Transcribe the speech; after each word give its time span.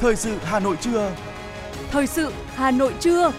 Thời 0.00 0.16
sự 0.16 0.36
Hà 0.42 0.60
Nội 0.60 0.76
trưa. 0.80 1.12
Thời 1.90 2.06
sự 2.06 2.32
Hà 2.54 2.70
Nội 2.70 2.94
trưa. 3.00 3.32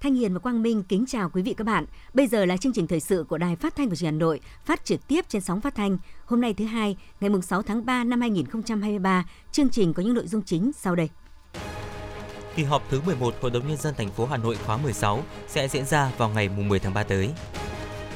Thanh 0.00 0.14
Hiền 0.14 0.32
và 0.32 0.38
Quang 0.38 0.62
Minh 0.62 0.82
kính 0.88 1.04
chào 1.08 1.30
quý 1.30 1.42
vị 1.42 1.54
các 1.54 1.64
bạn. 1.66 1.84
Bây 2.14 2.26
giờ 2.26 2.44
là 2.44 2.56
chương 2.56 2.72
trình 2.72 2.86
thời 2.86 3.00
sự 3.00 3.24
của 3.28 3.38
Đài 3.38 3.56
Phát 3.56 3.76
thanh 3.76 3.88
và 3.88 3.94
Truyền 3.94 4.06
hình 4.06 4.14
Hà 4.14 4.26
Nội, 4.26 4.40
phát 4.64 4.84
trực 4.84 5.08
tiếp 5.08 5.24
trên 5.28 5.42
sóng 5.42 5.60
phát 5.60 5.74
thanh. 5.74 5.98
Hôm 6.24 6.40
nay 6.40 6.54
thứ 6.54 6.64
hai, 6.64 6.96
ngày 7.20 7.30
6 7.42 7.62
tháng 7.62 7.86
3 7.86 8.04
năm 8.04 8.20
2023, 8.20 9.24
chương 9.52 9.68
trình 9.68 9.94
có 9.94 10.02
những 10.02 10.14
nội 10.14 10.26
dung 10.26 10.42
chính 10.42 10.72
sau 10.72 10.94
đây. 10.94 11.08
Kỳ 12.56 12.64
họp 12.64 12.82
thứ 12.90 13.00
11 13.06 13.34
Hội 13.40 13.50
đồng 13.50 13.68
nhân 13.68 13.76
dân 13.76 13.94
thành 13.94 14.10
phố 14.10 14.26
Hà 14.26 14.36
Nội 14.36 14.56
khóa 14.66 14.76
16 14.76 15.24
sẽ 15.48 15.68
diễn 15.68 15.86
ra 15.86 16.10
vào 16.18 16.28
ngày 16.28 16.48
10 16.48 16.78
tháng 16.78 16.94
3 16.94 17.02
tới. 17.02 17.30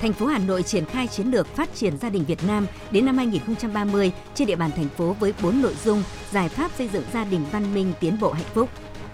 Thành 0.00 0.12
phố 0.12 0.26
Hà 0.26 0.38
Nội 0.38 0.62
triển 0.62 0.84
khai 0.84 1.06
chiến 1.06 1.30
lược 1.30 1.56
phát 1.56 1.74
triển 1.74 1.98
gia 1.98 2.08
đình 2.08 2.24
Việt 2.24 2.44
Nam 2.46 2.66
đến 2.90 3.06
năm 3.06 3.18
2030 3.18 4.12
trên 4.34 4.48
địa 4.48 4.56
bàn 4.56 4.70
thành 4.76 4.88
phố 4.88 5.16
với 5.20 5.34
4 5.42 5.62
nội 5.62 5.74
dung 5.84 6.02
giải 6.30 6.48
pháp 6.48 6.70
xây 6.78 6.88
dựng 6.88 7.04
gia 7.12 7.24
đình 7.24 7.44
văn 7.52 7.74
minh 7.74 7.92
tiến 8.00 8.20
bộ 8.20 8.32
hạnh 8.32 8.46
phúc. 8.54 8.68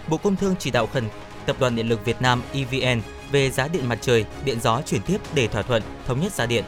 Bộ 0.08 0.16
Công 0.16 0.36
Thương 0.36 0.54
chỉ 0.58 0.70
đạo 0.70 0.86
khẩn 0.86 1.04
Tập 1.46 1.56
đoàn 1.60 1.76
Điện 1.76 1.88
lực 1.88 2.04
Việt 2.04 2.22
Nam 2.22 2.42
EVN 2.52 3.00
về 3.32 3.50
giá 3.50 3.68
điện 3.68 3.88
mặt 3.88 3.98
trời, 4.00 4.24
điện 4.44 4.58
gió 4.62 4.82
chuyển 4.86 5.02
tiếp 5.02 5.18
để 5.34 5.48
thỏa 5.48 5.62
thuận 5.62 5.82
thống 6.06 6.20
nhất 6.20 6.32
giá 6.32 6.46
điện. 6.46 6.64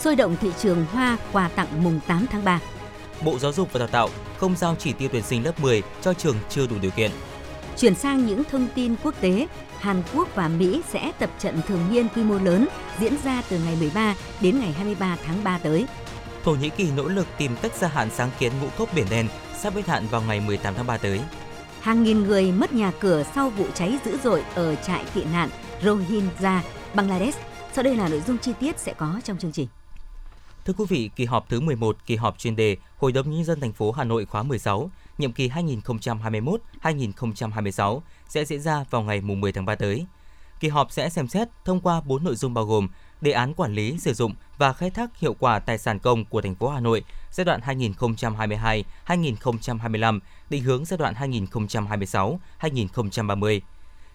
Sôi 0.00 0.16
động 0.16 0.36
thị 0.40 0.50
trường 0.58 0.84
hoa 0.92 1.18
quà 1.32 1.48
tặng 1.48 1.84
mùng 1.84 2.00
8 2.06 2.26
tháng 2.30 2.44
3. 2.44 2.60
Bộ 3.24 3.38
Giáo 3.38 3.52
dục 3.52 3.72
và 3.72 3.78
Đào 3.78 3.88
tạo 3.88 4.08
không 4.38 4.56
giao 4.56 4.76
chỉ 4.78 4.92
tiêu 4.92 5.08
tuyển 5.12 5.22
sinh 5.22 5.44
lớp 5.44 5.60
10 5.60 5.82
cho 6.02 6.14
trường 6.14 6.36
chưa 6.50 6.66
đủ 6.66 6.76
điều 6.82 6.90
kiện. 6.90 7.10
Chuyển 7.78 7.94
sang 7.94 8.26
những 8.26 8.44
thông 8.44 8.68
tin 8.74 8.94
quốc 9.02 9.14
tế, 9.20 9.46
Hàn 9.78 10.02
Quốc 10.14 10.28
và 10.34 10.48
Mỹ 10.48 10.82
sẽ 10.88 11.12
tập 11.18 11.30
trận 11.38 11.60
thường 11.68 11.80
niên 11.90 12.08
quy 12.08 12.22
mô 12.22 12.38
lớn 12.38 12.68
diễn 13.00 13.14
ra 13.24 13.42
từ 13.48 13.58
ngày 13.58 13.76
13 13.80 14.14
đến 14.40 14.58
ngày 14.58 14.72
23 14.72 15.16
tháng 15.24 15.44
3 15.44 15.58
tới. 15.58 15.86
Thổ 16.44 16.52
Nhĩ 16.52 16.70
Kỳ 16.70 16.90
nỗ 16.90 17.08
lực 17.08 17.26
tìm 17.38 17.56
cách 17.62 17.72
gia 17.74 17.88
hạn 17.88 18.08
sáng 18.10 18.30
kiến 18.38 18.52
ngũ 18.60 18.68
cốc 18.78 18.88
biển 18.94 19.06
đen 19.10 19.28
sắp 19.58 19.74
hết 19.74 19.86
hạn 19.86 20.06
vào 20.10 20.22
ngày 20.22 20.40
18 20.40 20.74
tháng 20.74 20.86
3 20.86 20.96
tới. 20.96 21.20
Hàng 21.80 22.02
nghìn 22.02 22.24
người 22.24 22.52
mất 22.52 22.72
nhà 22.72 22.92
cửa 23.00 23.22
sau 23.34 23.50
vụ 23.50 23.66
cháy 23.74 23.98
dữ 24.04 24.18
dội 24.24 24.44
ở 24.54 24.74
trại 24.74 25.04
tị 25.14 25.24
nạn 25.24 25.48
Rohingya, 25.82 26.62
Bangladesh. 26.94 27.38
Sau 27.72 27.84
đây 27.84 27.96
là 27.96 28.08
nội 28.08 28.22
dung 28.26 28.38
chi 28.38 28.52
tiết 28.60 28.78
sẽ 28.78 28.94
có 28.94 29.20
trong 29.24 29.38
chương 29.38 29.52
trình. 29.52 29.68
Thưa 30.64 30.72
quý 30.72 30.84
vị, 30.88 31.10
kỳ 31.16 31.24
họp 31.24 31.48
thứ 31.48 31.60
11, 31.60 31.96
kỳ 32.06 32.16
họp 32.16 32.38
chuyên 32.38 32.56
đề 32.56 32.76
Hội 32.96 33.12
đồng 33.12 33.30
nhân 33.30 33.44
dân 33.44 33.60
thành 33.60 33.72
phố 33.72 33.92
Hà 33.92 34.04
Nội 34.04 34.24
khóa 34.24 34.42
16, 34.42 34.90
nhiệm 35.18 35.32
kỳ 35.32 35.48
2021-2026 35.48 38.00
sẽ 38.28 38.44
diễn 38.44 38.60
ra 38.60 38.84
vào 38.90 39.02
ngày 39.02 39.20
10 39.20 39.52
tháng 39.52 39.64
3 39.64 39.74
tới. 39.74 40.06
Kỳ 40.60 40.68
họp 40.68 40.92
sẽ 40.92 41.08
xem 41.08 41.28
xét 41.28 41.48
thông 41.64 41.80
qua 41.80 42.00
4 42.00 42.24
nội 42.24 42.36
dung 42.36 42.54
bao 42.54 42.64
gồm 42.64 42.88
đề 43.20 43.32
án 43.32 43.54
quản 43.54 43.74
lý, 43.74 43.98
sử 43.98 44.14
dụng 44.14 44.34
và 44.58 44.72
khai 44.72 44.90
thác 44.90 45.18
hiệu 45.18 45.36
quả 45.38 45.58
tài 45.58 45.78
sản 45.78 45.98
công 45.98 46.24
của 46.24 46.40
thành 46.40 46.54
phố 46.54 46.68
Hà 46.68 46.80
Nội 46.80 47.04
giai 47.30 47.44
đoạn 47.44 47.60
2022-2025, 49.06 50.20
định 50.50 50.62
hướng 50.62 50.84
giai 50.84 50.98
đoạn 50.98 51.14
2026-2030. 51.14 53.60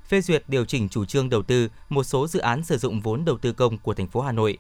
Phê 0.08 0.22
duyệt 0.22 0.44
điều 0.48 0.66
chỉnh 0.66 0.90
chủ 0.90 1.06
trương 1.06 1.30
đầu 1.30 1.44
tư 1.44 1.70
một 1.90 2.04
số 2.04 2.28
dự 2.28 2.40
án 2.40 2.64
sử 2.64 2.78
dụng 2.78 3.02
vốn 3.02 3.26
đầu 3.26 3.38
tư 3.38 3.54
công 3.54 3.78
của 3.78 3.94
thành 3.94 4.08
phố 4.08 4.22
Hà 4.22 4.32
Nội. 4.32 4.58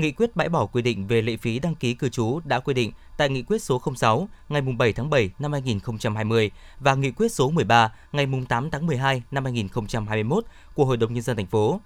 Nghị 0.00 0.12
quyết 0.12 0.36
bãi 0.36 0.48
bỏ 0.48 0.66
quy 0.66 0.82
định 0.82 1.06
về 1.06 1.22
lệ 1.22 1.36
phí 1.36 1.58
đăng 1.58 1.74
ký 1.74 1.94
cư 1.94 2.08
trú 2.08 2.40
đã 2.44 2.60
quy 2.60 2.74
định 2.74 2.92
tại 3.16 3.28
Nghị 3.28 3.42
quyết 3.42 3.62
số 3.62 3.82
06 3.96 4.28
ngày 4.48 4.62
7 4.62 4.92
tháng 4.92 5.10
7 5.10 5.30
năm 5.38 5.52
2020 5.52 6.50
và 6.80 6.94
Nghị 6.94 7.10
quyết 7.10 7.32
số 7.32 7.50
13 7.50 7.92
ngày 8.12 8.26
8 8.48 8.70
tháng 8.70 8.86
12 8.86 9.22
năm 9.30 9.44
2021 9.44 10.44
của 10.74 10.84
Hội 10.84 10.96
đồng 10.96 11.14
nhân 11.14 11.22
dân 11.22 11.36
thành 11.36 11.46
phố. 11.46 11.80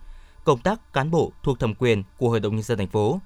Công 0.45 0.59
tác 0.59 0.93
cán 0.93 1.11
bộ 1.11 1.33
thuộc 1.43 1.61
thẩm 1.61 1.75
quyền 1.75 2.03
của 2.19 2.29
Hội 2.29 2.41
đồng 2.41 2.55
nhân 2.55 2.63
dân 2.63 2.79
thành 2.79 2.89
phố. 2.89 3.21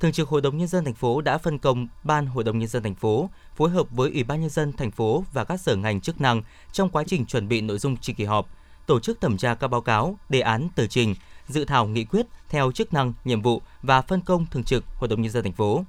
Thường 0.00 0.12
trực 0.12 0.28
Hội 0.28 0.40
đồng 0.40 0.58
nhân 0.58 0.68
dân 0.68 0.84
thành 0.84 0.94
phố 0.94 1.20
đã 1.20 1.38
phân 1.38 1.58
công 1.58 1.88
Ban 2.04 2.26
Hội 2.26 2.44
đồng 2.44 2.58
nhân 2.58 2.68
dân 2.68 2.82
thành 2.82 2.94
phố 2.94 3.30
phối 3.56 3.70
hợp 3.70 3.86
với 3.90 4.10
Ủy 4.10 4.24
ban 4.24 4.40
nhân 4.40 4.50
dân 4.50 4.72
thành 4.72 4.90
phố 4.90 5.24
và 5.32 5.44
các 5.44 5.60
sở 5.60 5.76
ngành 5.76 6.00
chức 6.00 6.20
năng 6.20 6.42
trong 6.72 6.88
quá 6.88 7.04
trình 7.06 7.26
chuẩn 7.26 7.48
bị 7.48 7.60
nội 7.60 7.78
dung 7.78 7.96
trình 7.96 8.16
kỳ 8.16 8.24
họp, 8.24 8.48
tổ 8.86 9.00
chức 9.00 9.20
thẩm 9.20 9.36
tra 9.36 9.54
các 9.54 9.68
báo 9.68 9.80
cáo, 9.80 10.18
đề 10.28 10.40
án 10.40 10.68
tờ 10.74 10.86
trình, 10.86 11.14
dự 11.48 11.64
thảo 11.64 11.86
nghị 11.86 12.04
quyết 12.04 12.26
theo 12.48 12.72
chức 12.72 12.92
năng, 12.92 13.12
nhiệm 13.24 13.42
vụ 13.42 13.62
và 13.82 14.02
phân 14.02 14.20
công 14.20 14.46
thường 14.46 14.64
trực 14.64 14.84
Hội 14.98 15.08
đồng 15.08 15.22
nhân 15.22 15.32
dân 15.32 15.44
thành 15.44 15.52
phố. 15.52 15.84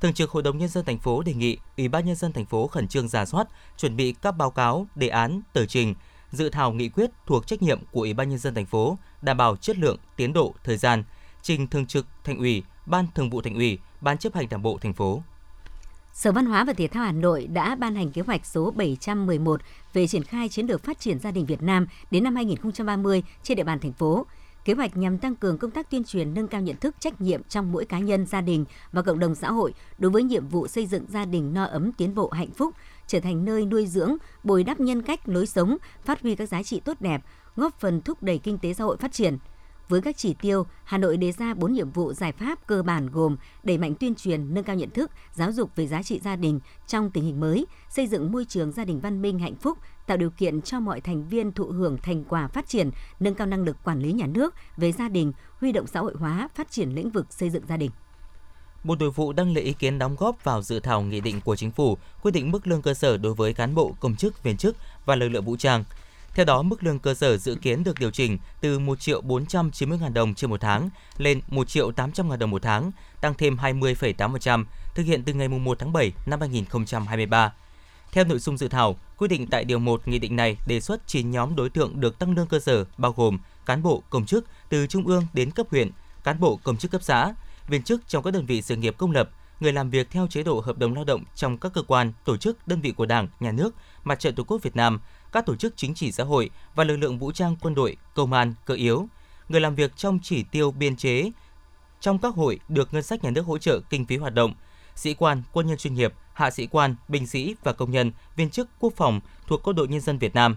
Thường 0.00 0.12
trực 0.12 0.30
Hội 0.30 0.42
đồng 0.42 0.58
nhân 0.58 0.68
dân 0.68 0.84
thành 0.84 0.98
phố 0.98 1.22
đề 1.22 1.34
nghị 1.34 1.58
Ủy 1.76 1.88
ban 1.88 2.06
nhân 2.06 2.16
dân 2.16 2.32
thành 2.32 2.46
phố 2.46 2.66
khẩn 2.66 2.88
trương 2.88 3.08
giả 3.08 3.24
soát, 3.24 3.48
chuẩn 3.76 3.96
bị 3.96 4.14
các 4.22 4.32
báo 4.36 4.50
cáo, 4.50 4.86
đề 4.94 5.08
án, 5.08 5.40
tờ 5.52 5.66
trình, 5.66 5.94
dự 6.32 6.48
thảo 6.48 6.72
nghị 6.72 6.88
quyết 6.88 7.10
thuộc 7.26 7.46
trách 7.46 7.62
nhiệm 7.62 7.80
của 7.90 8.00
Ủy 8.00 8.14
ban 8.14 8.28
nhân 8.28 8.38
dân 8.38 8.54
thành 8.54 8.66
phố, 8.66 8.98
đảm 9.22 9.36
bảo 9.36 9.56
chất 9.56 9.78
lượng, 9.78 9.96
tiến 10.16 10.32
độ, 10.32 10.54
thời 10.64 10.76
gian, 10.76 11.04
trình 11.42 11.66
thường 11.66 11.86
trực 11.86 12.06
thành 12.24 12.38
ủy, 12.38 12.62
ban 12.86 13.06
thường 13.14 13.30
vụ 13.30 13.42
thành 13.42 13.54
ủy, 13.54 13.78
ban 14.00 14.18
chấp 14.18 14.34
hành 14.34 14.48
đảng 14.48 14.62
bộ 14.62 14.78
thành 14.82 14.92
phố. 14.92 15.22
Sở 16.12 16.32
Văn 16.32 16.46
hóa 16.46 16.64
và 16.64 16.72
Thể 16.72 16.88
thao 16.88 17.04
Hà 17.04 17.12
Nội 17.12 17.46
đã 17.46 17.74
ban 17.74 17.94
hành 17.94 18.10
kế 18.10 18.22
hoạch 18.22 18.46
số 18.46 18.70
711 18.70 19.60
về 19.92 20.06
triển 20.06 20.22
khai 20.22 20.48
chiến 20.48 20.66
lược 20.66 20.84
phát 20.84 21.00
triển 21.00 21.18
gia 21.18 21.30
đình 21.30 21.46
Việt 21.46 21.62
Nam 21.62 21.86
đến 22.10 22.24
năm 22.24 22.36
2030 22.36 23.22
trên 23.42 23.56
địa 23.56 23.64
bàn 23.64 23.78
thành 23.78 23.92
phố. 23.92 24.26
Kế 24.64 24.72
hoạch 24.72 24.96
nhằm 24.96 25.18
tăng 25.18 25.36
cường 25.36 25.58
công 25.58 25.70
tác 25.70 25.90
tuyên 25.90 26.04
truyền 26.04 26.34
nâng 26.34 26.48
cao 26.48 26.60
nhận 26.60 26.76
thức 26.76 26.94
trách 27.00 27.20
nhiệm 27.20 27.42
trong 27.42 27.72
mỗi 27.72 27.84
cá 27.84 27.98
nhân, 27.98 28.26
gia 28.26 28.40
đình 28.40 28.64
và 28.92 29.02
cộng 29.02 29.18
đồng 29.18 29.34
xã 29.34 29.52
hội 29.52 29.74
đối 29.98 30.10
với 30.10 30.22
nhiệm 30.22 30.48
vụ 30.48 30.68
xây 30.68 30.86
dựng 30.86 31.04
gia 31.08 31.24
đình 31.24 31.54
no 31.54 31.64
ấm 31.64 31.92
tiến 31.92 32.14
bộ 32.14 32.30
hạnh 32.30 32.50
phúc, 32.50 32.74
trở 33.06 33.20
thành 33.20 33.44
nơi 33.44 33.66
nuôi 33.66 33.86
dưỡng, 33.86 34.16
bồi 34.44 34.64
đắp 34.64 34.80
nhân 34.80 35.02
cách, 35.02 35.28
lối 35.28 35.46
sống, 35.46 35.76
phát 36.04 36.22
huy 36.22 36.34
các 36.34 36.48
giá 36.48 36.62
trị 36.62 36.80
tốt 36.80 37.00
đẹp, 37.00 37.20
góp 37.56 37.80
phần 37.80 38.02
thúc 38.02 38.22
đẩy 38.22 38.38
kinh 38.38 38.58
tế 38.58 38.74
xã 38.74 38.84
hội 38.84 38.96
phát 38.96 39.12
triển. 39.12 39.38
Với 39.88 40.00
các 40.00 40.16
chỉ 40.16 40.34
tiêu, 40.34 40.66
Hà 40.84 40.98
Nội 40.98 41.16
đề 41.16 41.32
ra 41.32 41.54
4 41.54 41.72
nhiệm 41.72 41.90
vụ 41.90 42.12
giải 42.12 42.32
pháp 42.32 42.66
cơ 42.66 42.82
bản 42.82 43.10
gồm 43.10 43.36
đẩy 43.62 43.78
mạnh 43.78 43.94
tuyên 43.94 44.14
truyền, 44.14 44.54
nâng 44.54 44.64
cao 44.64 44.76
nhận 44.76 44.90
thức, 44.90 45.10
giáo 45.32 45.52
dục 45.52 45.70
về 45.76 45.86
giá 45.86 46.02
trị 46.02 46.20
gia 46.24 46.36
đình 46.36 46.60
trong 46.86 47.10
tình 47.10 47.24
hình 47.24 47.40
mới, 47.40 47.66
xây 47.88 48.06
dựng 48.06 48.32
môi 48.32 48.44
trường 48.44 48.72
gia 48.72 48.84
đình 48.84 49.00
văn 49.00 49.22
minh 49.22 49.38
hạnh 49.38 49.54
phúc, 49.54 49.78
tạo 50.06 50.16
điều 50.16 50.30
kiện 50.30 50.62
cho 50.62 50.80
mọi 50.80 51.00
thành 51.00 51.28
viên 51.28 51.52
thụ 51.52 51.64
hưởng 51.64 51.98
thành 52.02 52.24
quả 52.24 52.48
phát 52.48 52.68
triển, 52.68 52.90
nâng 53.20 53.34
cao 53.34 53.46
năng 53.46 53.64
lực 53.64 53.76
quản 53.84 54.00
lý 54.00 54.12
nhà 54.12 54.26
nước 54.26 54.54
về 54.76 54.92
gia 54.92 55.08
đình, 55.08 55.32
huy 55.60 55.72
động 55.72 55.86
xã 55.86 56.00
hội 56.00 56.14
hóa, 56.18 56.48
phát 56.54 56.70
triển 56.70 56.90
lĩnh 56.90 57.10
vực 57.10 57.32
xây 57.32 57.50
dựng 57.50 57.66
gia 57.68 57.76
đình. 57.76 57.90
Bộ 58.84 58.96
Nội 58.96 59.10
vụ 59.10 59.32
đăng 59.32 59.54
lấy 59.54 59.64
ý 59.64 59.72
kiến 59.72 59.98
đóng 59.98 60.16
góp 60.18 60.44
vào 60.44 60.62
dự 60.62 60.80
thảo 60.80 61.02
nghị 61.02 61.20
định 61.20 61.40
của 61.40 61.56
chính 61.56 61.70
phủ 61.70 61.98
quy 62.22 62.30
định 62.30 62.50
mức 62.50 62.66
lương 62.66 62.82
cơ 62.82 62.94
sở 62.94 63.16
đối 63.16 63.34
với 63.34 63.54
cán 63.54 63.74
bộ, 63.74 63.94
công 64.00 64.16
chức, 64.16 64.42
viên 64.42 64.56
chức 64.56 64.76
và 65.04 65.16
lực 65.16 65.28
lượng 65.28 65.44
vũ 65.44 65.56
trang. 65.56 65.84
Theo 66.34 66.44
đó, 66.44 66.62
mức 66.62 66.84
lương 66.84 66.98
cơ 66.98 67.14
sở 67.14 67.36
dự 67.36 67.54
kiến 67.54 67.84
được 67.84 67.98
điều 67.98 68.10
chỉnh 68.10 68.38
từ 68.60 68.78
1 68.78 69.00
triệu 69.00 69.20
490 69.20 69.98
000 70.02 70.14
đồng 70.14 70.34
trên 70.34 70.50
một 70.50 70.60
tháng 70.60 70.88
lên 71.16 71.40
1 71.48 71.68
triệu 71.68 71.92
800 71.92 72.28
000 72.28 72.38
đồng 72.38 72.50
một 72.50 72.62
tháng, 72.62 72.90
tăng 73.20 73.34
thêm 73.34 73.56
20,8%, 73.56 74.64
thực 74.94 75.02
hiện 75.02 75.22
từ 75.22 75.32
ngày 75.32 75.48
1 75.48 75.78
tháng 75.78 75.92
7 75.92 76.12
năm 76.26 76.40
2023. 76.40 77.52
Theo 78.12 78.24
nội 78.24 78.38
dung 78.38 78.58
dự 78.58 78.68
thảo, 78.68 78.96
quy 79.18 79.28
định 79.28 79.46
tại 79.46 79.64
Điều 79.64 79.78
1 79.78 80.08
Nghị 80.08 80.18
định 80.18 80.36
này 80.36 80.56
đề 80.66 80.80
xuất 80.80 81.06
9 81.06 81.30
nhóm 81.30 81.56
đối 81.56 81.70
tượng 81.70 82.00
được 82.00 82.18
tăng 82.18 82.34
lương 82.34 82.46
cơ 82.46 82.60
sở 82.60 82.84
bao 82.98 83.12
gồm 83.16 83.38
cán 83.66 83.82
bộ, 83.82 84.02
công 84.10 84.26
chức 84.26 84.44
từ 84.68 84.86
trung 84.86 85.06
ương 85.06 85.26
đến 85.32 85.50
cấp 85.50 85.66
huyện, 85.70 85.90
cán 86.24 86.40
bộ, 86.40 86.60
công 86.64 86.76
chức 86.76 86.90
cấp 86.90 87.02
xã, 87.02 87.34
viên 87.68 87.82
chức 87.82 88.08
trong 88.08 88.22
các 88.22 88.30
đơn 88.30 88.46
vị 88.46 88.62
sự 88.62 88.76
nghiệp 88.76 88.94
công 88.98 89.10
lập, 89.10 89.30
người 89.64 89.72
làm 89.72 89.90
việc 89.90 90.10
theo 90.10 90.26
chế 90.26 90.42
độ 90.42 90.60
hợp 90.60 90.78
đồng 90.78 90.94
lao 90.94 91.04
động 91.04 91.24
trong 91.34 91.58
các 91.58 91.72
cơ 91.74 91.82
quan, 91.82 92.12
tổ 92.24 92.36
chức, 92.36 92.68
đơn 92.68 92.80
vị 92.80 92.90
của 92.90 93.06
Đảng, 93.06 93.28
Nhà 93.40 93.52
nước, 93.52 93.74
Mặt 94.04 94.20
trận 94.20 94.34
Tổ 94.34 94.44
quốc 94.44 94.62
Việt 94.62 94.76
Nam, 94.76 95.00
các 95.32 95.46
tổ 95.46 95.56
chức 95.56 95.76
chính 95.76 95.94
trị 95.94 96.12
xã 96.12 96.24
hội 96.24 96.50
và 96.74 96.84
lực 96.84 96.96
lượng 96.96 97.18
vũ 97.18 97.32
trang 97.32 97.56
quân 97.60 97.74
đội, 97.74 97.96
công 98.14 98.32
an, 98.32 98.54
cơ 98.64 98.74
yếu, 98.74 99.08
người 99.48 99.60
làm 99.60 99.74
việc 99.74 99.96
trong 99.96 100.18
chỉ 100.22 100.42
tiêu 100.42 100.70
biên 100.70 100.96
chế 100.96 101.30
trong 102.00 102.18
các 102.18 102.34
hội 102.34 102.60
được 102.68 102.94
ngân 102.94 103.02
sách 103.02 103.24
nhà 103.24 103.30
nước 103.30 103.46
hỗ 103.46 103.58
trợ 103.58 103.80
kinh 103.90 104.04
phí 104.04 104.16
hoạt 104.16 104.34
động, 104.34 104.54
sĩ 104.94 105.14
quan, 105.14 105.42
quân 105.52 105.66
nhân 105.66 105.76
chuyên 105.76 105.94
nghiệp, 105.94 106.14
hạ 106.32 106.50
sĩ 106.50 106.66
quan, 106.66 106.96
binh 107.08 107.26
sĩ 107.26 107.54
và 107.64 107.72
công 107.72 107.90
nhân, 107.90 108.12
viên 108.36 108.50
chức 108.50 108.68
quốc 108.80 108.92
phòng 108.96 109.20
thuộc 109.46 109.60
Quân 109.64 109.76
đội 109.76 109.88
Nhân 109.88 110.00
dân 110.00 110.18
Việt 110.18 110.34
Nam, 110.34 110.56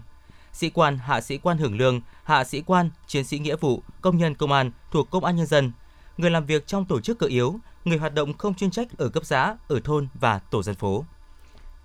sĩ 0.52 0.70
quan, 0.70 0.98
hạ 0.98 1.20
sĩ 1.20 1.38
quan 1.38 1.58
hưởng 1.58 1.76
lương, 1.76 2.00
hạ 2.24 2.44
sĩ 2.44 2.62
quan, 2.66 2.90
chiến 3.06 3.24
sĩ 3.24 3.38
nghĩa 3.38 3.56
vụ, 3.56 3.82
công 4.00 4.18
nhân 4.18 4.34
công 4.34 4.52
an 4.52 4.70
thuộc 4.90 5.10
Công 5.10 5.24
an 5.24 5.36
Nhân 5.36 5.46
dân, 5.46 5.72
người 6.16 6.30
làm 6.30 6.46
việc 6.46 6.66
trong 6.66 6.84
tổ 6.84 7.00
chức 7.00 7.18
cơ 7.18 7.26
yếu, 7.26 7.60
người 7.88 7.98
hoạt 7.98 8.14
động 8.14 8.32
không 8.38 8.54
chuyên 8.54 8.70
trách 8.70 8.98
ở 8.98 9.08
cấp 9.08 9.24
xã, 9.24 9.56
ở 9.68 9.80
thôn 9.84 10.08
và 10.20 10.38
tổ 10.38 10.62
dân 10.62 10.74
phố. 10.74 11.04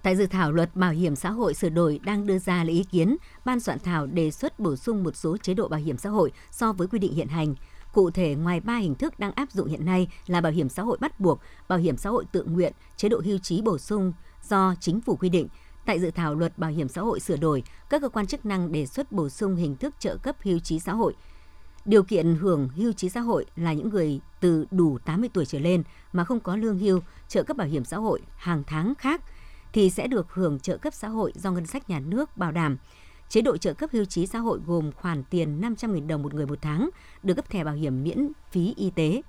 Tại 0.03 0.15
dự 0.15 0.25
thảo 0.25 0.51
luật 0.51 0.75
bảo 0.75 0.91
hiểm 0.91 1.15
xã 1.15 1.31
hội 1.31 1.53
sửa 1.53 1.69
đổi 1.69 1.99
đang 2.03 2.27
đưa 2.27 2.39
ra 2.39 2.63
lấy 2.63 2.75
ý 2.75 2.83
kiến, 2.83 3.17
ban 3.45 3.59
soạn 3.59 3.79
thảo 3.79 4.07
đề 4.07 4.31
xuất 4.31 4.59
bổ 4.59 4.75
sung 4.75 5.03
một 5.03 5.15
số 5.15 5.37
chế 5.37 5.53
độ 5.53 5.67
bảo 5.67 5.79
hiểm 5.79 5.97
xã 5.97 6.09
hội 6.09 6.31
so 6.51 6.73
với 6.73 6.87
quy 6.87 6.99
định 6.99 7.13
hiện 7.13 7.27
hành. 7.27 7.55
Cụ 7.93 8.11
thể, 8.11 8.35
ngoài 8.35 8.59
ba 8.59 8.77
hình 8.77 8.95
thức 8.95 9.19
đang 9.19 9.31
áp 9.31 9.51
dụng 9.51 9.67
hiện 9.67 9.85
nay 9.85 10.07
là 10.27 10.41
bảo 10.41 10.51
hiểm 10.51 10.69
xã 10.69 10.83
hội 10.83 10.97
bắt 11.01 11.19
buộc, 11.19 11.39
bảo 11.67 11.79
hiểm 11.79 11.97
xã 11.97 12.09
hội 12.09 12.25
tự 12.31 12.43
nguyện, 12.43 12.73
chế 12.97 13.09
độ 13.09 13.21
hưu 13.25 13.37
trí 13.37 13.61
bổ 13.61 13.77
sung 13.77 14.13
do 14.49 14.75
chính 14.79 15.01
phủ 15.01 15.15
quy 15.15 15.29
định. 15.29 15.47
Tại 15.85 15.99
dự 15.99 16.11
thảo 16.11 16.35
luật 16.35 16.57
bảo 16.57 16.71
hiểm 16.71 16.87
xã 16.87 17.01
hội 17.01 17.19
sửa 17.19 17.37
đổi, 17.37 17.63
các 17.89 18.01
cơ 18.01 18.09
quan 18.09 18.27
chức 18.27 18.45
năng 18.45 18.71
đề 18.71 18.85
xuất 18.85 19.11
bổ 19.11 19.29
sung 19.29 19.55
hình 19.55 19.75
thức 19.75 19.93
trợ 19.99 20.17
cấp 20.17 20.35
hưu 20.43 20.59
trí 20.59 20.79
xã 20.79 20.93
hội. 20.93 21.13
Điều 21.85 22.03
kiện 22.03 22.35
hưởng 22.35 22.69
hưu 22.69 22.93
trí 22.93 23.09
xã 23.09 23.21
hội 23.21 23.45
là 23.55 23.73
những 23.73 23.89
người 23.89 24.19
từ 24.39 24.65
đủ 24.71 24.97
80 25.05 25.29
tuổi 25.33 25.45
trở 25.45 25.59
lên 25.59 25.83
mà 26.13 26.23
không 26.23 26.39
có 26.39 26.55
lương 26.55 26.79
hưu, 26.79 26.99
trợ 27.27 27.43
cấp 27.43 27.57
bảo 27.57 27.67
hiểm 27.67 27.85
xã 27.85 27.97
hội 27.97 28.21
hàng 28.35 28.63
tháng 28.67 28.93
khác 28.95 29.21
thì 29.73 29.89
sẽ 29.89 30.07
được 30.07 30.33
hưởng 30.33 30.59
trợ 30.59 30.77
cấp 30.77 30.93
xã 30.93 31.07
hội 31.07 31.33
do 31.35 31.51
ngân 31.51 31.65
sách 31.65 31.89
nhà 31.89 31.99
nước 31.99 32.37
bảo 32.37 32.51
đảm. 32.51 32.77
Chế 33.29 33.41
độ 33.41 33.57
trợ 33.57 33.73
cấp 33.73 33.89
hưu 33.93 34.05
trí 34.05 34.27
xã 34.27 34.39
hội 34.39 34.59
gồm 34.65 34.91
khoản 34.91 35.23
tiền 35.23 35.61
500.000 35.61 36.07
đồng 36.07 36.23
một 36.23 36.33
người 36.33 36.45
một 36.45 36.59
tháng, 36.61 36.89
được 37.23 37.33
cấp 37.33 37.49
thẻ 37.49 37.63
bảo 37.63 37.73
hiểm 37.73 38.03
miễn 38.03 38.29
phí 38.51 38.73
y 38.77 38.89
tế, 38.89 39.21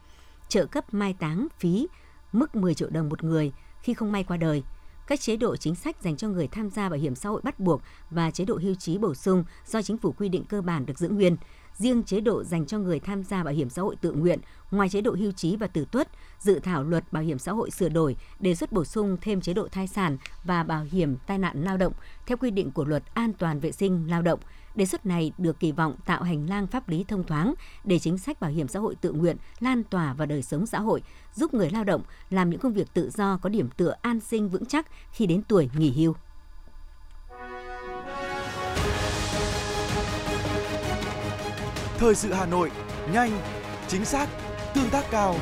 trợ 0.49 0.67
cấp 0.67 0.95
mai 0.95 1.15
táng 1.19 1.49
phí 1.59 1.87
mức 2.33 2.57
10 2.57 2.75
triệu 2.75 2.91
đồng 2.91 3.09
một 3.09 3.25
người 3.25 3.53
khi 3.83 3.95
không 3.95 4.13
may 4.13 4.25
qua 4.25 4.37
đời. 4.37 4.63
Các 5.07 5.21
chế 5.21 5.37
độ 5.37 5.57
chính 5.57 5.75
sách 5.75 5.97
dành 6.03 6.17
cho 6.17 6.29
người 6.29 6.49
tham 6.49 6.71
gia 6.71 6.89
bảo 6.89 6.99
hiểm 6.99 7.15
xã 7.15 7.29
hội 7.29 7.41
bắt 7.45 7.61
buộc 7.61 7.83
và 8.11 8.31
chế 8.31 8.45
độ 8.45 8.59
hưu 8.63 8.75
trí 8.75 8.99
bổ 8.99 9.15
sung 9.15 9.45
do 9.67 9.83
chính 9.83 9.99
phủ 9.99 10.13
quy 10.13 10.29
định 10.29 10.45
cơ 10.45 10.63
bản 10.63 10.87
được 10.87 10.99
giữ 10.99 11.09
nguyên. 11.09 11.37
Riêng 11.79 12.03
chế 12.03 12.21
độ 12.21 12.45
dành 12.45 12.67
cho 12.67 12.79
người 12.79 13.01
tham 13.01 13.25
gia 13.25 13.45
bảo 13.45 13.55
hiểm 13.55 13.71
xã 13.71 13.83
hội 13.83 13.97
tự 13.97 14.13
nguyện, 14.13 14.41
ngoài 14.71 14.89
chế 14.89 15.01
độ 15.01 15.15
hưu 15.19 15.33
trí 15.33 15.57
và 15.57 15.67
tử 15.67 15.87
tuất, 15.91 16.09
dự 16.39 16.59
thảo 16.59 16.85
luật 16.85 17.13
bảo 17.13 17.23
hiểm 17.23 17.39
xã 17.39 17.53
hội 17.53 17.71
sửa 17.71 17.89
đổi 17.89 18.17
đề 18.41 18.55
xuất 18.55 18.73
bổ 18.73 18.85
sung 18.85 19.17
thêm 19.21 19.41
chế 19.41 19.55
độ 19.55 19.69
thai 19.69 19.87
sản 19.87 20.19
và 20.45 20.63
bảo 20.63 20.85
hiểm 20.93 21.17
tai 21.27 21.39
nạn 21.39 21.63
lao 21.65 21.77
động 21.77 21.93
theo 22.27 22.37
quy 22.37 22.51
định 22.51 22.71
của 22.71 22.85
luật 22.85 23.03
an 23.15 23.33
toàn 23.33 23.61
vệ 23.61 23.73
sinh 23.73 24.11
lao 24.11 24.23
động. 24.23 24.41
Đề 24.75 24.87
xuất 24.87 25.07
này 25.07 25.33
được 25.39 25.61
kỳ 25.61 25.73
vọng 25.73 25.97
tạo 26.07 26.23
hành 26.23 26.49
lang 26.49 26.67
pháp 26.67 26.89
lý 26.89 27.05
thông 27.09 27.25
thoáng 27.25 27.55
để 27.85 27.99
chính 27.99 28.19
sách 28.19 28.41
bảo 28.41 28.51
hiểm 28.51 28.69
xã 28.69 28.81
hội 28.81 28.95
tự 28.95 29.13
nguyện 29.13 29.37
lan 29.61 29.83
tỏa 29.85 30.13
vào 30.13 30.27
đời 30.27 30.43
sống 30.43 30.67
xã 30.67 30.81
hội, 30.81 31.03
giúp 31.35 31.55
người 31.55 31.71
lao 31.71 31.85
động 31.85 32.03
làm 32.31 32.51
những 32.51 32.61
công 32.61 32.73
việc 32.73 32.95
tự 32.95 33.11
do 33.11 33.37
có 33.37 33.49
điểm 33.49 33.69
tựa 33.77 33.95
an 34.03 34.21
sinh 34.21 34.49
vững 34.49 34.67
chắc 34.67 34.87
khi 35.13 35.27
đến 35.27 35.43
tuổi 35.49 35.71
nghỉ 35.77 35.91
hưu. 35.91 36.15
Thời 41.99 42.15
sự 42.15 42.33
Hà 42.33 42.47
Nội, 42.47 42.71
nhanh, 43.13 43.41
chính 43.89 44.05
xác, 44.05 44.29
tương 44.75 44.91
tác 44.91 45.05
cao. 45.11 45.37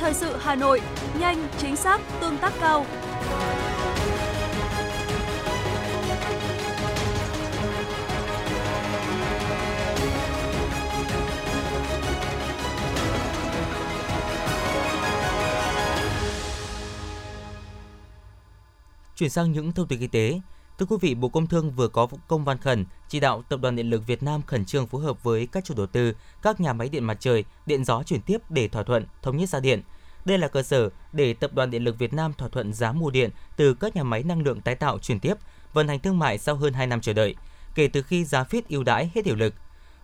Thời 0.00 0.14
sự 0.14 0.36
Hà 0.40 0.54
Nội, 0.54 0.80
nhanh, 1.18 1.48
chính 1.58 1.76
xác, 1.76 2.00
tương 2.20 2.38
tác 2.38 2.52
cao. 2.60 2.86
Chuyển 19.16 19.30
sang 19.30 19.52
những 19.52 19.72
thông 19.72 19.88
tin 19.88 20.00
y 20.00 20.06
tế, 20.06 20.40
Thưa 20.78 20.86
quý 20.86 20.96
vị, 21.00 21.14
Bộ 21.14 21.28
Công 21.28 21.46
Thương 21.46 21.70
vừa 21.70 21.88
có 21.88 22.06
công 22.28 22.44
văn 22.44 22.58
khẩn 22.58 22.84
chỉ 23.08 23.20
đạo 23.20 23.42
Tập 23.48 23.60
đoàn 23.60 23.76
Điện 23.76 23.90
lực 23.90 24.06
Việt 24.06 24.22
Nam 24.22 24.42
khẩn 24.46 24.64
trương 24.64 24.86
phối 24.86 25.02
hợp 25.02 25.22
với 25.22 25.46
các 25.46 25.64
chủ 25.64 25.74
đầu 25.74 25.86
tư, 25.86 26.14
các 26.42 26.60
nhà 26.60 26.72
máy 26.72 26.88
điện 26.88 27.04
mặt 27.04 27.16
trời, 27.20 27.44
điện 27.66 27.84
gió 27.84 28.02
chuyển 28.02 28.20
tiếp 28.20 28.38
để 28.50 28.68
thỏa 28.68 28.82
thuận 28.82 29.06
thống 29.22 29.36
nhất 29.36 29.48
giá 29.48 29.60
điện. 29.60 29.82
Đây 30.24 30.38
là 30.38 30.48
cơ 30.48 30.62
sở 30.62 30.90
để 31.12 31.34
Tập 31.34 31.54
đoàn 31.54 31.70
Điện 31.70 31.84
lực 31.84 31.98
Việt 31.98 32.12
Nam 32.12 32.32
thỏa 32.32 32.48
thuận 32.48 32.72
giá 32.72 32.92
mua 32.92 33.10
điện 33.10 33.30
từ 33.56 33.74
các 33.74 33.96
nhà 33.96 34.02
máy 34.02 34.22
năng 34.22 34.42
lượng 34.42 34.60
tái 34.60 34.74
tạo 34.74 34.98
chuyển 34.98 35.20
tiếp, 35.20 35.34
vận 35.72 35.88
hành 35.88 36.00
thương 36.00 36.18
mại 36.18 36.38
sau 36.38 36.54
hơn 36.54 36.72
2 36.72 36.86
năm 36.86 37.00
chờ 37.00 37.12
đợi, 37.12 37.34
kể 37.74 37.88
từ 37.88 38.02
khi 38.02 38.24
giá 38.24 38.44
phít 38.44 38.68
ưu 38.68 38.82
đãi 38.82 39.10
hết 39.14 39.26
hiệu 39.26 39.36
lực. 39.36 39.54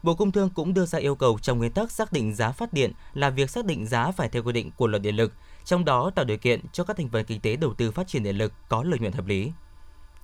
Bộ 0.02 0.14
Công 0.14 0.32
Thương 0.32 0.50
cũng 0.50 0.75
đưa 0.75 0.87
ra 0.87 0.99
yêu 0.99 1.14
cầu 1.14 1.38
trong 1.43 1.58
nguyên 1.58 1.72
tắc 1.72 1.90
xác 1.90 2.12
định 2.12 2.34
giá 2.34 2.52
phát 2.52 2.72
điện 2.72 2.93
là 3.14 3.31
việc 3.31 3.50
xác 3.50 3.64
định 3.64 3.87
giá 3.87 4.11
phải 4.11 4.28
theo 4.28 4.43
quy 4.43 4.52
định 4.52 4.70
của 4.76 4.87
luật 4.87 5.02
điện 5.02 5.17
lực, 5.17 5.32
trong 5.64 5.84
đó 5.84 6.11
tạo 6.14 6.25
điều 6.25 6.38
kiện 6.38 6.61
cho 6.72 6.84
các 6.84 6.96
thành 6.96 7.08
phần 7.08 7.25
kinh 7.25 7.40
tế 7.40 7.56
đầu 7.56 7.75
tư 7.75 7.90
phát 7.90 8.08
triển 8.08 8.22
điện 8.22 8.38
lực 8.38 8.52
có 8.69 8.82
lợi 8.82 8.99
nhuận 8.99 9.12
hợp 9.12 9.26
lý. 9.26 9.52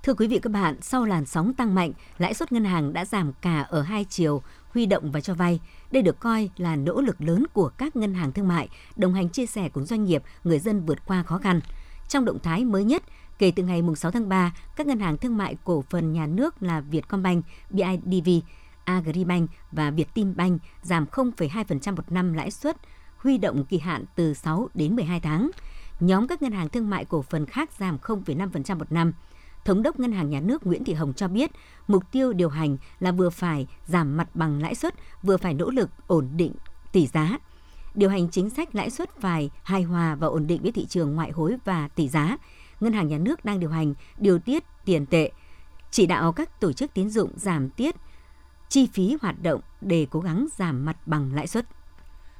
Thưa 0.02 0.14
quý 0.14 0.26
vị 0.26 0.38
các 0.38 0.52
bạn, 0.52 0.76
sau 0.82 1.04
làn 1.04 1.26
sóng 1.26 1.54
tăng 1.54 1.74
mạnh, 1.74 1.92
lãi 2.18 2.34
suất 2.34 2.52
ngân 2.52 2.64
hàng 2.64 2.92
đã 2.92 3.04
giảm 3.04 3.32
cả 3.40 3.60
ở 3.60 3.82
hai 3.82 4.04
chiều, 4.04 4.42
huy 4.68 4.86
động 4.86 5.10
và 5.12 5.20
cho 5.20 5.34
vay. 5.34 5.60
Đây 5.90 6.02
được 6.02 6.20
coi 6.20 6.50
là 6.56 6.76
nỗ 6.76 7.00
lực 7.00 7.20
lớn 7.20 7.44
của 7.52 7.68
các 7.68 7.96
ngân 7.96 8.14
hàng 8.14 8.32
thương 8.32 8.48
mại, 8.48 8.68
đồng 8.96 9.14
hành 9.14 9.28
chia 9.28 9.46
sẻ 9.46 9.68
cùng 9.68 9.84
doanh 9.84 10.04
nghiệp, 10.04 10.22
người 10.44 10.58
dân 10.58 10.86
vượt 10.86 11.06
qua 11.06 11.22
khó 11.22 11.38
khăn. 11.38 11.60
Trong 12.08 12.24
động 12.24 12.38
thái 12.42 12.64
mới 12.64 12.84
nhất, 12.84 13.02
kể 13.38 13.52
từ 13.56 13.62
ngày 13.62 13.82
6 13.96 14.10
tháng 14.10 14.28
3, 14.28 14.54
các 14.76 14.86
ngân 14.86 15.00
hàng 15.00 15.16
thương 15.16 15.36
mại 15.36 15.56
cổ 15.64 15.84
phần 15.90 16.12
nhà 16.12 16.26
nước 16.26 16.62
là 16.62 16.80
Vietcombank, 16.80 17.44
BIDV, 17.70 18.28
Agribank 18.84 19.50
và 19.72 19.90
Vietinbank 19.90 20.62
giảm 20.82 21.06
0,2% 21.12 21.96
một 21.96 22.12
năm 22.12 22.32
lãi 22.32 22.50
suất, 22.50 22.76
huy 23.16 23.38
động 23.38 23.64
kỳ 23.64 23.78
hạn 23.78 24.04
từ 24.14 24.34
6 24.34 24.68
đến 24.74 24.96
12 24.96 25.20
tháng. 25.20 25.50
Nhóm 26.00 26.26
các 26.26 26.42
ngân 26.42 26.52
hàng 26.52 26.68
thương 26.68 26.90
mại 26.90 27.04
cổ 27.04 27.22
phần 27.22 27.46
khác 27.46 27.70
giảm 27.78 27.98
0,5% 28.02 28.78
một 28.78 28.92
năm. 28.92 29.12
Thống 29.66 29.82
đốc 29.82 30.00
Ngân 30.00 30.12
hàng 30.12 30.30
Nhà 30.30 30.40
nước 30.40 30.66
Nguyễn 30.66 30.84
Thị 30.84 30.94
Hồng 30.94 31.12
cho 31.14 31.28
biết, 31.28 31.50
mục 31.88 32.02
tiêu 32.12 32.32
điều 32.32 32.48
hành 32.48 32.76
là 33.00 33.12
vừa 33.12 33.30
phải 33.30 33.66
giảm 33.86 34.16
mặt 34.16 34.28
bằng 34.34 34.62
lãi 34.62 34.74
suất, 34.74 34.94
vừa 35.22 35.36
phải 35.36 35.54
nỗ 35.54 35.70
lực 35.70 35.90
ổn 36.06 36.28
định 36.36 36.52
tỷ 36.92 37.06
giá. 37.06 37.38
Điều 37.94 38.10
hành 38.10 38.28
chính 38.30 38.50
sách 38.50 38.74
lãi 38.74 38.90
suất 38.90 39.20
phải 39.20 39.50
hài 39.62 39.82
hòa 39.82 40.14
và 40.14 40.26
ổn 40.26 40.46
định 40.46 40.62
với 40.62 40.72
thị 40.72 40.86
trường 40.86 41.14
ngoại 41.14 41.30
hối 41.30 41.56
và 41.64 41.88
tỷ 41.88 42.08
giá. 42.08 42.36
Ngân 42.80 42.92
hàng 42.92 43.08
Nhà 43.08 43.18
nước 43.18 43.44
đang 43.44 43.60
điều 43.60 43.70
hành 43.70 43.94
điều 44.18 44.38
tiết 44.38 44.64
tiền 44.84 45.06
tệ, 45.06 45.30
chỉ 45.90 46.06
đạo 46.06 46.32
các 46.32 46.60
tổ 46.60 46.72
chức 46.72 46.94
tín 46.94 47.10
dụng 47.10 47.30
giảm 47.36 47.70
tiết 47.70 47.96
chi 48.68 48.88
phí 48.92 49.16
hoạt 49.22 49.42
động 49.42 49.60
để 49.80 50.06
cố 50.10 50.20
gắng 50.20 50.46
giảm 50.56 50.84
mặt 50.84 50.96
bằng 51.06 51.34
lãi 51.34 51.46
suất. 51.46 51.66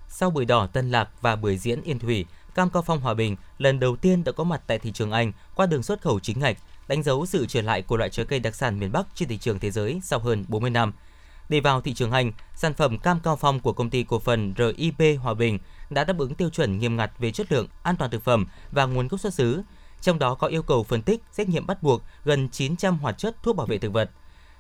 Sau 0.08 0.31
buổi 0.31 0.44
đỏ 0.44 0.67
Tân 0.67 0.90
Lạc 0.90 1.08
và 1.20 1.37
buổi 1.37 1.58
diễn 1.58 1.82
Yên 1.82 1.99
Thủy, 1.99 2.26
cam 2.55 2.70
cao 2.70 2.82
phong 2.82 3.00
Hòa 3.00 3.14
Bình 3.14 3.37
lần 3.58 3.81
đầu 3.81 3.96
tiên 3.96 4.25
đã 4.25 4.32
có 4.32 4.44
mặt 4.44 4.62
tại 4.67 4.79
thị 4.79 4.93
trường 4.93 5.11
Anh 5.11 5.32
qua 5.55 5.67
đường 5.67 5.82
xuất 5.82 6.02
khẩu 6.02 6.20
chính 6.20 6.38
ngạch 6.38 6.56
đánh 6.88 7.03
dấu 7.03 7.27
sự 7.27 7.47
trở 7.47 7.62
lại 7.62 7.83
của 7.83 7.97
loại 7.97 8.11
trái 8.11 8.27
cây 8.27 8.41
đặc 8.41 8.55
sản 8.55 8.79
miền 8.79 8.93
Bắc 8.93 9.06
trên 9.15 9.29
thị 9.29 9.38
trường 9.38 9.59
thế 9.59 9.71
giới 9.71 10.00
sau 10.05 10.19
hơn 10.19 10.44
40 10.49 10.71
năm. 10.71 10.93
Để 11.49 11.61
vào 11.61 11.81
thị 11.81 11.94
trường 11.94 12.11
hành, 12.11 12.33
sản 12.55 12.75
phẩm 12.75 12.99
cam 12.99 13.21
cao 13.21 13.37
phong 13.37 13.61
của 13.61 13.73
công 13.73 13.91
ty 13.91 14.05
cổ 14.05 14.19
phần 14.19 14.55
RIP 14.59 15.21
Hòa 15.21 15.35
Bình 15.35 15.59
đã 15.91 16.05
đáp 16.05 16.19
ứng 16.19 16.35
tiêu 16.35 16.50
chuẩn 16.50 16.79
nghiêm 16.79 16.97
ngặt 16.97 17.12
về 17.19 17.31
chất 17.31 17.53
lượng, 17.53 17.67
an 17.83 17.97
toàn 17.97 18.11
thực 18.11 18.25
phẩm 18.25 18.47
và 18.73 18.85
nguồn 18.85 19.09
gốc 19.09 19.21
xuất 19.21 19.35
xứ, 19.35 19.62
trong 20.00 20.19
đó 20.19 20.35
có 20.35 20.47
yêu 20.47 20.62
cầu 20.62 20.85
phân 20.85 21.03
tích, 21.03 21.23
xét 21.33 21.49
nghiệm 21.49 21.67
bắt 21.67 21.83
buộc 21.83 22.03
gần 22.25 22.49
900 22.49 22.99
hoạt 22.99 23.19
chất 23.19 23.37
thuốc 23.43 23.56
bảo 23.56 23.67
vệ 23.67 23.79
thực 23.79 23.93
vật. 23.93 24.11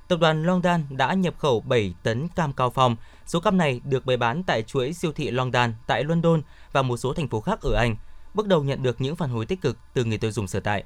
Tập 0.08 0.16
đoàn 0.20 0.42
Longdan 0.42 0.84
đã 0.90 1.14
nhập 1.14 1.34
khẩu 1.38 1.60
7 1.60 1.94
tấn 2.02 2.28
cam 2.28 2.52
cao 2.52 2.70
phong. 2.70 2.96
Số 3.26 3.40
cam 3.40 3.56
này 3.56 3.80
được 3.84 4.06
bày 4.06 4.16
bán 4.16 4.42
tại 4.42 4.62
chuỗi 4.62 4.92
siêu 4.92 5.12
thị 5.12 5.30
Longdan 5.30 5.74
tại 5.86 6.04
London 6.04 6.42
và 6.72 6.82
một 6.82 6.96
số 6.96 7.12
thành 7.12 7.28
phố 7.28 7.40
khác 7.40 7.60
ở 7.60 7.74
Anh. 7.74 7.96
Bước 8.34 8.46
đầu 8.46 8.64
nhận 8.64 8.82
được 8.82 9.00
những 9.00 9.16
phản 9.16 9.30
hồi 9.30 9.46
tích 9.46 9.60
cực 9.60 9.78
từ 9.94 10.04
người 10.04 10.18
tiêu 10.18 10.32
dùng 10.32 10.46
sở 10.46 10.60
tại. 10.60 10.84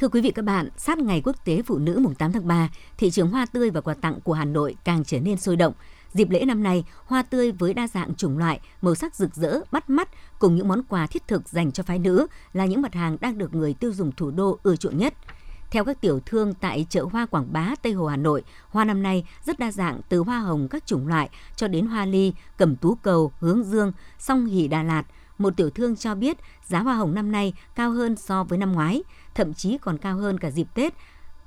Thưa 0.00 0.08
quý 0.08 0.20
vị 0.20 0.30
các 0.30 0.44
bạn, 0.44 0.68
sát 0.76 0.98
ngày 0.98 1.22
Quốc 1.24 1.44
tế 1.44 1.62
Phụ 1.62 1.78
nữ 1.78 1.98
mùng 2.02 2.14
8 2.14 2.32
tháng 2.32 2.46
3, 2.46 2.68
thị 2.98 3.10
trường 3.10 3.30
hoa 3.30 3.46
tươi 3.46 3.70
và 3.70 3.80
quà 3.80 3.94
tặng 3.94 4.20
của 4.20 4.32
Hà 4.32 4.44
Nội 4.44 4.76
càng 4.84 5.04
trở 5.04 5.20
nên 5.20 5.36
sôi 5.36 5.56
động. 5.56 5.72
Dịp 6.12 6.30
lễ 6.30 6.44
năm 6.44 6.62
nay, 6.62 6.84
hoa 7.04 7.22
tươi 7.22 7.52
với 7.52 7.74
đa 7.74 7.88
dạng 7.88 8.14
chủng 8.14 8.38
loại, 8.38 8.60
màu 8.82 8.94
sắc 8.94 9.14
rực 9.14 9.34
rỡ, 9.34 9.60
bắt 9.72 9.90
mắt 9.90 10.08
cùng 10.38 10.56
những 10.56 10.68
món 10.68 10.82
quà 10.82 11.06
thiết 11.06 11.28
thực 11.28 11.48
dành 11.48 11.72
cho 11.72 11.82
phái 11.82 11.98
nữ 11.98 12.26
là 12.52 12.66
những 12.66 12.82
mặt 12.82 12.94
hàng 12.94 13.16
đang 13.20 13.38
được 13.38 13.54
người 13.54 13.74
tiêu 13.74 13.92
dùng 13.92 14.12
thủ 14.12 14.30
đô 14.30 14.58
ưa 14.62 14.76
chuộng 14.76 14.98
nhất. 14.98 15.14
Theo 15.70 15.84
các 15.84 16.00
tiểu 16.00 16.20
thương 16.26 16.54
tại 16.54 16.86
chợ 16.90 17.04
hoa 17.12 17.26
Quảng 17.26 17.52
Bá, 17.52 17.74
Tây 17.82 17.92
Hồ, 17.92 18.06
Hà 18.06 18.16
Nội, 18.16 18.42
hoa 18.68 18.84
năm 18.84 19.02
nay 19.02 19.26
rất 19.44 19.58
đa 19.58 19.72
dạng 19.72 20.00
từ 20.08 20.18
hoa 20.18 20.38
hồng 20.38 20.68
các 20.68 20.86
chủng 20.86 21.08
loại 21.08 21.28
cho 21.56 21.68
đến 21.68 21.86
hoa 21.86 22.06
ly, 22.06 22.32
cẩm 22.56 22.76
tú 22.76 22.94
cầu, 22.94 23.32
hướng 23.40 23.64
dương, 23.64 23.92
song 24.18 24.46
hỷ 24.46 24.68
Đà 24.68 24.82
Lạt. 24.82 25.02
Một 25.38 25.56
tiểu 25.56 25.70
thương 25.70 25.96
cho 25.96 26.14
biết 26.14 26.36
giá 26.64 26.80
hoa 26.80 26.94
hồng 26.94 27.14
năm 27.14 27.32
nay 27.32 27.54
cao 27.74 27.90
hơn 27.90 28.16
so 28.16 28.44
với 28.44 28.58
năm 28.58 28.72
ngoái 28.72 29.02
thậm 29.40 29.54
chí 29.54 29.78
còn 29.78 29.98
cao 29.98 30.16
hơn 30.16 30.38
cả 30.38 30.50
dịp 30.50 30.66
Tết. 30.74 30.94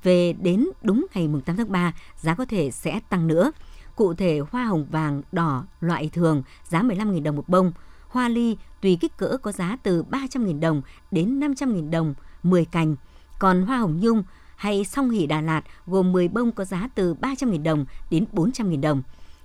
Về 0.02 0.32
đến 0.32 0.68
đúng 0.82 1.06
ngày 1.14 1.28
8 1.44 1.56
tháng 1.56 1.72
3, 1.72 1.94
giá 2.16 2.34
có 2.34 2.44
thể 2.44 2.70
sẽ 2.70 3.00
tăng 3.08 3.26
nữa. 3.26 3.52
Cụ 3.96 4.14
thể, 4.14 4.40
hoa 4.50 4.64
hồng 4.64 4.86
vàng 4.90 5.22
đỏ 5.32 5.64
loại 5.80 6.10
thường 6.12 6.42
giá 6.68 6.82
15.000 6.82 7.22
đồng 7.22 7.36
một 7.36 7.48
bông, 7.48 7.72
hoa 8.08 8.28
ly 8.28 8.56
tùy 8.82 8.98
kích 9.00 9.16
cỡ 9.16 9.36
có 9.42 9.52
giá 9.52 9.76
từ 9.82 10.04
300.000 10.10 10.60
đồng 10.60 10.82
đến 11.10 11.40
500.000 11.40 11.90
đồng 11.90 12.14
10 12.42 12.64
cành. 12.64 12.96
Còn 13.38 13.62
hoa 13.62 13.78
hồng 13.78 14.00
nhung 14.00 14.22
hay 14.56 14.84
song 14.84 15.10
hỷ 15.10 15.26
Đà 15.26 15.40
Lạt 15.40 15.62
gồm 15.86 16.12
10 16.12 16.28
bông 16.28 16.52
có 16.52 16.64
giá 16.64 16.88
từ 16.94 17.14
300.000 17.14 17.62
đồng 17.62 17.84
đến 18.10 18.24
400.000 18.32 18.80
đồng. 18.80 19.02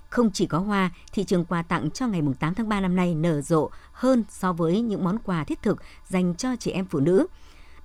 Không 0.08 0.30
chỉ 0.30 0.46
có 0.46 0.58
hoa, 0.58 0.90
thị 1.12 1.24
trường 1.24 1.44
quà 1.44 1.62
tặng 1.62 1.90
cho 1.90 2.06
ngày 2.06 2.22
8 2.40 2.54
tháng 2.54 2.68
3 2.68 2.80
năm 2.80 2.96
nay 2.96 3.14
nở 3.14 3.40
rộ 3.40 3.70
hơn 3.92 4.24
so 4.28 4.52
với 4.52 4.80
những 4.80 5.04
món 5.04 5.18
quà 5.18 5.44
thiết 5.44 5.62
thực 5.62 5.82
dành 6.08 6.34
cho 6.34 6.56
chị 6.56 6.70
em 6.70 6.86
phụ 6.86 7.00
nữ. 7.00 7.26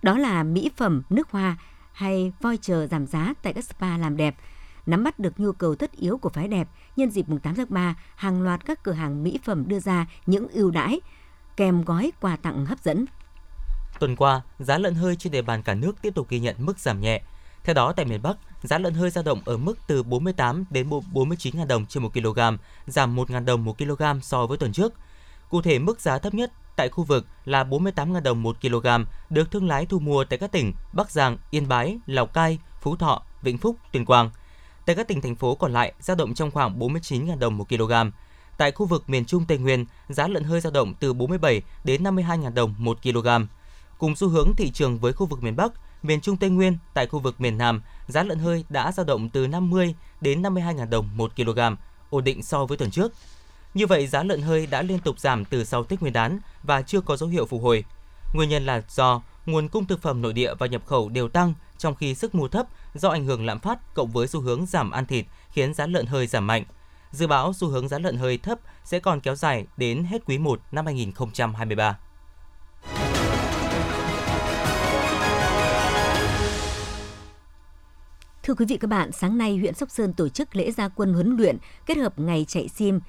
Đó 0.06 0.18
là 0.18 0.44
mỹ 0.44 0.72
phẩm, 0.78 1.02
nước 1.10 1.32
hoa 1.32 1.58
hay 1.94 2.32
voi 2.42 2.58
chờ 2.62 2.88
giảm 2.88 3.08
giá 3.08 3.34
tại 3.42 3.54
các 3.54 3.64
spa 3.64 3.98
làm 3.98 4.18
đẹp. 4.18 4.36
Nắm 4.86 5.04
bắt 5.04 5.20
được 5.20 5.40
nhu 5.40 5.52
cầu 5.52 5.76
tất 5.76 5.92
yếu 5.92 6.18
của 6.18 6.30
phái 6.30 6.48
đẹp, 6.48 6.68
nhân 6.96 7.12
dịp 7.12 7.30
mùng 7.30 7.40
8 7.40 7.56
tháng 7.56 7.66
3, 7.70 7.96
hàng 8.16 8.42
loạt 8.42 8.66
các 8.66 8.84
cửa 8.84 8.92
hàng 8.92 9.24
mỹ 9.24 9.40
phẩm 9.44 9.68
đưa 9.68 9.80
ra 9.80 10.06
những 10.26 10.48
ưu 10.48 10.72
đãi 10.72 11.00
kèm 11.58 11.84
gói 11.84 12.12
quà 12.22 12.36
tặng 12.36 12.66
hấp 12.66 12.80
dẫn. 12.84 13.06
Tuần 14.00 14.16
qua, 14.16 14.42
giá 14.60 14.78
lợn 14.78 14.96
hơi 14.96 15.16
trên 15.16 15.32
địa 15.32 15.42
bàn 15.42 15.64
cả 15.64 15.74
nước 15.74 16.02
tiếp 16.02 16.16
tục 16.16 16.30
ghi 16.30 16.40
nhận 16.40 16.56
mức 16.60 16.80
giảm 16.80 17.02
nhẹ. 17.02 17.22
Theo 17.64 17.74
đó, 17.74 17.94
tại 17.94 18.06
miền 18.06 18.22
Bắc, 18.22 18.38
giá 18.64 18.78
lợn 18.78 18.94
hơi 18.94 19.10
dao 19.10 19.24
động 19.24 19.42
ở 19.46 19.58
mức 19.58 19.78
từ 19.88 20.04
48 20.04 20.66
đến 20.70 20.90
49.000 20.90 21.68
đồng 21.68 21.86
trên 21.86 22.04
1 22.04 22.14
kg, 22.14 22.40
giảm 22.86 23.16
1.000 23.16 23.46
đồng 23.46 23.66
1 23.66 23.78
kg 23.78 24.04
so 24.22 24.48
với 24.48 24.58
tuần 24.58 24.72
trước. 24.72 24.94
Cụ 25.50 25.62
thể, 25.62 25.80
mức 25.80 26.02
giá 26.02 26.20
thấp 26.20 26.34
nhất 26.34 26.52
tại 26.76 26.90
khu 26.90 27.04
vực 27.04 27.28
là 27.46 27.64
48.000 27.64 28.22
đồng 28.22 28.44
1 28.44 28.62
kg, 28.62 28.88
được 29.30 29.52
thương 29.52 29.68
lái 29.68 29.86
thu 29.86 30.00
mua 30.00 30.24
tại 30.24 30.40
các 30.40 30.52
tỉnh 30.52 30.74
Bắc 30.94 31.12
Giang, 31.12 31.38
Yên 31.50 31.68
Bái, 31.68 31.98
Lào 32.06 32.26
Cai, 32.26 32.60
Phú 32.82 32.96
Thọ, 32.96 33.24
Vĩnh 33.42 33.58
Phúc, 33.58 33.76
Tuyên 33.92 34.06
Quang. 34.06 34.30
Tại 34.86 34.96
các 34.96 35.08
tỉnh 35.08 35.22
thành 35.22 35.36
phố 35.36 35.56
còn 35.56 35.74
lại 35.74 35.94
dao 36.00 36.16
động 36.16 36.34
trong 36.34 36.52
khoảng 36.52 36.80
49.000 36.80 37.40
đồng 37.40 37.58
1 37.58 37.70
kg. 37.70 37.94
Tại 38.58 38.72
khu 38.72 38.86
vực 38.86 39.10
miền 39.10 39.26
Trung 39.26 39.46
Tây 39.48 39.58
Nguyên, 39.58 39.86
giá 40.10 40.28
lợn 40.28 40.44
hơi 40.44 40.62
dao 40.62 40.72
động 40.72 40.94
từ 41.00 41.14
47 41.14 41.62
đến 41.84 42.04
52.000 42.04 42.54
đồng 42.54 42.76
1 42.78 42.98
kg. 43.04 43.28
Cùng 43.98 44.16
xu 44.16 44.30
hướng 44.30 44.56
thị 44.58 44.72
trường 44.72 45.00
với 45.00 45.14
khu 45.14 45.26
vực 45.26 45.44
miền 45.44 45.56
Bắc, 45.56 45.72
miền 46.04 46.22
Trung 46.22 46.38
Tây 46.38 46.50
Nguyên, 46.50 46.78
tại 46.94 47.08
khu 47.08 47.20
vực 47.20 47.42
miền 47.42 47.58
Nam, 47.58 47.82
giá 48.08 48.24
lợn 48.24 48.40
hơi 48.40 48.66
đã 48.70 48.92
dao 48.92 49.06
động 49.06 49.30
từ 49.30 49.48
50 49.48 49.96
đến 50.22 50.42
52.000 50.42 50.90
đồng 50.90 51.10
1 51.16 51.36
kg, 51.36 51.60
ổn 52.10 52.24
định 52.24 52.44
so 52.44 52.66
với 52.66 52.78
tuần 52.78 52.92
trước. 52.92 53.14
Như 53.76 53.88
vậy, 53.88 54.08
giá 54.08 54.24
lợn 54.24 54.42
hơi 54.42 54.68
đã 54.68 54.82
liên 54.82 55.00
tục 55.00 55.20
giảm 55.20 55.46
từ 55.46 55.64
sau 55.64 55.84
Tết 55.84 56.02
Nguyên 56.02 56.14
đán 56.14 56.40
và 56.64 56.82
chưa 56.82 57.02
có 57.02 57.18
dấu 57.18 57.30
hiệu 57.30 57.46
phục 57.46 57.64
hồi. 57.64 57.84
Nguyên 58.34 58.50
nhân 58.50 58.66
là 58.66 58.82
do 58.90 59.22
nguồn 59.46 59.68
cung 59.68 59.86
thực 59.86 60.02
phẩm 60.02 60.22
nội 60.22 60.34
địa 60.34 60.54
và 60.60 60.68
nhập 60.68 60.86
khẩu 60.86 61.10
đều 61.10 61.28
tăng 61.28 61.54
trong 61.78 61.96
khi 61.96 62.16
sức 62.16 62.36
mua 62.36 62.48
thấp 62.48 62.68
do 62.94 63.10
ảnh 63.10 63.26
hưởng 63.26 63.46
lạm 63.46 63.60
phát 63.60 63.94
cộng 63.94 64.12
với 64.12 64.28
xu 64.28 64.42
hướng 64.42 64.66
giảm 64.66 64.92
ăn 64.92 65.06
thịt 65.06 65.26
khiến 65.50 65.74
giá 65.74 65.88
lợn 65.88 66.06
hơi 66.06 66.28
giảm 66.28 66.48
mạnh. 66.48 66.64
Dự 67.12 67.28
báo 67.28 67.54
xu 67.54 67.68
hướng 67.68 67.88
giá 67.88 68.00
lợn 68.00 68.18
hơi 68.18 68.38
thấp 68.38 68.60
sẽ 68.84 69.00
còn 69.00 69.20
kéo 69.20 69.36
dài 69.36 69.66
đến 69.78 70.04
hết 70.04 70.26
quý 70.26 70.38
1 70.38 70.60
năm 70.72 70.86
2023. 70.86 71.98
Thưa 78.44 78.54
quý 78.54 78.66
vị 78.66 78.78
các 78.78 78.88
bạn, 78.88 79.12
sáng 79.12 79.38
nay 79.38 79.58
huyện 79.58 79.74
Sóc 79.74 79.90
Sơn 79.92 80.14
tổ 80.14 80.30
chức 80.30 80.56
lễ 80.56 80.72
gia 80.72 80.88
quân 80.88 81.14
huấn 81.14 81.36
luyện 81.38 81.58
kết 81.86 81.98
hợp 81.98 82.20
ngày 82.20 82.46
chạy 82.48 82.68
sim 82.68 83.00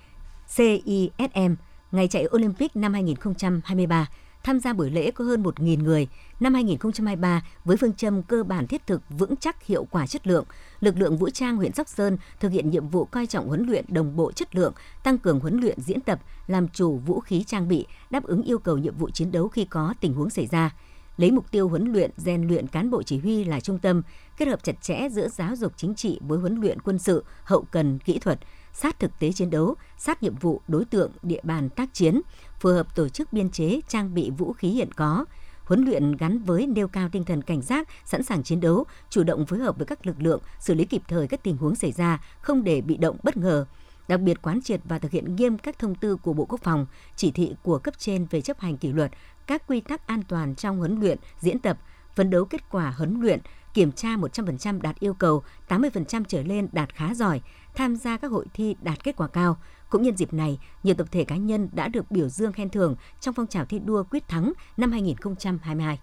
CISM, 0.54 1.54
ngày 1.92 2.08
chạy 2.08 2.26
Olympic 2.36 2.76
năm 2.76 2.92
2023. 2.92 4.08
Tham 4.44 4.60
gia 4.60 4.72
buổi 4.72 4.90
lễ 4.90 5.10
có 5.10 5.24
hơn 5.24 5.42
1.000 5.42 5.82
người. 5.82 6.08
Năm 6.40 6.54
2023, 6.54 7.42
với 7.64 7.76
phương 7.76 7.92
châm 7.92 8.22
cơ 8.22 8.42
bản 8.42 8.66
thiết 8.66 8.86
thực, 8.86 9.02
vững 9.08 9.36
chắc, 9.36 9.66
hiệu 9.66 9.86
quả 9.90 10.06
chất 10.06 10.26
lượng, 10.26 10.44
lực 10.80 10.96
lượng 10.96 11.16
vũ 11.16 11.30
trang 11.30 11.56
huyện 11.56 11.72
Sóc 11.72 11.88
Sơn 11.88 12.18
thực 12.40 12.52
hiện 12.52 12.70
nhiệm 12.70 12.88
vụ 12.88 13.04
coi 13.04 13.26
trọng 13.26 13.48
huấn 13.48 13.66
luyện 13.66 13.84
đồng 13.88 14.16
bộ 14.16 14.32
chất 14.32 14.54
lượng, 14.54 14.72
tăng 15.02 15.18
cường 15.18 15.40
huấn 15.40 15.60
luyện 15.60 15.80
diễn 15.80 16.00
tập, 16.00 16.20
làm 16.46 16.68
chủ 16.68 16.96
vũ 16.96 17.20
khí 17.20 17.44
trang 17.46 17.68
bị, 17.68 17.86
đáp 18.10 18.24
ứng 18.24 18.42
yêu 18.42 18.58
cầu 18.58 18.78
nhiệm 18.78 18.96
vụ 18.96 19.10
chiến 19.10 19.32
đấu 19.32 19.48
khi 19.48 19.64
có 19.64 19.94
tình 20.00 20.14
huống 20.14 20.30
xảy 20.30 20.46
ra 20.46 20.70
lấy 21.16 21.30
mục 21.30 21.50
tiêu 21.50 21.68
huấn 21.68 21.92
luyện, 21.92 22.10
rèn 22.16 22.48
luyện 22.48 22.66
cán 22.66 22.90
bộ 22.90 23.02
chỉ 23.02 23.18
huy 23.18 23.44
là 23.44 23.60
trung 23.60 23.78
tâm, 23.78 24.02
kết 24.36 24.48
hợp 24.48 24.64
chặt 24.64 24.82
chẽ 24.82 25.08
giữa 25.10 25.28
giáo 25.28 25.56
dục 25.56 25.72
chính 25.76 25.94
trị 25.94 26.18
với 26.20 26.38
huấn 26.38 26.60
luyện 26.60 26.80
quân 26.80 26.98
sự, 26.98 27.24
hậu 27.44 27.62
cần, 27.70 27.98
kỹ 27.98 28.18
thuật, 28.18 28.38
sát 28.76 29.00
thực 29.00 29.18
tế 29.18 29.32
chiến 29.32 29.50
đấu, 29.50 29.74
sát 29.98 30.22
nhiệm 30.22 30.34
vụ 30.34 30.60
đối 30.68 30.84
tượng, 30.84 31.12
địa 31.22 31.40
bàn 31.42 31.68
tác 31.68 31.94
chiến, 31.94 32.20
phù 32.60 32.70
hợp 32.70 32.96
tổ 32.96 33.08
chức 33.08 33.32
biên 33.32 33.50
chế, 33.50 33.80
trang 33.88 34.14
bị 34.14 34.30
vũ 34.30 34.52
khí 34.52 34.68
hiện 34.68 34.92
có, 34.92 35.24
huấn 35.64 35.84
luyện 35.84 36.16
gắn 36.16 36.38
với 36.38 36.66
nêu 36.66 36.88
cao 36.88 37.08
tinh 37.12 37.24
thần 37.24 37.42
cảnh 37.42 37.62
giác, 37.62 37.88
sẵn 38.04 38.22
sàng 38.22 38.42
chiến 38.42 38.60
đấu, 38.60 38.84
chủ 39.10 39.22
động 39.22 39.46
phối 39.46 39.58
hợp 39.58 39.76
với 39.76 39.86
các 39.86 40.06
lực 40.06 40.16
lượng, 40.22 40.40
xử 40.60 40.74
lý 40.74 40.84
kịp 40.84 41.02
thời 41.08 41.28
các 41.28 41.42
tình 41.42 41.56
huống 41.56 41.74
xảy 41.74 41.92
ra, 41.92 42.22
không 42.40 42.64
để 42.64 42.80
bị 42.80 42.96
động 42.96 43.16
bất 43.22 43.36
ngờ. 43.36 43.66
Đặc 44.08 44.20
biệt 44.20 44.42
quán 44.42 44.60
triệt 44.62 44.80
và 44.84 44.98
thực 44.98 45.12
hiện 45.12 45.36
nghiêm 45.36 45.58
các 45.58 45.78
thông 45.78 45.94
tư 45.94 46.16
của 46.16 46.32
Bộ 46.32 46.44
Quốc 46.44 46.60
phòng, 46.62 46.86
chỉ 47.16 47.30
thị 47.30 47.54
của 47.62 47.78
cấp 47.78 47.94
trên 47.98 48.26
về 48.30 48.40
chấp 48.40 48.60
hành 48.60 48.76
kỷ 48.76 48.92
luật, 48.92 49.12
các 49.46 49.66
quy 49.66 49.80
tắc 49.80 50.06
an 50.06 50.22
toàn 50.28 50.54
trong 50.54 50.78
huấn 50.78 51.00
luyện, 51.00 51.18
diễn 51.40 51.58
tập, 51.58 51.78
phấn 52.14 52.30
đấu 52.30 52.44
kết 52.44 52.70
quả 52.70 52.94
huấn 52.96 53.20
luyện, 53.20 53.40
kiểm 53.76 53.92
tra 53.92 54.08
100% 54.08 54.80
đạt 54.80 55.00
yêu 55.00 55.14
cầu, 55.14 55.42
80% 55.68 56.24
trở 56.28 56.42
lên 56.42 56.68
đạt 56.72 56.94
khá 56.94 57.14
giỏi, 57.14 57.40
tham 57.74 57.96
gia 57.96 58.16
các 58.16 58.30
hội 58.30 58.46
thi 58.54 58.76
đạt 58.82 59.04
kết 59.04 59.16
quả 59.16 59.28
cao. 59.28 59.56
Cũng 59.90 60.02
nhân 60.02 60.16
dịp 60.16 60.32
này, 60.32 60.58
nhiều 60.82 60.94
tập 60.94 61.06
thể 61.10 61.24
cá 61.24 61.36
nhân 61.36 61.68
đã 61.72 61.88
được 61.88 62.10
biểu 62.10 62.28
dương 62.28 62.52
khen 62.52 62.70
thưởng 62.70 62.96
trong 63.20 63.34
phong 63.34 63.46
trào 63.46 63.64
thi 63.64 63.78
đua 63.78 64.02
quyết 64.02 64.28
thắng 64.28 64.52
năm 64.76 64.92
2022. 64.92 65.98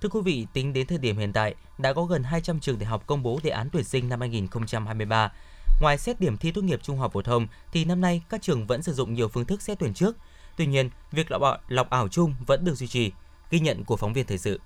Thưa 0.00 0.08
quý 0.08 0.20
vị, 0.24 0.46
tính 0.52 0.72
đến 0.72 0.86
thời 0.86 0.98
điểm 0.98 1.18
hiện 1.18 1.32
tại, 1.32 1.54
đã 1.78 1.92
có 1.92 2.04
gần 2.04 2.22
200 2.22 2.60
trường 2.60 2.78
đại 2.78 2.86
học 2.86 3.06
công 3.06 3.22
bố 3.22 3.40
đề 3.42 3.50
án 3.50 3.68
tuyển 3.72 3.84
sinh 3.84 4.08
năm 4.08 4.20
2023. 4.20 5.32
Ngoài 5.80 5.98
xét 5.98 6.20
điểm 6.20 6.36
thi 6.36 6.50
tốt 6.50 6.64
nghiệp 6.64 6.80
trung 6.82 6.98
học 6.98 7.12
phổ 7.12 7.22
thông, 7.22 7.46
thì 7.72 7.84
năm 7.84 8.00
nay 8.00 8.22
các 8.28 8.42
trường 8.42 8.66
vẫn 8.66 8.82
sử 8.82 8.94
dụng 8.94 9.14
nhiều 9.14 9.28
phương 9.28 9.44
thức 9.44 9.62
xét 9.62 9.78
tuyển 9.78 9.94
trước. 9.94 10.16
Tuy 10.56 10.66
nhiên, 10.66 10.90
việc 11.12 11.30
lọc, 11.30 11.42
lọc 11.68 11.90
ảo 11.90 12.08
chung 12.08 12.34
vẫn 12.46 12.64
được 12.64 12.74
duy 12.74 12.86
trì. 12.86 13.12
Ghi 13.50 13.60
nhận 13.60 13.84
của 13.84 13.96
phóng 13.96 14.12
viên 14.12 14.26
thời 14.26 14.38
sự. 14.38 14.60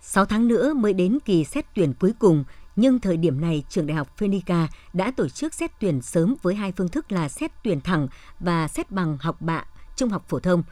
6 0.00 0.24
tháng 0.24 0.48
nữa 0.48 0.74
mới 0.74 0.92
đến 0.92 1.18
kỳ 1.24 1.44
xét 1.44 1.66
tuyển 1.74 1.92
cuối 1.94 2.12
cùng, 2.18 2.44
nhưng 2.76 3.00
thời 3.00 3.16
điểm 3.16 3.40
này 3.40 3.62
trường 3.68 3.86
đại 3.86 3.96
học 3.96 4.16
Phenica 4.16 4.68
đã 4.92 5.10
tổ 5.10 5.28
chức 5.28 5.54
xét 5.54 5.70
tuyển 5.80 6.02
sớm 6.02 6.34
với 6.42 6.54
hai 6.54 6.72
phương 6.72 6.88
thức 6.88 7.12
là 7.12 7.28
xét 7.28 7.50
tuyển 7.64 7.80
thẳng 7.80 8.08
và 8.40 8.68
xét 8.68 8.90
bằng 8.90 9.18
học 9.20 9.42
bạ 9.42 9.64
trung 9.96 10.10
học 10.10 10.24
phổ 10.28 10.40
thông. 10.40 10.62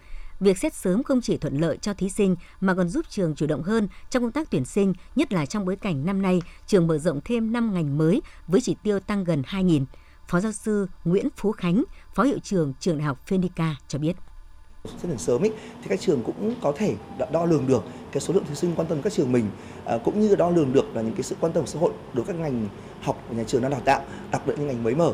Việc 0.40 0.58
xét 0.58 0.74
sớm 0.74 1.02
không 1.02 1.20
chỉ 1.20 1.36
thuận 1.36 1.60
lợi 1.60 1.78
cho 1.78 1.94
thí 1.94 2.08
sinh 2.08 2.36
mà 2.60 2.74
còn 2.74 2.88
giúp 2.88 3.06
trường 3.08 3.34
chủ 3.34 3.46
động 3.46 3.62
hơn 3.62 3.88
trong 4.10 4.22
công 4.22 4.32
tác 4.32 4.50
tuyển 4.50 4.64
sinh, 4.64 4.92
nhất 5.16 5.32
là 5.32 5.46
trong 5.46 5.64
bối 5.64 5.76
cảnh 5.76 6.06
năm 6.06 6.22
nay 6.22 6.42
trường 6.66 6.86
mở 6.86 6.98
rộng 6.98 7.20
thêm 7.24 7.52
5 7.52 7.74
ngành 7.74 7.98
mới 7.98 8.22
với 8.46 8.60
chỉ 8.60 8.76
tiêu 8.82 9.00
tăng 9.00 9.24
gần 9.24 9.42
2.000. 9.42 9.84
Phó 10.28 10.40
giáo 10.40 10.52
sư 10.52 10.86
Nguyễn 11.04 11.28
Phú 11.36 11.52
Khánh, 11.52 11.84
Phó 12.14 12.22
hiệu 12.22 12.38
trưởng 12.38 12.72
trường 12.80 12.98
đại 12.98 13.06
học 13.06 13.26
Phenica 13.26 13.76
cho 13.88 13.98
biết 13.98 14.16
rất 15.02 15.08
là 15.10 15.16
sớm 15.16 15.42
ấy, 15.42 15.52
thì 15.82 15.88
các 15.88 16.00
trường 16.00 16.22
cũng 16.22 16.54
có 16.62 16.72
thể 16.76 16.94
đo 17.32 17.44
lường 17.44 17.66
được 17.66 17.84
cái 18.12 18.20
số 18.20 18.34
lượng 18.34 18.44
thí 18.48 18.54
sinh 18.54 18.72
quan 18.76 18.88
tâm 18.88 19.02
các 19.02 19.12
trường 19.12 19.32
mình 19.32 19.50
à, 19.84 19.98
cũng 20.04 20.20
như 20.20 20.36
đo 20.36 20.50
lường 20.50 20.72
được 20.72 20.96
là 20.96 21.02
những 21.02 21.14
cái 21.14 21.22
sự 21.22 21.36
quan 21.40 21.52
tâm 21.52 21.62
của 21.62 21.70
xã 21.70 21.78
hội 21.78 21.92
đối 22.12 22.24
với 22.24 22.34
các 22.34 22.40
ngành 22.40 22.68
học 23.02 23.22
của 23.28 23.34
nhà 23.34 23.44
trường 23.46 23.62
đang 23.62 23.70
đào 23.70 23.80
tạo 23.84 24.02
đặc 24.30 24.42
biệt 24.46 24.54
những 24.58 24.66
ngành 24.66 24.82
mới 24.82 24.94
mở 24.94 25.12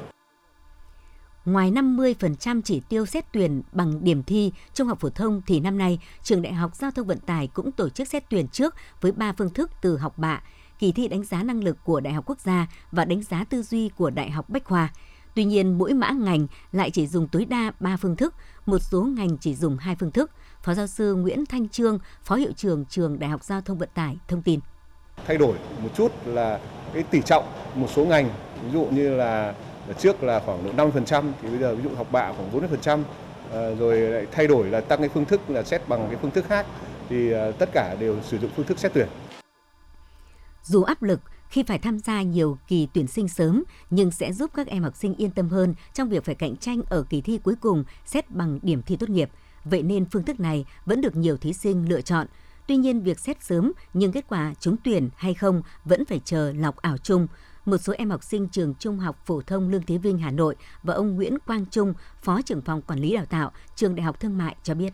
Ngoài 1.44 1.70
50% 1.70 2.62
chỉ 2.64 2.80
tiêu 2.88 3.06
xét 3.06 3.24
tuyển 3.32 3.62
bằng 3.72 4.04
điểm 4.04 4.22
thi 4.22 4.52
trung 4.74 4.88
học 4.88 5.00
phổ 5.00 5.10
thông 5.10 5.42
thì 5.46 5.60
năm 5.60 5.78
nay, 5.78 5.98
trường 6.22 6.42
Đại 6.42 6.52
học 6.52 6.76
Giao 6.76 6.90
thông 6.90 7.06
Vận 7.06 7.18
tải 7.18 7.46
cũng 7.46 7.72
tổ 7.72 7.88
chức 7.88 8.08
xét 8.08 8.24
tuyển 8.30 8.48
trước 8.48 8.74
với 9.00 9.12
3 9.12 9.32
phương 9.32 9.50
thức 9.50 9.70
từ 9.80 9.96
học 9.96 10.18
bạ, 10.18 10.42
kỳ 10.78 10.92
thi 10.92 11.08
đánh 11.08 11.24
giá 11.24 11.42
năng 11.42 11.64
lực 11.64 11.78
của 11.84 12.00
Đại 12.00 12.12
học 12.12 12.24
Quốc 12.26 12.40
gia 12.40 12.66
và 12.92 13.04
đánh 13.04 13.22
giá 13.22 13.44
tư 13.44 13.62
duy 13.62 13.88
của 13.88 14.10
Đại 14.10 14.30
học 14.30 14.50
Bách 14.50 14.64
Khoa. 14.64 14.92
Tuy 15.34 15.44
nhiên, 15.44 15.78
mỗi 15.78 15.94
mã 15.94 16.10
ngành 16.10 16.46
lại 16.72 16.90
chỉ 16.90 17.06
dùng 17.06 17.28
tối 17.28 17.44
đa 17.44 17.72
3 17.80 17.96
phương 17.96 18.16
thức, 18.16 18.34
một 18.66 18.78
số 18.78 19.02
ngành 19.02 19.38
chỉ 19.38 19.54
dùng 19.54 19.76
hai 19.76 19.96
phương 19.96 20.10
thức. 20.10 20.30
Phó 20.62 20.74
giáo 20.74 20.86
sư 20.86 21.14
Nguyễn 21.14 21.46
Thanh 21.46 21.68
Trương, 21.68 21.98
Phó 22.22 22.34
hiệu 22.34 22.52
trưởng 22.56 22.84
trường 22.84 23.18
Đại 23.18 23.30
học 23.30 23.44
Giao 23.44 23.60
thông 23.60 23.78
Vận 23.78 23.88
tải 23.94 24.18
thông 24.28 24.42
tin. 24.42 24.60
Thay 25.26 25.38
đổi 25.38 25.56
một 25.82 25.88
chút 25.96 26.12
là 26.26 26.58
cái 26.94 27.02
tỷ 27.02 27.20
trọng 27.22 27.44
một 27.74 27.86
số 27.94 28.04
ngành, 28.04 28.30
ví 28.64 28.70
dụ 28.72 28.84
như 28.90 29.16
là 29.16 29.54
trước 29.98 30.22
là 30.22 30.40
khoảng 30.46 30.64
độ 30.64 30.84
50% 30.84 31.32
thì 31.42 31.48
bây 31.48 31.58
giờ 31.58 31.74
ví 31.74 31.82
dụ 31.82 31.90
học 31.96 32.06
bạ 32.12 32.32
khoảng 32.36 32.52
40%, 32.52 33.02
à, 33.52 33.74
rồi 33.78 34.00
lại 34.00 34.26
thay 34.32 34.46
đổi 34.46 34.66
là 34.66 34.80
tăng 34.80 34.98
cái 34.98 35.08
phương 35.08 35.24
thức 35.24 35.50
là 35.50 35.62
xét 35.62 35.88
bằng 35.88 36.06
cái 36.08 36.18
phương 36.22 36.30
thức 36.30 36.44
khác 36.48 36.66
thì 37.08 37.32
à, 37.32 37.50
tất 37.58 37.68
cả 37.72 37.96
đều 38.00 38.16
sử 38.22 38.38
dụng 38.38 38.50
phương 38.56 38.66
thức 38.66 38.78
xét 38.78 38.92
tuyển. 38.94 39.08
Dù 40.62 40.82
áp 40.82 41.02
lực, 41.02 41.20
khi 41.52 41.62
phải 41.62 41.78
tham 41.78 41.98
gia 41.98 42.22
nhiều 42.22 42.58
kỳ 42.68 42.88
tuyển 42.92 43.06
sinh 43.06 43.28
sớm 43.28 43.64
nhưng 43.90 44.10
sẽ 44.10 44.32
giúp 44.32 44.50
các 44.54 44.66
em 44.66 44.82
học 44.82 44.96
sinh 44.96 45.14
yên 45.14 45.30
tâm 45.30 45.48
hơn 45.48 45.74
trong 45.94 46.08
việc 46.08 46.24
phải 46.24 46.34
cạnh 46.34 46.56
tranh 46.56 46.82
ở 46.88 47.02
kỳ 47.02 47.20
thi 47.20 47.38
cuối 47.38 47.54
cùng 47.60 47.84
xét 48.04 48.30
bằng 48.30 48.58
điểm 48.62 48.82
thi 48.82 48.96
tốt 48.96 49.08
nghiệp. 49.08 49.30
Vậy 49.64 49.82
nên 49.82 50.04
phương 50.04 50.24
thức 50.24 50.40
này 50.40 50.64
vẫn 50.84 51.00
được 51.00 51.16
nhiều 51.16 51.36
thí 51.36 51.52
sinh 51.52 51.88
lựa 51.88 52.00
chọn. 52.00 52.26
Tuy 52.66 52.76
nhiên 52.76 53.02
việc 53.02 53.18
xét 53.18 53.44
sớm 53.44 53.72
nhưng 53.94 54.12
kết 54.12 54.24
quả 54.28 54.54
trúng 54.60 54.76
tuyển 54.84 55.08
hay 55.16 55.34
không 55.34 55.62
vẫn 55.84 56.04
phải 56.04 56.20
chờ 56.24 56.52
lọc 56.56 56.76
ảo 56.76 56.98
chung. 56.98 57.26
Một 57.64 57.78
số 57.78 57.92
em 57.98 58.10
học 58.10 58.24
sinh 58.24 58.48
trường 58.48 58.74
Trung 58.74 58.98
học 58.98 59.26
phổ 59.26 59.40
thông 59.40 59.68
Lương 59.68 59.82
Thế 59.82 59.98
Vinh 59.98 60.18
Hà 60.18 60.30
Nội 60.30 60.56
và 60.82 60.94
ông 60.94 61.16
Nguyễn 61.16 61.38
Quang 61.46 61.66
Trung, 61.66 61.94
Phó 62.22 62.42
trưởng 62.42 62.62
phòng 62.62 62.82
quản 62.82 62.98
lý 62.98 63.14
đào 63.14 63.26
tạo, 63.26 63.52
trường 63.76 63.94
Đại 63.94 64.04
học 64.04 64.20
Thương 64.20 64.38
mại 64.38 64.56
cho 64.62 64.74
biết 64.74 64.92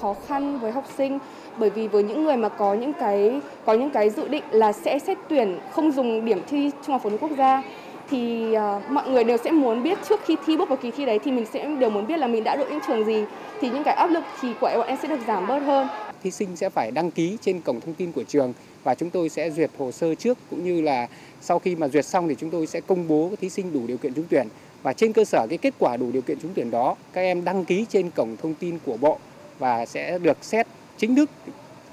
khó 0.00 0.14
khăn 0.26 0.58
với 0.58 0.72
học 0.72 0.84
sinh. 0.96 1.18
Bởi 1.58 1.70
vì 1.70 1.88
với 1.88 2.02
những 2.02 2.24
người 2.24 2.36
mà 2.36 2.48
có 2.48 2.74
những 2.74 2.92
cái 2.92 3.40
có 3.64 3.72
những 3.72 3.90
cái 3.90 4.10
dự 4.10 4.28
định 4.28 4.44
là 4.50 4.72
sẽ 4.72 4.98
xét 4.98 5.18
tuyển 5.28 5.58
không 5.72 5.92
dùng 5.92 6.24
điểm 6.24 6.42
thi 6.48 6.70
trung 6.82 6.92
học 6.92 7.02
phổ 7.02 7.10
thông 7.10 7.18
quốc 7.18 7.30
gia 7.38 7.62
thì 8.10 8.54
uh, 8.56 8.90
mọi 8.90 9.08
người 9.08 9.24
đều 9.24 9.36
sẽ 9.44 9.50
muốn 9.50 9.82
biết 9.82 9.98
trước 10.08 10.20
khi 10.24 10.36
thi 10.46 10.56
bước 10.56 10.68
vào 10.68 10.78
kỳ 10.82 10.90
thi 10.90 11.06
đấy 11.06 11.18
thì 11.24 11.30
mình 11.30 11.46
sẽ 11.52 11.76
đều 11.80 11.90
muốn 11.90 12.06
biết 12.06 12.16
là 12.16 12.26
mình 12.26 12.44
đã 12.44 12.56
đội 12.56 12.70
những 12.70 12.80
trường 12.86 13.04
gì. 13.04 13.24
Thì 13.60 13.70
những 13.70 13.84
cái 13.84 13.94
áp 13.94 14.06
lực 14.06 14.24
thì 14.40 14.48
của 14.60 14.70
bọn 14.76 14.86
em 14.86 14.98
sẽ 15.02 15.08
được 15.08 15.20
giảm 15.26 15.46
bớt 15.46 15.58
hơn. 15.58 15.88
Thí 16.22 16.30
sinh 16.30 16.56
sẽ 16.56 16.70
phải 16.70 16.90
đăng 16.90 17.10
ký 17.10 17.36
trên 17.40 17.60
cổng 17.60 17.80
thông 17.80 17.94
tin 17.94 18.12
của 18.12 18.22
trường 18.22 18.52
và 18.84 18.94
chúng 18.94 19.10
tôi 19.10 19.28
sẽ 19.28 19.50
duyệt 19.50 19.70
hồ 19.78 19.92
sơ 19.92 20.14
trước 20.14 20.38
cũng 20.50 20.64
như 20.64 20.80
là 20.80 21.06
sau 21.40 21.58
khi 21.58 21.76
mà 21.76 21.88
duyệt 21.88 22.06
xong 22.06 22.28
thì 22.28 22.34
chúng 22.38 22.50
tôi 22.50 22.66
sẽ 22.66 22.80
công 22.80 23.08
bố 23.08 23.30
thí 23.40 23.48
sinh 23.48 23.72
đủ 23.72 23.80
điều 23.86 23.96
kiện 23.96 24.14
trúng 24.14 24.24
tuyển. 24.30 24.46
Và 24.82 24.92
trên 24.92 25.12
cơ 25.12 25.24
sở 25.24 25.46
cái 25.50 25.58
kết 25.58 25.74
quả 25.78 25.96
đủ 25.96 26.06
điều 26.12 26.22
kiện 26.22 26.38
trúng 26.42 26.52
tuyển 26.54 26.70
đó 26.70 26.94
các 27.12 27.20
em 27.20 27.44
đăng 27.44 27.64
ký 27.64 27.86
trên 27.88 28.10
cổng 28.10 28.36
thông 28.42 28.54
tin 28.54 28.78
của 28.86 28.96
bộ 28.96 29.18
và 29.58 29.86
sẽ 29.86 30.18
được 30.18 30.36
xét 30.40 30.66
chính 30.96 31.16
thức 31.16 31.30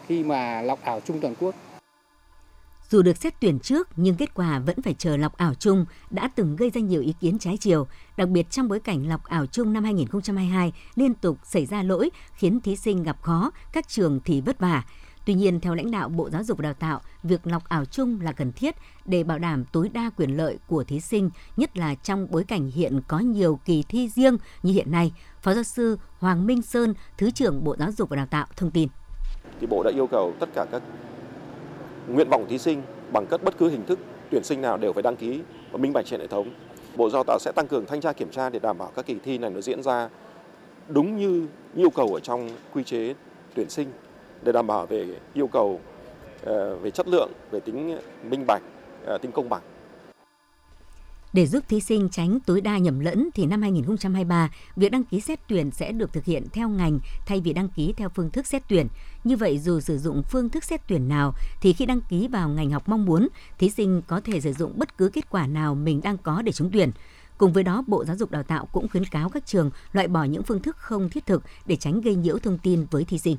khi 0.07 0.23
mà 0.23 0.61
lọc 0.61 0.81
ảo 0.81 1.01
chung 1.05 1.19
toàn 1.21 1.35
quốc. 1.39 1.55
Dù 2.89 3.01
được 3.01 3.17
xét 3.17 3.33
tuyển 3.39 3.59
trước 3.59 3.89
nhưng 3.95 4.15
kết 4.15 4.33
quả 4.33 4.59
vẫn 4.59 4.81
phải 4.81 4.93
chờ 4.93 5.17
lọc 5.17 5.37
ảo 5.37 5.53
chung 5.53 5.85
đã 6.09 6.29
từng 6.35 6.55
gây 6.55 6.69
ra 6.69 6.81
nhiều 6.81 7.01
ý 7.01 7.13
kiến 7.21 7.39
trái 7.39 7.57
chiều, 7.57 7.87
đặc 8.17 8.29
biệt 8.29 8.49
trong 8.49 8.67
bối 8.67 8.79
cảnh 8.79 9.09
lọc 9.09 9.23
ảo 9.23 9.45
chung 9.45 9.73
năm 9.73 9.83
2022 9.83 10.73
liên 10.95 11.13
tục 11.13 11.37
xảy 11.43 11.65
ra 11.65 11.83
lỗi 11.83 12.09
khiến 12.33 12.59
thí 12.61 12.75
sinh 12.75 13.03
gặp 13.03 13.21
khó, 13.21 13.51
các 13.73 13.87
trường 13.87 14.19
thì 14.25 14.41
vất 14.41 14.59
vả. 14.59 14.83
Tuy 15.29 15.35
nhiên, 15.35 15.59
theo 15.59 15.75
lãnh 15.75 15.91
đạo 15.91 16.09
Bộ 16.09 16.29
Giáo 16.29 16.43
dục 16.43 16.57
và 16.57 16.63
Đào 16.63 16.73
tạo, 16.73 17.01
việc 17.23 17.47
lọc 17.47 17.69
ảo 17.69 17.85
chung 17.85 18.19
là 18.21 18.31
cần 18.31 18.51
thiết 18.51 18.75
để 19.05 19.23
bảo 19.23 19.39
đảm 19.39 19.65
tối 19.71 19.89
đa 19.93 20.09
quyền 20.17 20.37
lợi 20.37 20.57
của 20.67 20.83
thí 20.83 20.99
sinh, 20.99 21.29
nhất 21.57 21.77
là 21.77 21.95
trong 21.95 22.27
bối 22.31 22.43
cảnh 22.43 22.71
hiện 22.71 23.01
có 23.07 23.19
nhiều 23.19 23.59
kỳ 23.65 23.83
thi 23.89 24.09
riêng 24.09 24.37
như 24.63 24.73
hiện 24.73 24.91
nay. 24.91 25.11
Phó 25.41 25.53
giáo 25.53 25.63
sư 25.63 25.97
Hoàng 26.19 26.47
Minh 26.47 26.61
Sơn, 26.61 26.93
Thứ 27.17 27.31
trưởng 27.31 27.63
Bộ 27.63 27.75
Giáo 27.79 27.91
dục 27.91 28.09
và 28.09 28.15
Đào 28.15 28.25
tạo 28.25 28.45
thông 28.55 28.71
tin. 28.71 28.89
Thì 29.61 29.67
Bộ 29.67 29.83
đã 29.83 29.91
yêu 29.91 30.07
cầu 30.07 30.33
tất 30.39 30.49
cả 30.55 30.65
các 30.71 30.81
nguyện 32.07 32.29
vọng 32.29 32.45
thí 32.49 32.57
sinh 32.57 32.81
bằng 33.11 33.27
cấp 33.27 33.41
bất 33.43 33.57
cứ 33.57 33.69
hình 33.69 33.85
thức 33.85 33.99
tuyển 34.31 34.43
sinh 34.43 34.61
nào 34.61 34.77
đều 34.77 34.93
phải 34.93 35.03
đăng 35.03 35.15
ký 35.15 35.41
và 35.71 35.77
minh 35.77 35.93
bạch 35.93 36.05
trên 36.05 36.19
hệ 36.19 36.27
thống. 36.27 36.49
Bộ 36.95 37.09
Giáo 37.09 37.23
tạo 37.23 37.39
sẽ 37.39 37.51
tăng 37.55 37.67
cường 37.67 37.85
thanh 37.85 38.01
tra 38.01 38.13
kiểm 38.13 38.31
tra 38.31 38.49
để 38.49 38.59
đảm 38.59 38.77
bảo 38.77 38.91
các 38.95 39.05
kỳ 39.05 39.15
thi 39.23 39.37
này 39.37 39.49
nó 39.49 39.61
diễn 39.61 39.83
ra 39.83 40.09
đúng 40.87 41.17
như 41.17 41.47
yêu 41.75 41.89
cầu 41.89 42.13
ở 42.13 42.19
trong 42.19 42.49
quy 42.73 42.83
chế 42.83 43.13
tuyển 43.55 43.69
sinh 43.69 43.91
để 44.43 44.51
đảm 44.51 44.67
bảo 44.67 44.85
về 44.85 45.05
yêu 45.33 45.47
cầu 45.47 45.79
ờ, 46.43 46.75
về 46.75 46.91
chất 46.91 47.07
lượng, 47.07 47.31
về 47.51 47.59
tính 47.59 47.97
minh 48.23 48.43
bạch, 48.47 48.61
ờ, 49.05 49.17
tính 49.17 49.31
công 49.31 49.49
bằng. 49.49 49.61
Để 51.33 51.45
giúp 51.45 51.63
thí 51.69 51.79
sinh 51.79 52.09
tránh 52.09 52.39
tối 52.45 52.61
đa 52.61 52.77
nhầm 52.77 52.99
lẫn 52.99 53.29
thì 53.35 53.45
năm 53.45 53.61
2023, 53.61 54.51
việc 54.75 54.91
đăng 54.91 55.03
ký 55.03 55.19
xét 55.21 55.39
tuyển 55.47 55.71
sẽ 55.71 55.91
được 55.91 56.13
thực 56.13 56.25
hiện 56.25 56.43
theo 56.53 56.69
ngành 56.69 56.99
thay 57.25 57.41
vì 57.41 57.53
đăng 57.53 57.69
ký 57.69 57.93
theo 57.97 58.09
phương 58.09 58.29
thức 58.29 58.47
xét 58.47 58.63
tuyển. 58.69 58.87
Như 59.23 59.37
vậy 59.37 59.59
dù 59.59 59.79
sử 59.79 59.97
dụng 59.97 60.23
phương 60.23 60.49
thức 60.49 60.63
xét 60.63 60.81
tuyển 60.87 61.07
nào 61.07 61.33
thì 61.61 61.73
khi 61.73 61.85
đăng 61.85 62.01
ký 62.01 62.27
vào 62.27 62.49
ngành 62.49 62.71
học 62.71 62.89
mong 62.89 63.05
muốn, 63.05 63.27
thí 63.57 63.69
sinh 63.69 64.01
có 64.07 64.21
thể 64.21 64.41
sử 64.41 64.53
dụng 64.53 64.73
bất 64.75 64.97
cứ 64.97 65.09
kết 65.09 65.29
quả 65.29 65.47
nào 65.47 65.75
mình 65.75 66.01
đang 66.03 66.17
có 66.17 66.41
để 66.41 66.51
trúng 66.51 66.71
tuyển. 66.71 66.91
Cùng 67.37 67.53
với 67.53 67.63
đó, 67.63 67.83
Bộ 67.87 68.05
Giáo 68.05 68.15
dục 68.15 68.31
Đào 68.31 68.43
tạo 68.43 68.65
cũng 68.71 68.87
khuyến 68.87 69.05
cáo 69.05 69.29
các 69.29 69.45
trường 69.45 69.71
loại 69.91 70.07
bỏ 70.07 70.23
những 70.23 70.43
phương 70.43 70.61
thức 70.61 70.77
không 70.77 71.09
thiết 71.09 71.25
thực 71.25 71.43
để 71.65 71.75
tránh 71.75 72.01
gây 72.01 72.15
nhiễu 72.15 72.37
thông 72.39 72.57
tin 72.57 72.85
với 72.91 73.03
thí 73.03 73.17
sinh. 73.17 73.37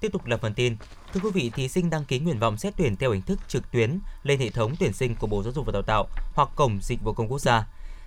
Tiếp 0.00 0.12
tục 0.12 0.26
là 0.26 0.36
phần 0.36 0.54
tin. 0.54 0.76
Thưa 1.12 1.20
quý 1.20 1.30
vị, 1.30 1.50
thí 1.54 1.68
sinh 1.68 1.90
đăng 1.90 2.04
ký 2.04 2.18
nguyện 2.18 2.38
vọng 2.38 2.56
xét 2.56 2.74
tuyển 2.76 2.96
theo 2.96 3.12
hình 3.12 3.22
thức 3.22 3.38
trực 3.48 3.70
tuyến 3.70 3.98
lên 4.22 4.40
hệ 4.40 4.50
thống 4.50 4.74
tuyển 4.78 4.92
sinh 4.92 5.14
của 5.14 5.26
Bộ 5.26 5.42
Giáo 5.42 5.52
dục 5.52 5.66
và 5.66 5.72
Đào 5.72 5.82
tạo 5.82 6.06
hoặc 6.34 6.48
cổng 6.56 6.78
dịch 6.82 7.02
vụ 7.02 7.12
công 7.12 7.28
quốc 7.28 7.40
gia. 7.40 7.66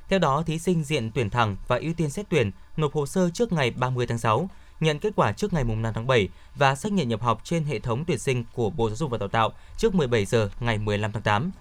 Theo 0.10 0.19
đó, 0.19 0.43
thí 0.46 0.60
sinh 0.60 0.84
diện 0.84 1.12
tuyển 1.12 1.29
thẳng 1.29 1.55
và 1.67 1.77
ưu 1.77 1.93
tiên 1.93 2.10
xét 2.10 2.25
tuyển 2.29 2.51
nộp 2.77 2.93
hồ 2.93 3.05
sơ 3.05 3.29
trước 3.29 3.53
ngày 3.53 3.72
30 3.72 4.08
tháng 4.08 4.17
6, 4.17 4.50
nhận 4.79 5.00
kết 5.00 5.13
quả 5.15 5.31
trước 5.31 5.53
ngày 5.53 5.63
5 5.63 5.93
tháng 5.93 6.08
7 6.08 6.29
và 6.55 6.75
xác 6.75 6.91
nhận 6.91 7.10
nhập 7.10 7.22
học 7.22 7.41
trên 7.43 7.63
hệ 7.63 7.79
thống 7.79 8.05
tuyển 8.05 8.19
sinh 8.19 8.43
của 8.53 8.69
Bộ 8.69 8.89
Giáo 8.89 8.96
dục 8.96 9.12
và 9.12 9.17
Đào 9.17 9.29
tạo 9.29 9.51
trước 9.77 9.96
17 9.96 10.25
giờ 10.25 10.50
ngày 10.60 10.77
15 10.77 11.12
tháng 11.12 11.24
8. 11.24 11.51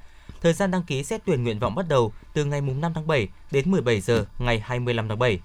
Thời 0.40 0.52
gian 0.52 0.70
đăng 0.70 0.82
ký 0.82 1.04
xét 1.04 1.20
tuyển 1.24 1.44
nguyện 1.44 1.58
vọng 1.58 1.74
bắt 1.74 1.88
đầu 1.88 2.12
từ 2.32 2.44
ngày 2.44 2.60
5 2.60 2.92
tháng 2.94 3.06
7 3.06 3.28
đến 3.50 3.70
17 3.70 4.00
giờ 4.00 4.26
ngày 4.38 4.60
25 4.60 5.08
tháng 5.08 5.18
7. 5.18 5.40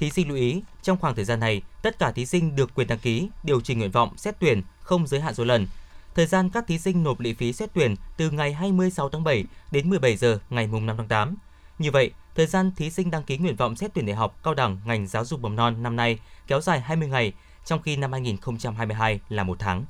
Thí 0.00 0.10
sinh 0.10 0.28
lưu 0.28 0.36
ý, 0.36 0.62
trong 0.82 0.98
khoảng 0.98 1.14
thời 1.14 1.24
gian 1.24 1.40
này, 1.40 1.62
tất 1.82 1.98
cả 1.98 2.12
thí 2.12 2.26
sinh 2.26 2.56
được 2.56 2.74
quyền 2.74 2.88
đăng 2.88 2.98
ký, 2.98 3.28
điều 3.42 3.60
chỉnh 3.60 3.78
nguyện 3.78 3.90
vọng 3.90 4.16
xét 4.16 4.34
tuyển 4.40 4.62
không 4.80 5.06
giới 5.06 5.20
hạn 5.20 5.34
số 5.34 5.44
lần. 5.44 5.66
Thời 6.14 6.26
gian 6.26 6.50
các 6.50 6.66
thí 6.66 6.78
sinh 6.78 7.02
nộp 7.02 7.20
lệ 7.20 7.34
phí 7.34 7.52
xét 7.52 7.70
tuyển 7.74 7.94
từ 8.16 8.30
ngày 8.30 8.52
26 8.52 9.08
tháng 9.08 9.24
7 9.24 9.44
đến 9.70 9.90
17 9.90 10.16
giờ 10.16 10.38
ngày 10.50 10.66
5 10.66 10.96
tháng 10.96 11.08
8. 11.08 11.36
Như 11.78 11.90
vậy, 11.90 12.10
thời 12.34 12.46
gian 12.46 12.72
thí 12.76 12.90
sinh 12.90 13.10
đăng 13.10 13.22
ký 13.22 13.38
nguyện 13.38 13.56
vọng 13.56 13.76
xét 13.76 13.94
tuyển 13.94 14.06
đại 14.06 14.16
học 14.16 14.38
cao 14.42 14.54
đẳng 14.54 14.80
ngành 14.84 15.06
giáo 15.06 15.24
dục 15.24 15.40
mầm 15.40 15.56
non 15.56 15.82
năm 15.82 15.96
nay 15.96 16.18
kéo 16.46 16.60
dài 16.60 16.80
20 16.80 17.08
ngày, 17.08 17.32
trong 17.64 17.82
khi 17.82 17.96
năm 17.96 18.12
2022 18.12 19.20
là 19.28 19.44
một 19.44 19.58
tháng. 19.58 19.84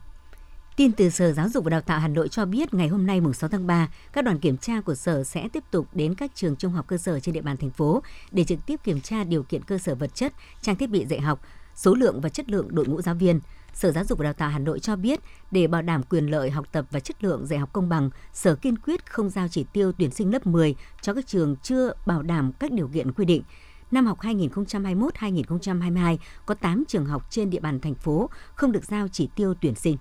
Tin 0.81 0.93
từ 0.93 1.11
Sở 1.11 1.33
Giáo 1.33 1.49
dục 1.49 1.65
và 1.65 1.71
Đào 1.71 1.81
tạo 1.81 2.01
Hà 2.01 2.09
Nội 2.09 2.29
cho 2.29 2.45
biết 2.45 2.75
ngày 2.75 2.89
hôm 2.89 3.07
nay 3.07 3.21
mùng 3.21 3.33
6 3.33 3.51
tháng 3.51 3.67
3, 3.67 3.89
các 4.13 4.25
đoàn 4.25 4.39
kiểm 4.39 4.57
tra 4.57 4.81
của 4.81 4.95
Sở 4.95 5.25
sẽ 5.25 5.49
tiếp 5.53 5.65
tục 5.71 5.87
đến 5.93 6.15
các 6.15 6.31
trường 6.35 6.57
trung 6.57 6.73
học 6.73 6.87
cơ 6.89 6.97
sở 6.97 7.21
trên 7.21 7.33
địa 7.33 7.41
bàn 7.41 7.57
thành 7.57 7.71
phố 7.71 8.03
để 8.33 8.45
trực 8.45 8.59
tiếp 8.67 8.81
kiểm 8.85 9.01
tra 9.01 9.25
điều 9.25 9.43
kiện 9.43 9.63
cơ 9.63 9.79
sở 9.79 9.95
vật 9.95 10.15
chất, 10.15 10.33
trang 10.63 10.77
thiết 10.77 10.91
bị 10.91 11.07
dạy 11.07 11.21
học, 11.21 11.41
số 11.75 11.95
lượng 11.95 12.21
và 12.21 12.29
chất 12.29 12.51
lượng 12.51 12.75
đội 12.75 12.87
ngũ 12.87 13.03
giáo 13.03 13.15
viên. 13.15 13.41
Sở 13.75 13.93
Giáo 13.93 14.05
dục 14.05 14.19
và 14.19 14.25
Đào 14.25 14.33
tạo 14.33 14.51
Hà 14.51 14.59
Nội 14.59 14.81
cho 14.81 14.97
biết, 14.97 15.21
để 15.51 15.67
bảo 15.67 15.83
đảm 15.83 16.03
quyền 16.03 16.27
lợi 16.27 16.51
học 16.51 16.67
tập 16.73 16.87
và 16.91 17.01
chất 17.01 17.25
lượng 17.25 17.47
dạy 17.47 17.59
học 17.59 17.73
công 17.73 17.89
bằng, 17.89 18.11
Sở 18.33 18.55
kiên 18.55 18.79
quyết 18.79 19.11
không 19.11 19.31
giao 19.31 19.49
chỉ 19.49 19.65
tiêu 19.73 19.93
tuyển 19.93 20.11
sinh 20.11 20.33
lớp 20.33 20.47
10 20.47 20.75
cho 21.03 21.15
các 21.15 21.27
trường 21.27 21.57
chưa 21.57 21.93
bảo 22.07 22.23
đảm 22.23 22.53
các 22.53 22.73
điều 22.73 22.89
kiện 22.89 23.13
quy 23.13 23.25
định. 23.25 23.43
Năm 23.91 24.07
học 24.07 24.19
2021-2022 24.21 26.17
có 26.47 26.55
8 26.55 26.85
trường 26.89 27.07
học 27.07 27.27
trên 27.31 27.51
địa 27.51 27.61
bàn 27.61 27.81
thành 27.81 27.95
phố 27.95 28.31
không 28.55 28.73
được 28.73 28.85
giao 28.85 29.09
chỉ 29.09 29.29
tiêu 29.37 29.55
tuyển 29.61 29.75
sinh. 29.75 29.97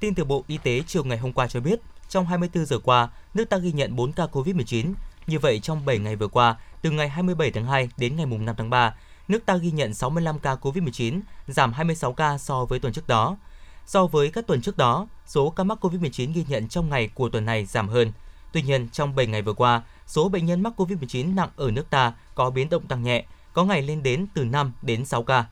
Tin 0.00 0.14
từ 0.14 0.24
Bộ 0.24 0.44
Y 0.46 0.58
tế 0.58 0.82
chiều 0.86 1.04
ngày 1.04 1.18
hôm 1.18 1.32
qua 1.32 1.48
cho 1.48 1.60
biết, 1.60 1.80
trong 2.08 2.26
24 2.26 2.66
giờ 2.66 2.78
qua, 2.78 3.08
nước 3.34 3.44
ta 3.44 3.56
ghi 3.56 3.72
nhận 3.72 3.96
4 3.96 4.12
ca 4.12 4.26
COVID-19. 4.32 4.92
Như 5.26 5.38
vậy, 5.38 5.60
trong 5.60 5.84
7 5.84 5.98
ngày 5.98 6.16
vừa 6.16 6.28
qua, 6.28 6.56
từ 6.82 6.90
ngày 6.90 7.08
27 7.08 7.50
tháng 7.50 7.66
2 7.66 7.88
đến 7.96 8.16
ngày 8.16 8.26
5 8.26 8.54
tháng 8.58 8.70
3, 8.70 8.94
nước 9.28 9.46
ta 9.46 9.56
ghi 9.56 9.70
nhận 9.70 9.94
65 9.94 10.38
ca 10.38 10.54
COVID-19, 10.54 11.20
giảm 11.46 11.72
26 11.72 12.12
ca 12.12 12.38
so 12.38 12.64
với 12.64 12.78
tuần 12.78 12.92
trước 12.92 13.08
đó. 13.08 13.36
So 13.86 14.06
với 14.06 14.30
các 14.30 14.46
tuần 14.46 14.62
trước 14.62 14.76
đó, 14.76 15.06
số 15.26 15.50
ca 15.50 15.64
mắc 15.64 15.84
COVID-19 15.84 16.32
ghi 16.32 16.44
nhận 16.48 16.68
trong 16.68 16.90
ngày 16.90 17.08
của 17.14 17.28
tuần 17.28 17.44
này 17.44 17.64
giảm 17.64 17.88
hơn. 17.88 18.12
Tuy 18.52 18.62
nhiên, 18.62 18.88
trong 18.92 19.14
7 19.14 19.26
ngày 19.26 19.42
vừa 19.42 19.52
qua, 19.52 19.82
số 20.06 20.28
bệnh 20.28 20.46
nhân 20.46 20.62
mắc 20.62 20.72
COVID-19 20.76 21.34
nặng 21.34 21.50
ở 21.56 21.70
nước 21.70 21.90
ta 21.90 22.12
có 22.34 22.50
biến 22.50 22.68
động 22.68 22.86
tăng 22.86 23.02
nhẹ, 23.02 23.24
có 23.52 23.64
ngày 23.64 23.82
lên 23.82 24.02
đến 24.02 24.26
từ 24.34 24.44
5 24.44 24.72
đến 24.82 25.04
6 25.04 25.22
ca. 25.22 25.44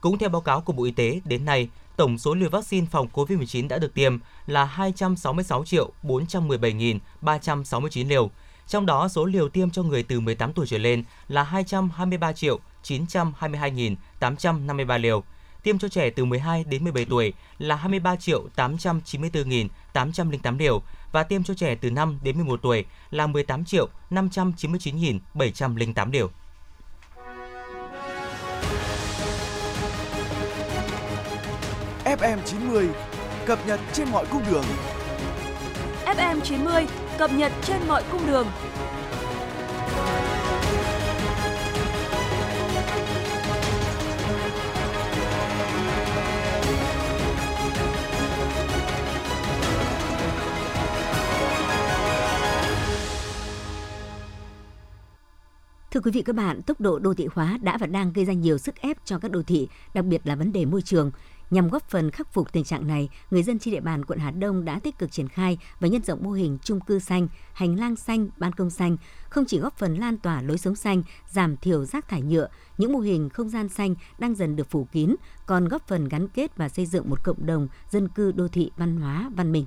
Cũng 0.00 0.18
theo 0.18 0.28
báo 0.28 0.40
cáo 0.40 0.60
của 0.60 0.72
Bộ 0.72 0.84
Y 0.84 0.90
tế, 0.90 1.20
đến 1.24 1.44
nay, 1.44 1.68
tổng 1.96 2.18
số 2.18 2.34
liều 2.34 2.50
vaccine 2.50 2.86
phòng 2.90 3.08
COVID-19 3.12 3.68
đã 3.68 3.78
được 3.78 3.94
tiêm 3.94 4.18
là 4.46 4.64
266 4.64 5.64
triệu 5.64 5.90
417.369 6.02 8.08
liều. 8.08 8.30
Trong 8.68 8.86
đó, 8.86 9.08
số 9.08 9.24
liều 9.24 9.48
tiêm 9.48 9.70
cho 9.70 9.82
người 9.82 10.02
từ 10.02 10.20
18 10.20 10.52
tuổi 10.52 10.66
trở 10.66 10.78
lên 10.78 11.04
là 11.28 11.42
223 11.42 12.32
triệu 12.32 12.58
922.853 12.84 14.98
liều. 14.98 15.22
Tiêm 15.62 15.78
cho 15.78 15.88
trẻ 15.88 16.10
từ 16.10 16.24
12 16.24 16.64
đến 16.64 16.84
17 16.84 17.04
tuổi 17.04 17.32
là 17.58 17.76
23 17.76 18.16
triệu 18.16 18.48
894.808 18.56 20.58
liều 20.58 20.82
và 21.12 21.22
tiêm 21.22 21.44
cho 21.44 21.54
trẻ 21.54 21.74
từ 21.74 21.90
5 21.90 22.18
đến 22.22 22.36
11 22.36 22.62
tuổi 22.62 22.84
là 23.10 23.26
18 23.26 23.64
triệu 23.64 23.88
599.708 24.10 26.12
liều. 26.12 26.30
FM 32.06 32.38
90 32.44 32.88
cập 33.46 33.58
nhật 33.66 33.80
trên 33.92 34.08
mọi 34.12 34.26
cung 34.30 34.42
đường. 34.50 34.64
FM 36.04 36.40
90 36.40 36.86
cập 37.18 37.32
nhật 37.32 37.52
trên 37.62 37.76
mọi 37.88 38.02
cung 38.12 38.26
đường. 38.26 38.46
Thưa 55.90 56.00
quý 56.00 56.10
vị 56.10 56.22
các 56.22 56.36
bạn, 56.36 56.62
tốc 56.62 56.80
độ 56.80 56.98
đô 56.98 57.14
thị 57.14 57.28
hóa 57.32 57.58
đã 57.62 57.78
và 57.78 57.86
đang 57.86 58.12
gây 58.12 58.24
ra 58.24 58.32
nhiều 58.32 58.58
sức 58.58 58.74
ép 58.80 58.96
cho 59.04 59.18
các 59.18 59.30
đô 59.30 59.42
thị, 59.42 59.68
đặc 59.94 60.04
biệt 60.04 60.20
là 60.24 60.34
vấn 60.34 60.52
đề 60.52 60.64
môi 60.64 60.82
trường. 60.82 61.10
Nhằm 61.50 61.68
góp 61.68 61.90
phần 61.90 62.10
khắc 62.10 62.32
phục 62.32 62.52
tình 62.52 62.64
trạng 62.64 62.86
này, 62.86 63.08
người 63.30 63.42
dân 63.42 63.58
trên 63.58 63.74
địa 63.74 63.80
bàn 63.80 64.04
quận 64.04 64.18
Hà 64.18 64.30
Đông 64.30 64.64
đã 64.64 64.78
tích 64.78 64.98
cực 64.98 65.12
triển 65.12 65.28
khai 65.28 65.58
và 65.80 65.88
nhân 65.88 66.04
rộng 66.04 66.22
mô 66.22 66.30
hình 66.30 66.58
chung 66.62 66.80
cư 66.80 66.98
xanh, 66.98 67.28
hành 67.52 67.78
lang 67.78 67.96
xanh, 67.96 68.28
ban 68.36 68.52
công 68.52 68.70
xanh, 68.70 68.96
không 69.28 69.44
chỉ 69.44 69.58
góp 69.58 69.78
phần 69.78 69.94
lan 69.94 70.18
tỏa 70.18 70.42
lối 70.42 70.58
sống 70.58 70.76
xanh, 70.76 71.02
giảm 71.30 71.56
thiểu 71.56 71.84
rác 71.84 72.08
thải 72.08 72.22
nhựa, 72.22 72.48
những 72.78 72.92
mô 72.92 72.98
hình 72.98 73.28
không 73.28 73.48
gian 73.48 73.68
xanh 73.68 73.94
đang 74.18 74.34
dần 74.34 74.56
được 74.56 74.70
phủ 74.70 74.84
kín, 74.92 75.14
còn 75.46 75.68
góp 75.68 75.88
phần 75.88 76.08
gắn 76.08 76.28
kết 76.28 76.56
và 76.56 76.68
xây 76.68 76.86
dựng 76.86 77.10
một 77.10 77.24
cộng 77.24 77.46
đồng 77.46 77.68
dân 77.90 78.08
cư 78.08 78.32
đô 78.32 78.48
thị 78.48 78.70
văn 78.76 78.96
hóa 78.96 79.30
văn 79.36 79.52
minh. 79.52 79.66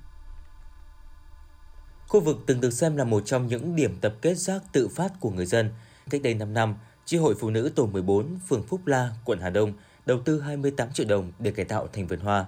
Khu 2.08 2.20
vực 2.20 2.38
từng 2.46 2.62
được 2.62 2.74
xem 2.74 2.98
là 2.98 3.04
một 3.04 3.26
trong 3.26 3.48
những 3.48 3.76
điểm 3.76 3.98
tập 4.02 4.16
kết 4.22 4.38
rác 4.38 4.62
tự 4.74 4.88
phát 4.88 5.12
của 5.20 5.30
người 5.30 5.46
dân. 5.46 5.70
Cách 6.10 6.22
đây 6.22 6.34
5 6.34 6.54
năm, 6.54 6.76
Chi 7.06 7.18
hội 7.18 7.36
Phụ 7.40 7.50
nữ 7.50 7.72
tổ 7.76 7.86
14, 7.86 8.40
phường 8.48 8.64
Phúc 8.64 8.88
La, 8.88 9.12
quận 9.26 9.40
Hà 9.40 9.50
Đông 9.50 9.74
đầu 10.10 10.20
tư 10.26 10.42
28 10.42 10.92
triệu 10.94 11.06
đồng 11.10 11.32
để 11.40 11.52
cải 11.52 11.66
tạo 11.66 11.88
thành 11.94 12.08
vườn 12.08 12.20
hoa. 12.20 12.46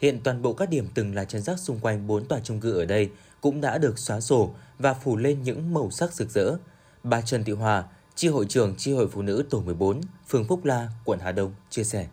Hiện 0.00 0.20
toàn 0.24 0.42
bộ 0.42 0.52
các 0.52 0.70
điểm 0.70 0.88
từng 0.94 1.14
là 1.14 1.24
chân 1.24 1.42
rác 1.42 1.58
xung 1.58 1.78
quanh 1.78 2.06
4 2.06 2.24
tòa 2.24 2.40
chung 2.44 2.60
cư 2.60 2.78
ở 2.78 2.84
đây 2.84 3.10
cũng 3.40 3.60
đã 3.60 3.78
được 3.78 3.98
xóa 3.98 4.20
sổ 4.20 4.50
và 4.78 4.94
phủ 4.94 5.16
lên 5.16 5.42
những 5.42 5.74
màu 5.74 5.90
sắc 5.90 6.12
rực 6.12 6.30
rỡ. 6.30 6.56
Bà 7.02 7.20
Trần 7.20 7.44
Thị 7.44 7.52
Hòa, 7.52 7.84
Chi 8.14 8.28
hội 8.28 8.46
trưởng 8.48 8.74
Chi 8.76 8.92
hội 8.92 9.08
Phụ 9.08 9.22
nữ 9.22 9.44
tổ 9.50 9.60
14, 9.60 10.00
phường 10.28 10.44
Phúc 10.44 10.64
La, 10.64 10.88
quận 11.04 11.18
Hà 11.22 11.32
Đông 11.32 11.52
chia 11.70 11.84
sẻ. 11.84 12.06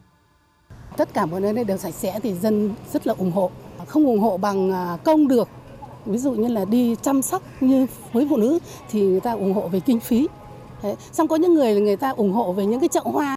Tất 0.98 1.14
cả 1.14 1.26
mọi 1.26 1.42
nơi 1.42 1.64
đều 1.64 1.78
sạch 1.78 1.94
sẽ 1.94 2.20
thì 2.24 2.34
dân 2.34 2.74
rất 2.94 3.08
là 3.08 3.14
ủng 3.18 3.32
hộ. 3.32 3.52
Không 3.88 4.06
ủng 4.06 4.20
hộ 4.20 4.38
bằng 4.38 4.72
à, 4.72 4.98
công 5.04 5.28
được. 5.28 5.50
Ví 6.06 6.18
dụ 6.18 6.32
như 6.32 6.48
là 6.48 6.66
đi 6.66 6.96
chăm 7.02 7.22
sóc 7.22 7.44
như 7.62 7.88
với 8.14 8.28
phụ 8.30 8.38
nữ 8.38 8.60
thì 8.90 9.02
người 9.02 9.20
ta 9.20 9.32
ủng 9.32 9.54
hộ 9.54 9.68
về 9.68 9.80
kinh 9.80 10.00
phí. 10.00 10.28
Đấy. 10.84 10.96
Xong 11.12 11.28
có 11.28 11.36
những 11.36 11.54
người 11.54 11.82
người 11.82 11.98
ta 11.98 12.10
ủng 12.10 12.34
hộ 12.34 12.54
về 12.54 12.66
những 12.66 12.80
cái 12.80 12.90
chậu 12.90 13.04
hoa. 13.04 13.36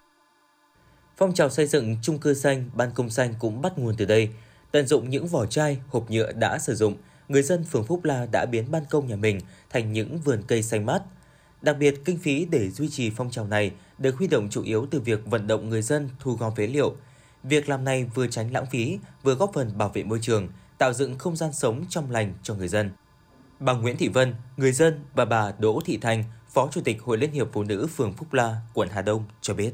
Phong 1.17 1.33
trào 1.33 1.49
xây 1.49 1.67
dựng 1.67 1.97
chung 2.01 2.19
cư 2.19 2.33
xanh, 2.33 2.69
ban 2.73 2.91
công 2.91 3.09
xanh 3.09 3.33
cũng 3.39 3.61
bắt 3.61 3.77
nguồn 3.77 3.95
từ 3.97 4.05
đây. 4.05 4.29
Tận 4.71 4.87
dụng 4.87 5.09
những 5.09 5.27
vỏ 5.27 5.45
chai, 5.45 5.77
hộp 5.87 6.11
nhựa 6.11 6.31
đã 6.31 6.59
sử 6.59 6.75
dụng, 6.75 6.95
người 7.27 7.43
dân 7.43 7.63
phường 7.63 7.83
Phúc 7.83 8.03
La 8.03 8.27
đã 8.31 8.45
biến 8.45 8.71
ban 8.71 8.83
công 8.89 9.07
nhà 9.07 9.15
mình 9.15 9.39
thành 9.69 9.93
những 9.93 10.19
vườn 10.19 10.43
cây 10.47 10.63
xanh 10.63 10.85
mát. 10.85 11.01
Đặc 11.61 11.77
biệt, 11.79 11.95
kinh 12.05 12.17
phí 12.17 12.45
để 12.45 12.69
duy 12.69 12.89
trì 12.89 13.09
phong 13.09 13.31
trào 13.31 13.47
này 13.47 13.71
được 13.97 14.15
huy 14.15 14.27
động 14.27 14.49
chủ 14.49 14.63
yếu 14.63 14.87
từ 14.91 14.99
việc 14.99 15.25
vận 15.25 15.47
động 15.47 15.69
người 15.69 15.81
dân 15.81 16.09
thu 16.19 16.33
gom 16.33 16.55
phế 16.55 16.67
liệu. 16.67 16.95
Việc 17.43 17.69
làm 17.69 17.83
này 17.83 18.05
vừa 18.13 18.27
tránh 18.27 18.53
lãng 18.53 18.65
phí, 18.65 18.99
vừa 19.23 19.35
góp 19.35 19.51
phần 19.53 19.77
bảo 19.77 19.89
vệ 19.89 20.03
môi 20.03 20.19
trường, 20.21 20.47
tạo 20.77 20.93
dựng 20.93 21.17
không 21.17 21.35
gian 21.35 21.53
sống 21.53 21.85
trong 21.89 22.11
lành 22.11 22.33
cho 22.43 22.53
người 22.53 22.67
dân. 22.67 22.91
Bà 23.59 23.73
Nguyễn 23.73 23.97
Thị 23.97 24.07
Vân, 24.07 24.35
người 24.57 24.71
dân 24.71 24.99
và 25.13 25.25
bà 25.25 25.51
Đỗ 25.59 25.81
Thị 25.85 25.97
Thành, 25.97 26.23
Phó 26.49 26.69
Chủ 26.71 26.81
tịch 26.81 27.01
Hội 27.01 27.17
Liên 27.17 27.31
hiệp 27.31 27.47
Phụ 27.53 27.63
nữ 27.63 27.87
phường 27.87 28.13
Phúc 28.13 28.33
La, 28.33 28.55
quận 28.73 28.89
Hà 28.91 29.01
Đông 29.01 29.23
cho 29.41 29.53
biết. 29.53 29.71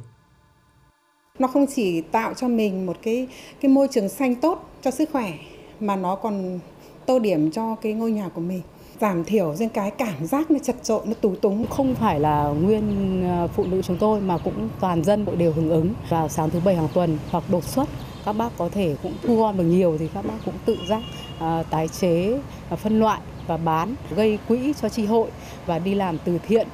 Nó 1.42 1.48
không 1.48 1.66
chỉ 1.76 2.02
tạo 2.02 2.34
cho 2.34 2.48
mình 2.48 2.86
một 2.86 2.98
cái 3.02 3.28
cái 3.62 3.72
môi 3.72 3.88
trường 3.88 4.10
xanh 4.10 4.36
tốt 4.36 4.70
cho 4.82 4.92
sức 4.92 5.10
khỏe 5.12 5.34
mà 5.80 5.96
nó 5.96 6.16
còn 6.16 6.60
tô 7.06 7.20
điểm 7.20 7.52
cho 7.52 7.76
cái 7.76 7.94
ngôi 7.94 8.12
nhà 8.12 8.30
của 8.30 8.42
mình. 8.42 8.62
Giảm 9.00 9.24
thiểu 9.24 9.54
những 9.60 9.70
cái 9.70 9.92
cảm 9.92 10.26
giác 10.26 10.52
nó 10.52 10.60
chật 10.60 10.76
trội 10.84 11.02
nó 11.06 11.14
tù 11.14 11.36
túng. 11.36 11.68
Không 11.68 11.96
phải 11.96 12.20
là 12.20 12.44
nguyên 12.44 12.84
ờ, 13.30 13.48
phụ 13.48 13.66
nữ 13.66 13.82
chúng 13.82 13.98
tôi 13.98 14.22
mà 14.22 14.38
cũng 14.38 14.70
toàn 14.80 15.04
dân 15.04 15.26
đều 15.38 15.52
hưởng 15.52 15.70
ứng. 15.70 15.94
Vào 16.10 16.30
sáng 16.30 16.50
thứ 16.50 16.60
bảy 16.66 16.76
hàng 16.76 16.88
tuần 16.94 17.18
hoặc 17.32 17.44
đột 17.50 17.64
xuất 17.64 17.90
các 18.26 18.34
bác 18.34 18.58
có 18.58 18.70
thể 18.70 18.96
cũng 19.04 19.14
thu 19.24 19.38
gom 19.38 19.58
được 19.58 19.64
nhiều 19.64 19.98
thì 20.00 20.08
các 20.14 20.26
bác 20.26 20.36
cũng 20.46 20.56
tự 20.66 20.78
giác 20.90 21.02
uh, 21.38 21.70
tái 21.70 21.88
chế 21.88 22.40
và 22.70 22.76
phân 22.76 23.00
loại 23.00 23.20
và 23.48 23.58
bán, 23.58 23.96
gây 24.16 24.40
quỹ 24.48 24.74
cho 24.82 24.90
tri 24.90 25.06
hội 25.06 25.30
và 25.66 25.80
đi 25.80 25.96
làm 25.96 26.18
từ 26.26 26.40
thiện. 26.48 26.68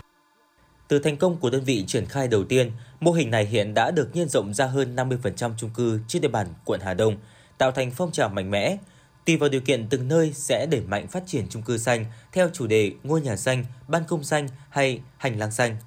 Từ 0.88 1.00
thành 1.00 1.18
công 1.18 1.38
của 1.38 1.50
đơn 1.50 1.64
vị 1.64 1.84
triển 1.88 2.06
khai 2.06 2.28
đầu 2.28 2.44
tiên, 2.44 2.72
mô 3.00 3.12
hình 3.12 3.32
này 3.32 3.46
hiện 3.46 3.74
đã 3.74 3.92
được 3.92 4.10
nhân 4.14 4.30
rộng 4.30 4.54
ra 4.54 4.66
hơn 4.66 4.96
50% 4.96 5.52
chung 5.58 5.70
cư 5.70 6.00
trên 6.08 6.22
địa 6.22 6.28
bàn 6.28 6.48
quận 6.66 6.80
Hà 6.84 6.94
Đông, 6.94 7.18
tạo 7.58 7.72
thành 7.72 7.92
phong 7.92 8.12
trào 8.12 8.30
mạnh 8.30 8.52
mẽ. 8.52 8.78
Tùy 9.26 9.38
vào 9.38 9.50
điều 9.50 9.62
kiện 9.62 9.88
từng 9.90 10.08
nơi 10.08 10.32
sẽ 10.34 10.66
đẩy 10.66 10.82
mạnh 10.82 11.08
phát 11.08 11.24
triển 11.28 11.46
chung 11.50 11.62
cư 11.62 11.78
xanh 11.78 12.06
theo 12.32 12.50
chủ 12.54 12.68
đề 12.68 12.92
ngôi 13.04 13.22
nhà 13.22 13.36
xanh, 13.36 13.66
ban 13.88 14.04
công 14.08 14.24
xanh 14.24 14.48
hay 14.70 15.02
hành 15.18 15.40
lang 15.40 15.52
xanh. 15.52 15.78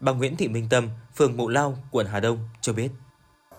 Bà 0.00 0.12
Nguyễn 0.12 0.36
Thị 0.36 0.48
Minh 0.48 0.66
Tâm, 0.70 0.88
phường 1.16 1.36
Mộ 1.36 1.48
Lao, 1.48 1.78
quận 1.90 2.06
Hà 2.06 2.20
Đông 2.20 2.38
cho 2.60 2.72
biết. 2.72 2.88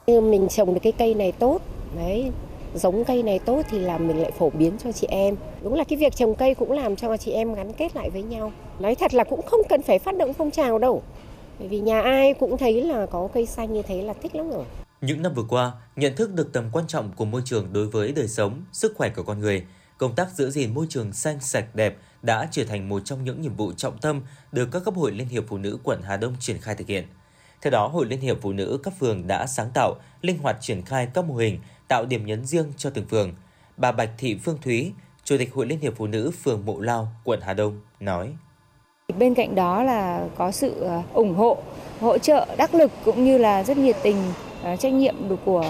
Mình 0.08 0.48
trồng 0.50 0.74
được 0.74 0.80
cái 0.84 0.94
cây 0.98 1.14
này 1.14 1.32
tốt, 1.32 1.62
đấy, 1.96 2.32
giống 2.76 3.06
cây 3.06 3.24
này 3.24 3.40
tốt 3.40 3.62
thì 3.70 3.80
là 3.80 3.98
mình 3.98 4.22
lại 4.22 4.32
phổ 4.32 4.50
biến 4.50 4.74
cho 4.84 4.92
chị 4.92 5.08
em. 5.08 5.36
Đúng 5.64 5.74
là 5.74 5.84
cái 5.84 5.98
việc 5.98 6.16
trồng 6.16 6.36
cây 6.36 6.56
cũng 6.56 6.72
làm 6.72 6.96
cho 6.96 7.18
chị 7.18 7.32
em 7.32 7.54
gắn 7.54 7.74
kết 7.74 7.96
lại 7.96 8.10
với 8.10 8.24
nhau. 8.24 8.52
Nói 8.80 8.96
thật 8.96 9.14
là 9.14 9.24
cũng 9.24 9.42
không 9.42 9.62
cần 9.70 9.82
phải 9.82 10.00
phát 10.00 10.18
động 10.18 10.34
phong 10.34 10.52
trào 10.52 10.80
đâu. 10.80 11.04
Bởi 11.60 11.68
vì 11.68 11.80
nhà 11.80 12.02
ai 12.02 12.34
cũng 12.34 12.58
thấy 12.58 12.84
là 12.84 13.06
có 13.06 13.28
cây 13.34 13.46
xanh 13.46 13.74
như 13.74 13.82
thế 13.82 14.02
là 14.02 14.14
thích 14.14 14.36
lắm 14.36 14.50
rồi. 14.50 14.66
Những 15.02 15.22
năm 15.22 15.34
vừa 15.34 15.46
qua, 15.50 15.72
nhận 15.96 16.16
thức 16.16 16.34
được 16.34 16.54
tầm 16.54 16.70
quan 16.72 16.88
trọng 16.88 17.12
của 17.16 17.26
môi 17.26 17.42
trường 17.46 17.74
đối 17.74 17.88
với 17.88 18.12
đời 18.12 18.28
sống, 18.28 18.64
sức 18.72 18.94
khỏe 18.98 19.10
của 19.10 19.24
con 19.24 19.40
người, 19.40 19.66
công 19.98 20.16
tác 20.16 20.28
giữ 20.36 20.50
gìn 20.50 20.74
môi 20.74 20.86
trường 20.90 21.14
xanh 21.14 21.40
sạch 21.40 21.76
đẹp 21.76 21.98
đã 22.22 22.48
trở 22.52 22.64
thành 22.64 22.90
một 22.90 23.00
trong 23.06 23.24
những 23.24 23.42
nhiệm 23.42 23.56
vụ 23.56 23.72
trọng 23.72 23.98
tâm 23.98 24.22
được 24.52 24.70
các 24.72 24.84
cấp 24.86 24.94
hội 24.96 25.12
Liên 25.12 25.28
hiệp 25.28 25.44
Phụ 25.48 25.58
nữ 25.58 25.80
quận 25.84 26.02
Hà 26.02 26.18
Đông 26.18 26.34
triển 26.40 26.58
khai 26.62 26.76
thực 26.76 26.88
hiện. 26.88 27.04
Theo 27.62 27.72
đó, 27.72 27.88
Hội 27.88 28.06
Liên 28.06 28.20
hiệp 28.20 28.38
Phụ 28.42 28.54
nữ 28.54 28.80
các 28.84 28.94
phường 29.00 29.28
đã 29.28 29.48
sáng 29.48 29.70
tạo, 29.74 29.96
linh 30.22 30.38
hoạt 30.38 30.58
triển 30.62 30.82
khai 30.82 31.08
các 31.14 31.26
mô 31.26 31.36
hình, 31.36 31.60
tạo 31.88 32.06
điểm 32.06 32.26
nhấn 32.26 32.46
riêng 32.46 32.74
cho 32.78 32.90
từng 32.90 33.06
phường. 33.06 33.34
Bà 33.78 33.92
Bạch 33.92 34.10
Thị 34.18 34.38
Phương 34.44 34.58
Thúy, 34.62 34.92
Chủ 35.24 35.38
tịch 35.38 35.54
Hội 35.54 35.66
Liên 35.66 35.80
hiệp 35.80 35.94
Phụ 35.98 36.08
nữ 36.08 36.32
phường 36.44 36.66
Mộ 36.66 36.80
Lao, 36.80 37.08
quận 37.24 37.40
Hà 37.42 37.54
Đông 37.54 37.82
nói: 38.00 38.34
Bên 39.18 39.34
cạnh 39.34 39.56
đó 39.56 39.84
là 39.84 40.28
có 40.36 40.52
sự 40.52 40.80
ờ, 40.80 41.02
ủng 41.14 41.36
hộ, 41.36 41.58
hỗ 42.00 42.18
trợ 42.18 42.48
đắc 42.58 42.76
lực 42.76 42.92
cũng 43.06 43.26
như 43.26 43.38
là 43.38 43.64
rất 43.64 43.78
nhiệt 43.78 43.96
tình 44.04 44.18
ờ, 44.64 44.76
trách 44.76 44.94
nhiệm 44.94 45.16
của 45.46 45.66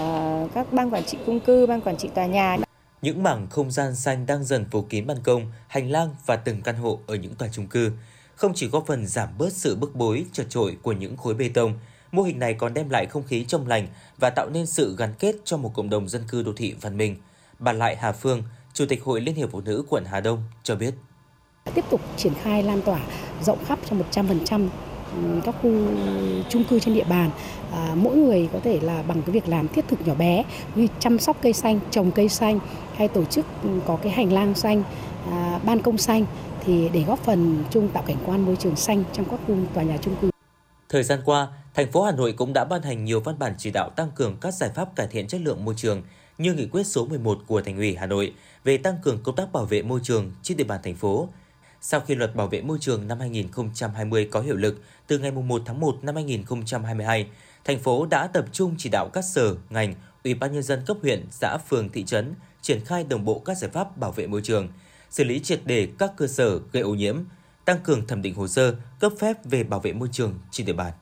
các 0.54 0.72
ban 0.72 0.94
quản 0.94 1.04
trị 1.04 1.18
chung 1.26 1.40
cư, 1.40 1.66
ban 1.66 1.80
quản 1.80 1.96
trị 1.96 2.08
tòa 2.14 2.26
nhà. 2.26 2.56
Những 3.02 3.22
mảng 3.22 3.46
không 3.50 3.70
gian 3.70 3.94
xanh 3.94 4.26
đang 4.26 4.44
dần 4.44 4.64
phủ 4.70 4.82
kín 4.82 5.06
ban 5.06 5.16
công, 5.22 5.52
hành 5.68 5.90
lang 5.90 6.08
và 6.26 6.36
từng 6.36 6.62
căn 6.62 6.76
hộ 6.76 6.98
ở 7.06 7.14
những 7.14 7.34
tòa 7.34 7.48
chung 7.52 7.66
cư, 7.66 7.92
không 8.40 8.54
chỉ 8.54 8.68
góp 8.68 8.86
phần 8.86 9.06
giảm 9.06 9.28
bớt 9.38 9.52
sự 9.52 9.76
bức 9.76 9.94
bối 9.94 10.24
trật 10.32 10.50
trội 10.50 10.76
của 10.82 10.92
những 10.92 11.16
khối 11.16 11.34
bê 11.34 11.50
tông, 11.54 11.72
mô 12.12 12.22
hình 12.22 12.38
này 12.38 12.54
còn 12.54 12.74
đem 12.74 12.88
lại 12.90 13.06
không 13.06 13.22
khí 13.22 13.44
trong 13.44 13.66
lành 13.66 13.86
và 14.18 14.30
tạo 14.30 14.50
nên 14.50 14.66
sự 14.66 14.96
gắn 14.98 15.14
kết 15.18 15.36
cho 15.44 15.56
một 15.56 15.74
cộng 15.74 15.90
đồng 15.90 16.08
dân 16.08 16.22
cư 16.28 16.42
đô 16.42 16.52
thị 16.56 16.74
văn 16.80 16.96
minh. 16.96 17.16
Bà 17.58 17.72
Lại 17.72 17.96
Hà 17.96 18.12
Phương, 18.12 18.42
Chủ 18.74 18.86
tịch 18.88 19.04
Hội 19.04 19.20
Liên 19.20 19.34
hiệp 19.34 19.50
Phụ 19.50 19.60
nữ 19.60 19.84
quận 19.88 20.04
Hà 20.04 20.20
Đông 20.20 20.42
cho 20.62 20.74
biết. 20.74 20.94
Tiếp 21.74 21.84
tục 21.90 22.00
triển 22.16 22.32
khai 22.42 22.62
lan 22.62 22.82
tỏa 22.82 23.00
rộng 23.42 23.64
khắp 23.64 23.78
cho 23.90 23.96
100% 24.12 24.68
các 25.44 25.54
khu 25.62 25.70
chung 26.48 26.64
cư 26.64 26.78
trên 26.78 26.94
địa 26.94 27.04
bàn 27.04 27.30
à, 27.72 27.92
mỗi 27.94 28.16
người 28.16 28.48
có 28.52 28.60
thể 28.64 28.80
là 28.80 29.02
bằng 29.02 29.22
cái 29.22 29.30
việc 29.30 29.48
làm 29.48 29.68
thiết 29.68 29.88
thực 29.88 30.06
nhỏ 30.06 30.14
bé 30.14 30.44
như 30.74 30.86
chăm 30.98 31.18
sóc 31.18 31.36
cây 31.42 31.52
xanh 31.52 31.80
trồng 31.90 32.10
cây 32.10 32.28
xanh 32.28 32.58
hay 32.94 33.08
tổ 33.08 33.24
chức 33.24 33.46
có 33.86 33.96
cái 34.02 34.12
hành 34.12 34.32
lang 34.32 34.54
xanh 34.54 34.82
à, 35.30 35.60
ban 35.64 35.82
công 35.82 35.98
xanh 35.98 36.26
thì 36.64 36.88
để 36.92 37.02
góp 37.02 37.18
phần 37.18 37.64
chung 37.70 37.88
tạo 37.88 38.02
cảnh 38.06 38.16
quan 38.26 38.46
môi 38.46 38.56
trường 38.56 38.76
xanh 38.76 39.04
trong 39.12 39.26
các 39.30 39.40
khu 39.46 39.56
tòa 39.74 39.82
nhà 39.82 39.96
chung 40.02 40.16
cư. 40.20 40.30
Thời 40.88 41.02
gian 41.02 41.20
qua, 41.24 41.48
thành 41.74 41.92
phố 41.92 42.02
Hà 42.02 42.12
Nội 42.12 42.32
cũng 42.32 42.52
đã 42.52 42.64
ban 42.64 42.82
hành 42.82 43.04
nhiều 43.04 43.20
văn 43.20 43.38
bản 43.38 43.54
chỉ 43.58 43.70
đạo 43.70 43.90
tăng 43.96 44.10
cường 44.14 44.36
các 44.40 44.54
giải 44.54 44.70
pháp 44.74 44.96
cải 44.96 45.06
thiện 45.06 45.26
chất 45.26 45.40
lượng 45.40 45.64
môi 45.64 45.74
trường 45.76 46.02
như 46.38 46.54
nghị 46.54 46.66
quyết 46.66 46.86
số 46.86 47.06
11 47.06 47.38
của 47.46 47.62
Thành 47.62 47.76
ủy 47.76 47.96
Hà 47.96 48.06
Nội 48.06 48.34
về 48.64 48.76
tăng 48.76 48.94
cường 49.02 49.22
công 49.22 49.36
tác 49.36 49.52
bảo 49.52 49.64
vệ 49.64 49.82
môi 49.82 50.00
trường 50.02 50.32
trên 50.42 50.56
địa 50.56 50.64
bàn 50.64 50.80
thành 50.82 50.94
phố. 50.94 51.28
Sau 51.80 52.00
khi 52.00 52.14
luật 52.14 52.34
bảo 52.34 52.46
vệ 52.46 52.62
môi 52.62 52.78
trường 52.80 53.08
năm 53.08 53.20
2020 53.20 54.28
có 54.30 54.40
hiệu 54.40 54.56
lực 54.56 54.82
từ 55.06 55.18
ngày 55.18 55.30
1 55.30 55.62
tháng 55.66 55.80
1 55.80 55.98
năm 56.02 56.14
2022, 56.14 57.26
thành 57.64 57.78
phố 57.78 58.06
đã 58.06 58.26
tập 58.26 58.44
trung 58.52 58.74
chỉ 58.78 58.88
đạo 58.88 59.08
các 59.12 59.24
sở, 59.24 59.54
ngành, 59.70 59.94
ủy 60.24 60.34
ban 60.34 60.52
nhân 60.52 60.62
dân 60.62 60.82
cấp 60.86 60.96
huyện, 61.02 61.26
xã, 61.30 61.58
phường, 61.68 61.88
thị 61.88 62.04
trấn 62.04 62.34
triển 62.62 62.84
khai 62.84 63.04
đồng 63.04 63.24
bộ 63.24 63.38
các 63.38 63.56
giải 63.56 63.70
pháp 63.70 63.96
bảo 63.96 64.12
vệ 64.12 64.26
môi 64.26 64.40
trường, 64.42 64.68
xử 65.10 65.24
lý 65.24 65.40
triệt 65.40 65.62
đề 65.64 65.88
các 65.98 66.12
cơ 66.16 66.26
sở 66.26 66.60
gây 66.72 66.82
ô 66.82 66.94
nhiễm, 66.94 67.16
tăng 67.64 67.78
cường 67.84 68.06
thẩm 68.06 68.22
định 68.22 68.34
hồ 68.34 68.46
sơ, 68.48 68.76
cấp 69.00 69.12
phép 69.20 69.44
về 69.44 69.64
bảo 69.64 69.80
vệ 69.80 69.92
môi 69.92 70.08
trường 70.12 70.34
trên 70.50 70.66
địa 70.66 70.72
bàn. 70.72 70.92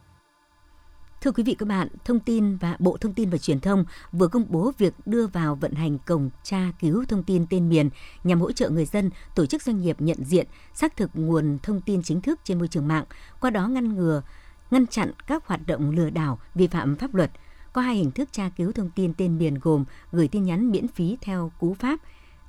Thưa 1.21 1.33
quý 1.33 1.42
vị 1.42 1.55
các 1.55 1.68
bạn, 1.68 1.88
Thông 2.05 2.21
tin 2.21 2.57
và 2.57 2.77
Bộ 2.79 2.97
Thông 2.97 3.14
tin 3.14 3.31
và 3.31 3.38
Truyền 3.38 3.61
thông 3.61 3.85
vừa 4.12 4.29
công 4.29 4.44
bố 4.49 4.73
việc 4.79 4.94
đưa 5.07 5.27
vào 5.27 5.55
vận 5.55 5.73
hành 5.73 5.99
cổng 5.99 6.31
tra 6.42 6.73
cứu 6.81 7.05
thông 7.09 7.23
tin 7.23 7.47
tên 7.51 7.68
miền 7.68 7.90
nhằm 8.25 8.40
hỗ 8.40 8.53
trợ 8.53 8.71
người 8.71 8.85
dân, 8.85 9.11
tổ 9.35 9.47
chức 9.47 9.62
doanh 9.62 9.83
nghiệp 9.83 9.97
nhận 10.01 10.25
diện, 10.25 10.47
xác 10.75 10.97
thực 10.97 11.11
nguồn 11.14 11.59
thông 11.62 11.81
tin 11.81 12.03
chính 12.03 12.21
thức 12.21 12.40
trên 12.44 12.59
môi 12.59 12.68
trường 12.68 12.88
mạng, 12.88 13.05
qua 13.40 13.51
đó 13.51 13.68
ngăn 13.68 13.94
ngừa, 13.94 14.23
ngăn 14.71 14.87
chặn 14.87 15.12
các 15.27 15.47
hoạt 15.47 15.66
động 15.66 15.90
lừa 15.90 16.11
đảo, 16.11 16.38
vi 16.55 16.66
phạm 16.66 16.97
pháp 16.97 17.14
luật. 17.14 17.31
Có 17.73 17.81
hai 17.81 17.97
hình 17.97 18.11
thức 18.11 18.29
tra 18.33 18.51
cứu 18.57 18.73
thông 18.73 18.90
tin 18.90 19.14
tên 19.14 19.38
miền 19.38 19.55
gồm 19.55 19.85
gửi 20.12 20.29
tin 20.29 20.44
nhắn 20.44 20.71
miễn 20.71 20.88
phí 20.88 21.18
theo 21.21 21.53
cú 21.59 21.75
pháp 21.75 22.01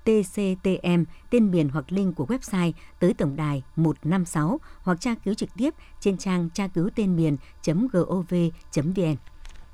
TCTM, 0.03 1.03
tên 1.29 1.51
miền 1.51 1.69
hoặc 1.69 1.91
link 1.91 2.15
của 2.15 2.25
website 2.25 2.71
tới 2.99 3.13
tổng 3.13 3.35
đài 3.35 3.63
156 3.75 4.59
hoặc 4.81 5.01
tra 5.01 5.15
cứu 5.25 5.33
trực 5.33 5.49
tiếp 5.57 5.73
trên 5.99 6.17
trang 6.17 6.49
tra 6.53 6.67
cứu 6.67 6.89
tên 6.95 7.15
miền.gov.vn. 7.15 9.15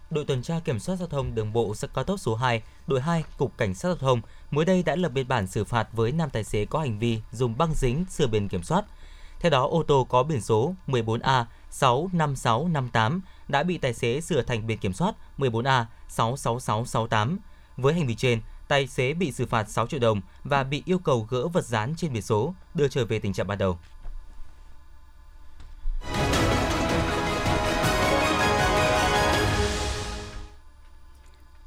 Đội 0.10 0.26
tuần 0.26 0.42
tra 0.42 0.60
kiểm 0.60 0.80
soát 0.80 0.96
giao 0.96 1.08
thông 1.08 1.36
đường 1.36 1.54
bộ 1.54 1.74
cao 1.94 2.04
tốc 2.04 2.20
số 2.20 2.36
2, 2.36 2.62
đội 2.88 3.02
2, 3.02 3.24
Cục 3.38 3.58
Cảnh 3.58 3.76
sát 3.76 3.90
giao 3.90 3.96
thông 3.96 4.22
mới 4.52 4.66
đây 4.66 4.84
đã 4.84 4.96
lập 4.96 5.10
biên 5.10 5.28
bản 5.28 5.48
xử 5.48 5.64
phạt 5.64 5.88
với 5.94 6.12
nam 6.12 6.30
tài 6.30 6.44
xế 6.44 6.66
có 6.66 6.80
hành 6.80 7.00
vi 7.00 7.22
dùng 7.32 7.58
băng 7.58 7.74
dính 7.74 8.06
sửa 8.10 8.28
biển 8.28 8.48
kiểm 8.48 8.64
soát. 8.64 8.86
Theo 9.40 9.50
đó, 9.50 9.68
ô 9.68 9.84
tô 9.84 10.08
có 10.10 10.24
biển 10.24 10.42
số 10.42 10.76
14A 10.88 11.46
65658 11.72 13.22
đã 13.48 13.64
bị 13.64 13.78
tài 13.78 13.94
xế 13.94 14.22
sửa 14.22 14.42
thành 14.42 14.68
biển 14.68 14.78
kiểm 14.78 14.94
soát 14.94 15.16
14A 15.38 15.86
66668. 16.10 17.40
Với 17.78 17.94
hành 17.94 18.08
vi 18.08 18.16
trên, 18.16 18.42
tài 18.68 18.88
xế 18.88 19.14
bị 19.14 19.32
xử 19.32 19.46
phạt 19.46 19.70
6 19.70 19.88
triệu 19.88 20.00
đồng 20.00 20.22
và 20.44 20.64
bị 20.64 20.84
yêu 20.86 21.00
cầu 21.00 21.28
gỡ 21.30 21.48
vật 21.48 21.66
dán 21.66 21.94
trên 21.98 22.14
biển 22.14 22.22
số, 22.22 22.54
đưa 22.74 22.88
trở 22.88 23.06
về 23.06 23.20
tình 23.20 23.34
trạng 23.34 23.48
ban 23.48 23.58
đầu. 23.58 23.78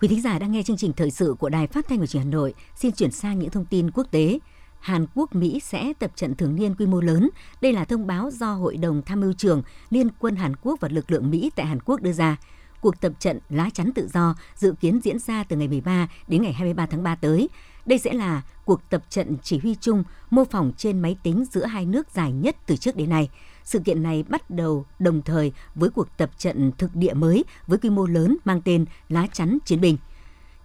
Quý 0.01 0.09
thính 0.09 0.23
giả 0.23 0.39
đang 0.39 0.53
nghe 0.53 0.63
chương 0.63 0.77
trình 0.77 0.93
thời 0.93 1.11
sự 1.11 1.35
của 1.39 1.49
Đài 1.49 1.67
Phát 1.67 1.89
thanh 1.89 2.01
và 2.01 2.07
Truyền 2.07 2.23
hình 2.23 2.33
Hà 2.33 2.37
Nội. 2.37 2.55
Xin 2.77 2.93
chuyển 2.93 3.11
sang 3.11 3.39
những 3.39 3.51
thông 3.51 3.65
tin 3.65 3.91
quốc 3.91 4.07
tế. 4.11 4.39
Hàn 4.81 5.07
Quốc 5.15 5.35
Mỹ 5.35 5.61
sẽ 5.65 5.93
tập 5.99 6.11
trận 6.15 6.35
thường 6.35 6.57
niên 6.57 6.75
quy 6.75 6.87
mô 6.87 7.01
lớn. 7.01 7.31
Đây 7.61 7.73
là 7.73 7.85
thông 7.85 8.07
báo 8.07 8.31
do 8.31 8.53
Hội 8.55 8.77
đồng 8.77 9.03
Tham 9.03 9.21
mưu 9.21 9.33
trưởng 9.33 9.63
Liên 9.91 10.09
quân 10.19 10.37
Hàn 10.37 10.57
Quốc 10.57 10.81
và 10.81 10.89
lực 10.89 11.11
lượng 11.11 11.31
Mỹ 11.31 11.51
tại 11.57 11.67
Hàn 11.67 11.81
Quốc 11.85 12.03
đưa 12.03 12.13
ra. 12.13 12.37
Cuộc 12.81 13.01
tập 13.01 13.13
trận 13.19 13.39
lá 13.51 13.71
chắn 13.75 13.93
tự 13.93 14.09
do 14.15 14.35
dự 14.55 14.75
kiến 14.81 15.01
diễn 15.05 15.19
ra 15.19 15.45
từ 15.45 15.57
ngày 15.57 15.69
13 15.69 16.09
đến 16.29 16.43
ngày 16.43 16.53
23 16.53 16.87
tháng 16.87 17.03
3 17.03 17.15
tới. 17.15 17.49
Đây 17.87 17.99
sẽ 17.99 18.13
là 18.13 18.43
cuộc 18.65 18.91
tập 18.91 19.05
trận 19.11 19.37
chỉ 19.43 19.59
huy 19.59 19.77
chung 19.81 20.05
mô 20.31 20.45
phỏng 20.45 20.73
trên 20.77 21.01
máy 21.01 21.17
tính 21.23 21.45
giữa 21.53 21.67
hai 21.67 21.87
nước 21.87 22.07
dài 22.15 22.33
nhất 22.33 22.57
từ 22.67 22.77
trước 22.77 22.97
đến 22.97 23.11
nay. 23.11 23.31
Sự 23.65 23.79
kiện 23.79 24.03
này 24.03 24.25
bắt 24.29 24.51
đầu 24.51 24.87
đồng 24.99 25.23
thời 25.23 25.53
với 25.75 25.91
cuộc 25.91 26.17
tập 26.17 26.31
trận 26.39 26.73
thực 26.79 26.97
địa 26.97 27.15
mới 27.15 27.45
với 27.67 27.79
quy 27.79 27.91
mô 27.91 28.07
lớn 28.07 28.37
mang 28.45 28.63
tên 28.65 28.85
Lá 29.09 29.27
chắn 29.33 29.59
chiến 29.65 29.81
binh. 29.81 29.97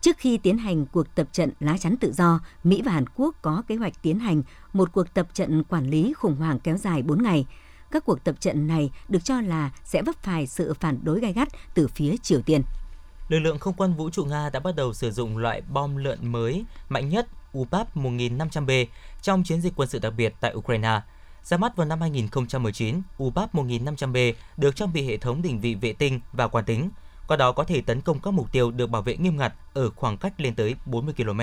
Trước 0.01 0.17
khi 0.17 0.37
tiến 0.37 0.57
hành 0.57 0.85
cuộc 0.85 1.15
tập 1.15 1.27
trận 1.31 1.51
lá 1.59 1.77
chắn 1.77 1.97
tự 1.97 2.11
do, 2.11 2.39
Mỹ 2.63 2.81
và 2.85 2.91
Hàn 2.91 3.05
Quốc 3.15 3.35
có 3.41 3.63
kế 3.67 3.75
hoạch 3.75 4.01
tiến 4.01 4.19
hành 4.19 4.43
một 4.73 4.91
cuộc 4.93 5.13
tập 5.13 5.27
trận 5.33 5.63
quản 5.63 5.89
lý 5.89 6.13
khủng 6.13 6.35
hoảng 6.35 6.59
kéo 6.59 6.77
dài 6.77 7.03
4 7.03 7.23
ngày. 7.23 7.45
Các 7.93 8.05
cuộc 8.05 8.23
tập 8.23 8.35
trận 8.39 8.67
này 8.67 8.89
được 9.09 9.25
cho 9.25 9.41
là 9.41 9.71
sẽ 9.83 10.01
vấp 10.01 10.23
phải 10.23 10.47
sự 10.47 10.73
phản 10.73 10.99
đối 11.03 11.19
gai 11.19 11.33
gắt 11.33 11.47
từ 11.73 11.87
phía 11.87 12.15
Triều 12.17 12.41
Tiên. 12.41 12.63
Lực 13.29 13.39
lượng 13.39 13.59
không 13.59 13.73
quân 13.77 13.93
vũ 13.93 14.09
trụ 14.09 14.25
Nga 14.25 14.49
đã 14.49 14.59
bắt 14.59 14.75
đầu 14.75 14.93
sử 14.93 15.11
dụng 15.11 15.37
loại 15.37 15.61
bom 15.61 15.95
lượn 15.95 16.31
mới 16.31 16.65
mạnh 16.89 17.09
nhất 17.09 17.27
UPAP 17.57 17.97
1500B 17.97 18.85
trong 19.21 19.43
chiến 19.43 19.61
dịch 19.61 19.73
quân 19.75 19.89
sự 19.89 19.99
đặc 19.99 20.13
biệt 20.17 20.33
tại 20.39 20.53
Ukraine. 20.55 21.01
Ra 21.43 21.57
mắt 21.57 21.75
vào 21.75 21.87
năm 21.87 22.01
2019, 22.01 23.01
UPAP 23.23 23.55
1500B 23.55 24.33
được 24.57 24.75
trang 24.75 24.93
bị 24.93 25.07
hệ 25.07 25.17
thống 25.17 25.41
định 25.41 25.59
vị 25.59 25.75
vệ 25.75 25.93
tinh 25.93 26.19
và 26.31 26.47
quán 26.47 26.65
tính, 26.65 26.89
qua 27.27 27.37
đó 27.37 27.51
có 27.51 27.63
thể 27.63 27.81
tấn 27.81 28.01
công 28.01 28.19
các 28.19 28.31
mục 28.31 28.51
tiêu 28.51 28.71
được 28.71 28.87
bảo 28.87 29.01
vệ 29.01 29.17
nghiêm 29.17 29.37
ngặt 29.37 29.53
ở 29.73 29.89
khoảng 29.89 30.17
cách 30.17 30.41
lên 30.41 30.55
tới 30.55 30.75
40 30.85 31.13
km. 31.17 31.41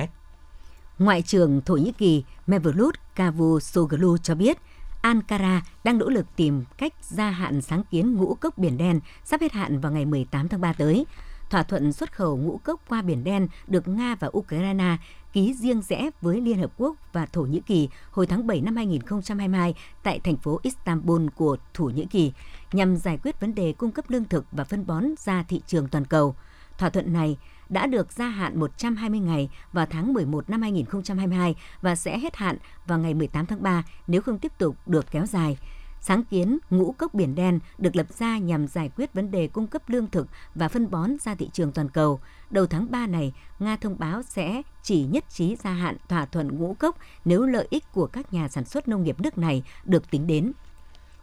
Ngoại 0.98 1.22
trưởng 1.22 1.60
Thổ 1.60 1.76
Nhĩ 1.76 1.92
Kỳ 1.98 2.24
Mevlut 2.46 2.94
Cavusoglu 3.14 4.16
cho 4.18 4.34
biết, 4.34 4.58
Ankara 5.00 5.62
đang 5.84 5.98
nỗ 5.98 6.08
lực 6.08 6.26
tìm 6.36 6.64
cách 6.78 6.92
gia 7.00 7.30
hạn 7.30 7.62
sáng 7.62 7.82
kiến 7.90 8.14
ngũ 8.14 8.34
cốc 8.34 8.58
Biển 8.58 8.78
Đen 8.78 9.00
sắp 9.24 9.40
hết 9.40 9.52
hạn 9.52 9.80
vào 9.80 9.92
ngày 9.92 10.06
18 10.06 10.48
tháng 10.48 10.60
3 10.60 10.72
tới. 10.72 11.06
Thỏa 11.50 11.62
thuận 11.62 11.92
xuất 11.92 12.12
khẩu 12.12 12.36
ngũ 12.36 12.58
cốc 12.58 12.80
qua 12.88 13.02
Biển 13.02 13.24
Đen 13.24 13.48
được 13.66 13.88
Nga 13.88 14.14
và 14.14 14.30
Ukraine 14.36 14.96
ký 15.32 15.54
riêng 15.54 15.82
rẽ 15.82 16.10
với 16.20 16.40
Liên 16.40 16.58
Hợp 16.58 16.70
Quốc 16.76 16.96
và 17.12 17.26
Thổ 17.26 17.42
Nhĩ 17.42 17.60
Kỳ 17.66 17.88
hồi 18.10 18.26
tháng 18.26 18.46
7 18.46 18.60
năm 18.60 18.76
2022 18.76 19.74
tại 20.02 20.20
thành 20.24 20.36
phố 20.36 20.60
Istanbul 20.62 21.26
của 21.34 21.56
Thổ 21.74 21.84
Nhĩ 21.84 22.06
Kỳ, 22.10 22.32
nhằm 22.72 22.96
giải 22.96 23.18
quyết 23.22 23.40
vấn 23.40 23.54
đề 23.54 23.72
cung 23.72 23.90
cấp 23.92 24.04
lương 24.08 24.24
thực 24.24 24.46
và 24.52 24.64
phân 24.64 24.86
bón 24.86 25.04
ra 25.18 25.44
thị 25.48 25.62
trường 25.66 25.88
toàn 25.88 26.04
cầu. 26.04 26.34
Thỏa 26.78 26.90
thuận 26.90 27.12
này 27.12 27.36
đã 27.70 27.86
được 27.86 28.12
gia 28.12 28.28
hạn 28.28 28.60
120 28.60 29.20
ngày 29.20 29.48
vào 29.72 29.86
tháng 29.86 30.12
11 30.12 30.50
năm 30.50 30.62
2022 30.62 31.54
và 31.82 31.94
sẽ 31.94 32.18
hết 32.18 32.36
hạn 32.36 32.56
vào 32.86 32.98
ngày 32.98 33.14
18 33.14 33.46
tháng 33.46 33.62
3 33.62 33.82
nếu 34.06 34.22
không 34.22 34.38
tiếp 34.38 34.52
tục 34.58 34.76
được 34.86 35.10
kéo 35.10 35.26
dài. 35.26 35.58
Sáng 36.02 36.24
kiến 36.24 36.58
ngũ 36.70 36.92
cốc 36.92 37.14
biển 37.14 37.34
đen 37.34 37.58
được 37.78 37.96
lập 37.96 38.06
ra 38.18 38.38
nhằm 38.38 38.66
giải 38.66 38.90
quyết 38.96 39.14
vấn 39.14 39.30
đề 39.30 39.46
cung 39.46 39.66
cấp 39.66 39.82
lương 39.88 40.10
thực 40.10 40.26
và 40.54 40.68
phân 40.68 40.90
bón 40.90 41.10
ra 41.20 41.34
thị 41.34 41.50
trường 41.52 41.72
toàn 41.72 41.88
cầu. 41.88 42.20
Đầu 42.50 42.66
tháng 42.66 42.90
3 42.90 43.06
này, 43.06 43.32
Nga 43.58 43.76
thông 43.76 43.98
báo 43.98 44.22
sẽ 44.22 44.62
chỉ 44.82 45.04
nhất 45.04 45.24
trí 45.28 45.56
gia 45.56 45.72
hạn 45.72 45.96
thỏa 46.08 46.26
thuận 46.26 46.58
ngũ 46.58 46.74
cốc 46.74 46.96
nếu 47.24 47.46
lợi 47.46 47.66
ích 47.70 47.84
của 47.92 48.06
các 48.06 48.32
nhà 48.32 48.48
sản 48.48 48.64
xuất 48.64 48.88
nông 48.88 49.02
nghiệp 49.02 49.20
nước 49.20 49.38
này 49.38 49.62
được 49.84 50.10
tính 50.10 50.26
đến. 50.26 50.52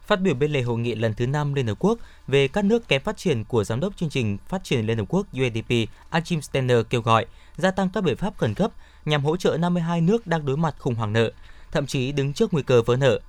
Phát 0.08 0.20
biểu 0.20 0.34
bên 0.34 0.52
lề 0.52 0.62
hội 0.62 0.78
nghị 0.78 0.94
lần 0.94 1.14
thứ 1.14 1.26
5 1.26 1.54
Liên 1.54 1.66
Hợp 1.66 1.74
Quốc 1.78 1.98
về 2.26 2.48
các 2.48 2.64
nước 2.64 2.88
kém 2.88 3.02
phát 3.02 3.16
triển 3.16 3.44
của 3.44 3.64
Giám 3.64 3.80
đốc 3.80 3.96
chương 3.96 4.08
trình 4.08 4.38
Phát 4.48 4.64
triển 4.64 4.86
Liên 4.86 4.98
Hợp 4.98 5.04
Quốc 5.08 5.26
UNDP, 5.32 5.90
Achim 6.10 6.42
Steiner 6.42 6.78
kêu 6.90 7.00
gọi 7.00 7.26
gia 7.56 7.70
tăng 7.70 7.88
các 7.90 8.04
biện 8.04 8.16
pháp 8.16 8.36
khẩn 8.38 8.54
cấp 8.54 8.70
nhằm 9.04 9.24
hỗ 9.24 9.36
trợ 9.36 9.56
52 9.60 10.00
nước 10.00 10.26
đang 10.26 10.46
đối 10.46 10.56
mặt 10.56 10.74
khủng 10.78 10.94
hoảng 10.94 11.12
nợ, 11.12 11.30
thậm 11.72 11.86
chí 11.86 12.12
đứng 12.12 12.32
trước 12.32 12.54
nguy 12.54 12.62
cơ 12.62 12.82
vỡ 12.82 12.96
nợ. 12.96 13.20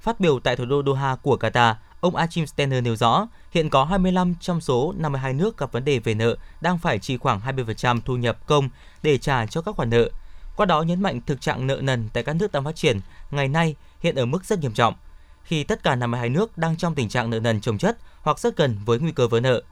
Phát 0.00 0.20
biểu 0.20 0.40
tại 0.40 0.56
thủ 0.56 0.64
đô 0.64 0.82
Doha 0.86 1.16
của 1.16 1.36
Qatar, 1.40 1.74
ông 2.00 2.16
Achim 2.16 2.46
Steiner 2.46 2.84
nêu 2.84 2.96
rõ, 2.96 3.26
hiện 3.50 3.70
có 3.70 3.84
25 3.84 4.34
trong 4.40 4.60
số 4.60 4.94
52 4.96 5.32
nước 5.32 5.58
gặp 5.58 5.72
vấn 5.72 5.84
đề 5.84 5.98
về 5.98 6.14
nợ 6.14 6.36
đang 6.60 6.78
phải 6.78 6.98
chi 6.98 7.16
khoảng 7.16 7.40
20% 7.40 8.00
thu 8.04 8.16
nhập 8.16 8.46
công 8.46 8.68
để 9.02 9.18
trả 9.18 9.46
cho 9.46 9.62
các 9.62 9.74
khoản 9.76 9.90
nợ. 9.90 10.10
Qua 10.56 10.66
đó 10.66 10.82
nhấn 10.82 11.02
mạnh 11.02 11.20
thực 11.26 11.40
trạng 11.40 11.66
nợ 11.66 11.80
nần 11.82 12.08
tại 12.12 12.22
các 12.22 12.36
nước 12.36 12.52
đang 12.52 12.64
phát 12.64 12.76
triển 12.76 13.00
ngày 13.30 13.48
nay 13.48 13.74
hiện 14.00 14.14
ở 14.14 14.26
mức 14.26 14.44
rất 14.44 14.58
nghiêm 14.58 14.72
trọng, 14.72 14.94
khi 15.46 15.64
tất 15.64 15.82
cả 15.82 15.94
52 15.94 16.28
nước 16.28 16.58
đang 16.58 16.76
trong 16.76 16.94
tình 16.94 17.08
trạng 17.08 17.30
nợ 17.30 17.40
nần 17.40 17.60
chồng 17.60 17.78
chất 17.78 17.98
hoặc 18.22 18.38
rất 18.38 18.56
gần 18.56 18.76
với 18.84 18.98
nguy 18.98 19.12
cơ 19.12 19.28
vỡ 19.28 19.40
nợ. 19.40 19.62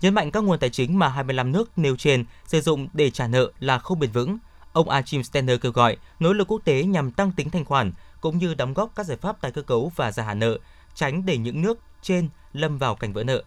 Nhấn 0.00 0.14
mạnh 0.14 0.30
các 0.30 0.44
nguồn 0.44 0.58
tài 0.58 0.70
chính 0.70 0.98
mà 0.98 1.08
25 1.08 1.52
nước 1.52 1.78
nêu 1.78 1.96
trên 1.96 2.24
sử 2.46 2.60
dụng 2.60 2.88
để 2.92 3.10
trả 3.10 3.26
nợ 3.26 3.50
là 3.60 3.78
không 3.78 3.98
bền 3.98 4.10
vững, 4.10 4.38
ông 4.72 4.88
Achim 4.88 5.22
Steiner 5.22 5.60
kêu 5.60 5.72
gọi 5.72 5.96
nỗ 6.20 6.32
lực 6.32 6.48
quốc 6.48 6.62
tế 6.64 6.82
nhằm 6.82 7.10
tăng 7.10 7.32
tính 7.32 7.50
thanh 7.50 7.64
khoản, 7.64 7.92
cũng 8.20 8.38
như 8.38 8.54
đóng 8.54 8.74
góp 8.74 8.92
các 8.96 9.06
giải 9.06 9.16
pháp 9.16 9.40
tái 9.40 9.52
cơ 9.52 9.62
cấu 9.62 9.92
và 9.96 10.12
gia 10.12 10.22
hạn 10.22 10.38
nợ, 10.38 10.58
tránh 10.94 11.26
để 11.26 11.38
những 11.38 11.62
nước 11.62 11.78
trên 12.02 12.28
lâm 12.52 12.78
vào 12.78 12.94
cảnh 12.94 13.12
vỡ 13.12 13.24
nợ. 13.24 13.42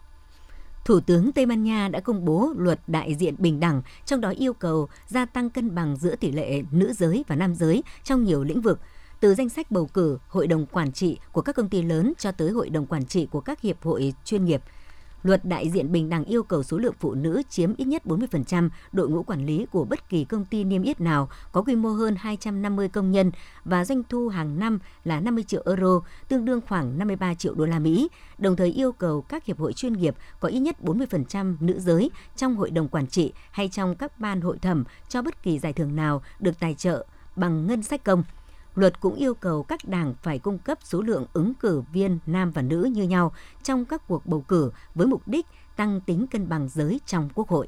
Thủ 0.85 0.99
tướng 0.99 1.31
Tây 1.31 1.45
Ban 1.45 1.63
Nha 1.63 1.87
đã 1.87 1.99
công 1.99 2.25
bố 2.25 2.49
luật 2.57 2.79
đại 2.87 3.15
diện 3.15 3.35
bình 3.37 3.59
đẳng, 3.59 3.81
trong 4.05 4.21
đó 4.21 4.29
yêu 4.29 4.53
cầu 4.53 4.89
gia 5.07 5.25
tăng 5.25 5.49
cân 5.49 5.75
bằng 5.75 5.97
giữa 5.97 6.15
tỷ 6.15 6.31
lệ 6.31 6.61
nữ 6.71 6.93
giới 6.93 7.23
và 7.27 7.35
nam 7.35 7.55
giới 7.55 7.83
trong 8.03 8.23
nhiều 8.23 8.43
lĩnh 8.43 8.61
vực, 8.61 8.79
từ 9.23 9.35
danh 9.35 9.49
sách 9.49 9.71
bầu 9.71 9.85
cử, 9.85 10.17
hội 10.27 10.47
đồng 10.47 10.65
quản 10.65 10.91
trị 10.91 11.17
của 11.31 11.41
các 11.41 11.55
công 11.55 11.69
ty 11.69 11.81
lớn 11.81 12.13
cho 12.17 12.31
tới 12.31 12.51
hội 12.51 12.69
đồng 12.69 12.85
quản 12.85 13.05
trị 13.05 13.25
của 13.25 13.41
các 13.41 13.61
hiệp 13.61 13.83
hội 13.83 14.13
chuyên 14.25 14.45
nghiệp– 14.45 14.61
Luật 15.23 15.45
đại 15.45 15.69
diện 15.69 15.91
bình 15.91 16.09
đẳng 16.09 16.25
yêu 16.25 16.43
cầu 16.43 16.63
số 16.63 16.77
lượng 16.77 16.93
phụ 16.99 17.13
nữ 17.13 17.41
chiếm 17.49 17.75
ít 17.75 17.85
nhất 17.85 18.01
40% 18.05 18.69
đội 18.91 19.09
ngũ 19.09 19.23
quản 19.23 19.45
lý 19.45 19.65
của 19.71 19.85
bất 19.85 20.09
kỳ 20.09 20.25
công 20.25 20.45
ty 20.45 20.63
niêm 20.63 20.83
yết 20.83 21.01
nào 21.01 21.29
có 21.51 21.61
quy 21.61 21.75
mô 21.75 21.89
hơn 21.89 22.15
250 22.19 22.89
công 22.89 23.11
nhân 23.11 23.31
và 23.65 23.85
doanh 23.85 24.03
thu 24.09 24.27
hàng 24.27 24.59
năm 24.59 24.79
là 25.03 25.19
50 25.19 25.43
triệu 25.43 25.63
euro, 25.65 26.01
tương 26.27 26.45
đương 26.45 26.61
khoảng 26.67 26.97
53 26.97 27.33
triệu 27.33 27.53
đô 27.53 27.65
la 27.65 27.79
Mỹ, 27.79 28.09
đồng 28.37 28.55
thời 28.55 28.71
yêu 28.71 28.91
cầu 28.91 29.21
các 29.21 29.45
hiệp 29.45 29.59
hội 29.59 29.73
chuyên 29.73 29.93
nghiệp 29.93 30.15
có 30.39 30.49
ít 30.49 30.59
nhất 30.59 30.77
40% 30.81 31.55
nữ 31.59 31.79
giới 31.79 32.11
trong 32.35 32.55
hội 32.55 32.71
đồng 32.71 32.87
quản 32.87 33.07
trị 33.07 33.33
hay 33.51 33.69
trong 33.69 33.95
các 33.95 34.19
ban 34.19 34.41
hội 34.41 34.57
thẩm 34.57 34.83
cho 35.09 35.21
bất 35.21 35.43
kỳ 35.43 35.59
giải 35.59 35.73
thưởng 35.73 35.95
nào 35.95 36.21
được 36.39 36.59
tài 36.59 36.73
trợ 36.73 37.05
bằng 37.35 37.67
ngân 37.67 37.83
sách 37.83 38.03
công. 38.03 38.23
Luật 38.75 38.99
cũng 38.99 39.15
yêu 39.15 39.33
cầu 39.33 39.63
các 39.63 39.85
đảng 39.85 40.13
phải 40.21 40.39
cung 40.39 40.57
cấp 40.57 40.77
số 40.83 41.01
lượng 41.01 41.25
ứng 41.33 41.53
cử 41.53 41.83
viên 41.93 42.19
nam 42.25 42.51
và 42.51 42.61
nữ 42.61 42.89
như 42.93 43.03
nhau 43.03 43.33
trong 43.63 43.85
các 43.85 44.01
cuộc 44.07 44.25
bầu 44.25 44.41
cử 44.41 44.71
với 44.95 45.07
mục 45.07 45.27
đích 45.27 45.45
tăng 45.75 46.01
tính 46.01 46.27
cân 46.27 46.49
bằng 46.49 46.69
giới 46.69 46.99
trong 47.05 47.29
quốc 47.35 47.49
hội. 47.49 47.67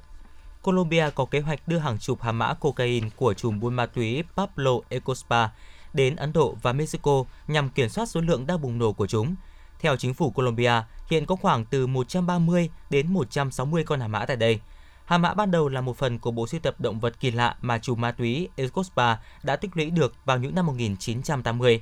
Colombia 0.62 1.10
có 1.16 1.26
kế 1.26 1.40
hoạch 1.40 1.68
đưa 1.68 1.78
hàng 1.78 2.00
chục 2.00 2.22
hà 2.22 2.32
mã 2.32 2.54
cocaine 2.54 3.10
của 3.16 3.34
chùm 3.34 3.60
buôn 3.60 3.74
ma 3.74 3.86
túy 3.86 4.24
Pablo 4.36 4.72
Escobar 4.90 5.50
đến 5.94 6.16
Ấn 6.16 6.34
Độ 6.34 6.58
và 6.62 6.74
Mexico 6.74 7.24
nhằm 7.48 7.70
kiểm 7.70 7.90
soát 7.90 8.06
số 8.06 8.22
lượng 8.22 8.48
đang 8.48 8.62
bùng 8.62 8.78
nổ 8.78 8.94
của 8.94 9.08
chúng. 9.08 9.36
Theo 9.80 9.96
chính 9.98 10.14
phủ 10.14 10.30
Colombia, 10.30 10.84
hiện 11.10 11.26
có 11.26 11.36
khoảng 11.36 11.66
từ 11.66 11.88
130 11.88 12.70
đến 12.90 13.14
160 13.14 13.84
con 13.84 14.00
hà 14.00 14.08
mã 14.08 14.26
tại 14.26 14.38
đây– 14.38 14.60
Hà 15.06 15.18
mã 15.18 15.34
ban 15.34 15.52
đầu 15.52 15.70
là 15.70 15.82
một 15.82 15.98
phần 15.98 16.20
của 16.20 16.32
bộ 16.32 16.48
sưu 16.48 16.60
tập 16.60 16.76
động 16.80 17.00
vật 17.00 17.20
kỳ 17.20 17.32
lạ 17.32 17.56
mà 17.62 17.78
chủ 17.78 17.96
ma 17.96 18.12
túy 18.12 18.50
Escobar 18.56 19.18
đã 19.44 19.56
tích 19.56 19.78
lũy 19.78 19.90
được 19.90 20.14
vào 20.26 20.38
những 20.38 20.56
năm 20.56 20.66
1980. 20.66 21.82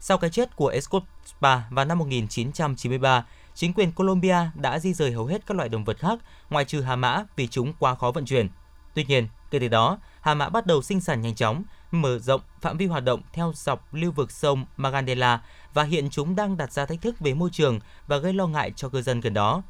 Sau 0.00 0.18
cái 0.18 0.30
chết 0.30 0.56
của 0.56 0.68
Escobar 0.68 1.58
vào 1.70 1.84
năm 1.84 1.98
1993, 1.98 3.24
chính 3.54 3.72
quyền 3.72 3.92
Colombia 3.92 4.36
đã 4.54 4.78
di 4.78 4.92
rời 4.92 5.12
hầu 5.12 5.26
hết 5.26 5.46
các 5.46 5.56
loại 5.56 5.68
động 5.68 5.84
vật 5.84 5.98
khác 5.98 6.18
ngoại 6.50 6.64
trừ 6.64 6.80
hà 6.80 6.96
mã 6.96 7.24
vì 7.36 7.48
chúng 7.48 7.72
quá 7.78 7.94
khó 7.94 8.10
vận 8.10 8.24
chuyển. 8.24 8.48
Tuy 8.94 9.04
nhiên, 9.04 9.28
kể 9.50 9.58
từ 9.58 9.68
đó, 9.68 9.98
hà 10.20 10.34
mã 10.34 10.48
bắt 10.48 10.66
đầu 10.66 10.82
sinh 10.82 11.00
sản 11.00 11.22
nhanh 11.22 11.34
chóng, 11.34 11.62
mở 11.90 12.18
rộng 12.18 12.40
phạm 12.60 12.76
vi 12.76 12.86
hoạt 12.86 13.04
động 13.04 13.20
theo 13.32 13.52
dọc 13.56 13.94
lưu 13.94 14.12
vực 14.12 14.30
sông 14.30 14.66
Magandela 14.76 15.40
và 15.74 15.82
hiện 15.82 16.10
chúng 16.10 16.36
đang 16.36 16.56
đặt 16.56 16.72
ra 16.72 16.86
thách 16.86 17.02
thức 17.02 17.20
về 17.20 17.34
môi 17.34 17.50
trường 17.52 17.80
và 18.06 18.16
gây 18.16 18.32
lo 18.32 18.46
ngại 18.46 18.72
cho 18.76 18.88
cư 18.88 19.02
dân 19.02 19.20
gần 19.20 19.34
đó. 19.34 19.62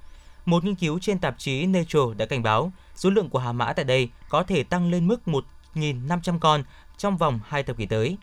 Một 0.46 0.64
nghiên 0.64 0.74
cứu 0.74 0.98
trên 0.98 1.18
tạp 1.18 1.38
chí 1.38 1.66
Nature 1.66 2.14
đã 2.16 2.26
cảnh 2.26 2.42
báo 2.42 2.72
số 2.94 3.10
lượng 3.10 3.30
của 3.30 3.38
hà 3.38 3.52
mã 3.52 3.72
tại 3.72 3.84
đây 3.84 4.08
có 4.28 4.42
thể 4.42 4.62
tăng 4.62 4.90
lên 4.90 5.08
mức 5.08 5.20
1.500 5.74 6.38
con 6.38 6.62
trong 6.96 7.16
vòng 7.16 7.40
2 7.46 7.62
thập 7.62 7.76
kỷ 7.76 7.86
tới. 7.86 8.16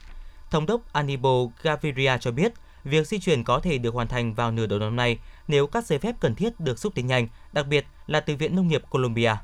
Thống 0.51 0.65
đốc 0.65 0.93
Anibal 0.93 1.45
Gaviria 1.61 2.17
cho 2.19 2.31
biết, 2.31 2.53
việc 2.83 3.07
di 3.07 3.19
chuyển 3.19 3.43
có 3.43 3.59
thể 3.59 3.77
được 3.77 3.93
hoàn 3.93 4.07
thành 4.07 4.33
vào 4.33 4.51
nửa 4.51 4.65
đầu 4.65 4.79
năm 4.79 4.95
nay 4.95 5.19
nếu 5.47 5.67
các 5.67 5.85
giấy 5.85 5.99
phép 5.99 6.15
cần 6.19 6.35
thiết 6.35 6.59
được 6.59 6.79
xúc 6.79 6.93
tiến 6.95 7.07
nhanh, 7.07 7.27
đặc 7.53 7.67
biệt 7.67 7.85
là 8.07 8.19
từ 8.19 8.35
Viện 8.35 8.55
Nông 8.55 8.67
nghiệp 8.67 8.81
Colombia. 8.89 9.35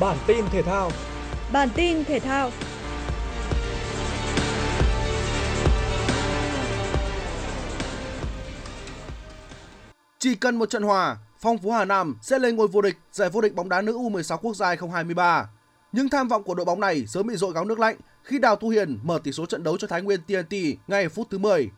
Bản 0.00 0.16
tin 0.26 0.44
thể 0.50 0.62
thao 0.62 0.90
Bản 1.52 1.68
tin 1.74 2.04
thể 2.04 2.20
thao 2.20 2.50
Chỉ 10.22 10.34
cần 10.34 10.56
một 10.56 10.70
trận 10.70 10.82
hòa, 10.82 11.16
Phong 11.38 11.58
Phú 11.58 11.70
Hà 11.70 11.84
Nam 11.84 12.18
sẽ 12.22 12.38
lên 12.38 12.56
ngôi 12.56 12.68
vô 12.68 12.80
địch 12.80 12.98
giải 13.12 13.30
vô 13.30 13.40
địch 13.40 13.54
bóng 13.54 13.68
đá 13.68 13.82
nữ 13.82 13.92
U16 13.92 14.36
quốc 14.36 14.56
gia 14.56 14.66
2023. 14.66 15.48
Nhưng 15.92 16.08
tham 16.08 16.28
vọng 16.28 16.42
của 16.42 16.54
đội 16.54 16.64
bóng 16.64 16.80
này 16.80 17.06
sớm 17.06 17.26
bị 17.26 17.36
dội 17.36 17.52
gáo 17.52 17.64
nước 17.64 17.78
lạnh 17.78 17.96
khi 18.22 18.38
Đào 18.38 18.56
Thu 18.56 18.68
Hiền 18.68 18.98
mở 19.02 19.18
tỷ 19.24 19.32
số 19.32 19.46
trận 19.46 19.62
đấu 19.62 19.76
cho 19.78 19.86
Thái 19.86 20.02
Nguyên 20.02 20.20
TNT 20.22 20.54
ngay 20.86 21.08
phút 21.08 21.26
thứ 21.30 21.38
10. 21.38 21.70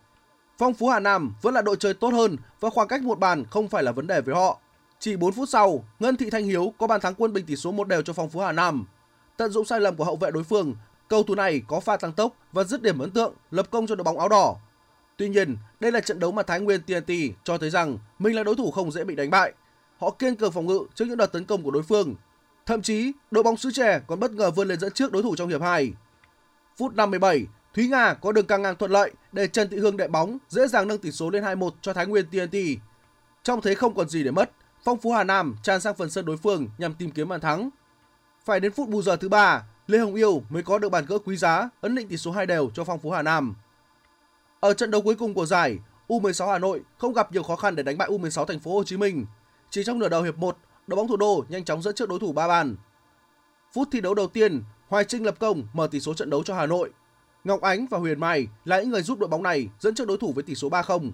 Phong 0.58 0.74
Phú 0.74 0.88
Hà 0.88 1.00
Nam 1.00 1.34
vẫn 1.42 1.54
là 1.54 1.62
đội 1.62 1.76
chơi 1.76 1.94
tốt 1.94 2.08
hơn 2.08 2.36
và 2.60 2.70
khoảng 2.70 2.88
cách 2.88 3.02
một 3.02 3.18
bàn 3.18 3.44
không 3.50 3.68
phải 3.68 3.82
là 3.82 3.92
vấn 3.92 4.06
đề 4.06 4.20
với 4.20 4.34
họ. 4.34 4.58
Chỉ 4.98 5.16
4 5.16 5.32
phút 5.32 5.48
sau, 5.48 5.84
Ngân 5.98 6.16
Thị 6.16 6.30
Thanh 6.30 6.44
Hiếu 6.44 6.72
có 6.78 6.86
bàn 6.86 7.00
thắng 7.00 7.14
quân 7.14 7.32
bình 7.32 7.46
tỷ 7.46 7.56
số 7.56 7.72
một 7.72 7.88
đều 7.88 8.02
cho 8.02 8.12
Phong 8.12 8.30
Phú 8.30 8.40
Hà 8.40 8.52
Nam. 8.52 8.86
Tận 9.36 9.50
dụng 9.50 9.64
sai 9.64 9.80
lầm 9.80 9.96
của 9.96 10.04
hậu 10.04 10.16
vệ 10.16 10.30
đối 10.30 10.44
phương, 10.44 10.74
cầu 11.08 11.22
thủ 11.22 11.34
này 11.34 11.62
có 11.68 11.80
pha 11.80 11.96
tăng 11.96 12.12
tốc 12.12 12.32
và 12.52 12.64
dứt 12.64 12.82
điểm 12.82 12.98
ấn 12.98 13.10
tượng, 13.10 13.34
lập 13.50 13.66
công 13.70 13.86
cho 13.86 13.94
đội 13.94 14.04
bóng 14.04 14.18
áo 14.18 14.28
đỏ 14.28 14.56
Tuy 15.16 15.28
nhiên, 15.28 15.56
đây 15.80 15.92
là 15.92 16.00
trận 16.00 16.18
đấu 16.18 16.32
mà 16.32 16.42
Thái 16.42 16.60
Nguyên 16.60 16.82
TNT 16.82 17.12
cho 17.44 17.58
thấy 17.58 17.70
rằng 17.70 17.98
mình 18.18 18.36
là 18.36 18.42
đối 18.42 18.56
thủ 18.56 18.70
không 18.70 18.90
dễ 18.90 19.04
bị 19.04 19.14
đánh 19.14 19.30
bại. 19.30 19.52
Họ 19.98 20.10
kiên 20.10 20.36
cường 20.36 20.52
phòng 20.52 20.66
ngự 20.66 20.80
trước 20.94 21.04
những 21.08 21.16
đợt 21.16 21.32
tấn 21.32 21.44
công 21.44 21.62
của 21.62 21.70
đối 21.70 21.82
phương. 21.82 22.14
Thậm 22.66 22.82
chí, 22.82 23.12
đội 23.30 23.42
bóng 23.42 23.56
xứ 23.56 23.70
trẻ 23.70 24.00
còn 24.06 24.20
bất 24.20 24.32
ngờ 24.32 24.50
vươn 24.50 24.68
lên 24.68 24.80
dẫn 24.80 24.92
trước 24.92 25.12
đối 25.12 25.22
thủ 25.22 25.36
trong 25.36 25.48
hiệp 25.48 25.62
2. 25.62 25.92
Phút 26.76 26.94
57, 26.94 27.46
Thúy 27.74 27.88
Nga 27.88 28.14
có 28.14 28.32
đường 28.32 28.46
căng 28.46 28.62
ngang 28.62 28.76
thuận 28.76 28.90
lợi 28.90 29.10
để 29.32 29.46
Trần 29.46 29.68
Thị 29.68 29.76
Hương 29.76 29.96
đệ 29.96 30.08
bóng 30.08 30.38
dễ 30.48 30.66
dàng 30.66 30.88
nâng 30.88 30.98
tỷ 30.98 31.12
số 31.12 31.30
lên 31.30 31.44
2-1 31.44 31.70
cho 31.80 31.92
Thái 31.92 32.06
Nguyên 32.06 32.26
TNT. 32.26 32.56
Trong 33.42 33.60
thế 33.60 33.74
không 33.74 33.94
còn 33.94 34.08
gì 34.08 34.24
để 34.24 34.30
mất, 34.30 34.50
Phong 34.84 34.98
Phú 34.98 35.12
Hà 35.12 35.24
Nam 35.24 35.56
tràn 35.62 35.80
sang 35.80 35.94
phần 35.94 36.10
sân 36.10 36.24
đối 36.24 36.36
phương 36.36 36.68
nhằm 36.78 36.94
tìm 36.94 37.10
kiếm 37.10 37.28
bàn 37.28 37.40
thắng. 37.40 37.70
Phải 38.44 38.60
đến 38.60 38.72
phút 38.72 38.88
bù 38.88 39.02
giờ 39.02 39.16
thứ 39.16 39.28
ba, 39.28 39.62
Lê 39.86 39.98
Hồng 39.98 40.14
Yêu 40.14 40.42
mới 40.48 40.62
có 40.62 40.78
được 40.78 40.88
bàn 40.88 41.04
gỡ 41.08 41.18
quý 41.18 41.36
giá 41.36 41.70
ấn 41.80 41.94
định 41.94 42.08
tỷ 42.08 42.16
số 42.16 42.30
hai 42.30 42.46
đều 42.46 42.70
cho 42.74 42.84
Phong 42.84 42.98
Phú 42.98 43.10
Hà 43.10 43.22
Nam. 43.22 43.54
Ở 44.64 44.74
trận 44.74 44.90
đấu 44.90 45.02
cuối 45.02 45.14
cùng 45.14 45.34
của 45.34 45.46
giải, 45.46 45.78
U16 46.08 46.52
Hà 46.52 46.58
Nội 46.58 46.82
không 46.98 47.12
gặp 47.12 47.32
nhiều 47.32 47.42
khó 47.42 47.56
khăn 47.56 47.76
để 47.76 47.82
đánh 47.82 47.98
bại 47.98 48.08
U16 48.08 48.44
Thành 48.44 48.60
phố 48.60 48.74
Hồ 48.74 48.84
Chí 48.84 48.96
Minh. 48.96 49.26
Chỉ 49.70 49.84
trong 49.84 49.98
nửa 49.98 50.08
đầu 50.08 50.22
hiệp 50.22 50.38
1, 50.38 50.56
đội 50.86 50.96
bóng 50.96 51.08
thủ 51.08 51.16
đô 51.16 51.44
nhanh 51.48 51.64
chóng 51.64 51.82
dẫn 51.82 51.94
trước 51.94 52.08
đối 52.08 52.18
thủ 52.18 52.32
ba 52.32 52.48
bàn. 52.48 52.76
Phút 53.72 53.88
thi 53.92 54.00
đấu 54.00 54.14
đầu 54.14 54.26
tiên, 54.26 54.62
Hoài 54.88 55.04
Trinh 55.04 55.24
lập 55.24 55.34
công 55.38 55.62
mở 55.72 55.86
tỷ 55.86 56.00
số 56.00 56.14
trận 56.14 56.30
đấu 56.30 56.44
cho 56.44 56.54
Hà 56.54 56.66
Nội. 56.66 56.90
Ngọc 57.44 57.60
Ánh 57.60 57.86
và 57.86 57.98
Huyền 57.98 58.20
Mai 58.20 58.46
là 58.64 58.80
những 58.80 58.90
người 58.90 59.02
giúp 59.02 59.18
đội 59.18 59.28
bóng 59.28 59.42
này 59.42 59.68
dẫn 59.80 59.94
trước 59.94 60.08
đối 60.08 60.18
thủ 60.18 60.32
với 60.32 60.44
tỷ 60.44 60.54
số 60.54 60.68
3-0. 60.68 61.10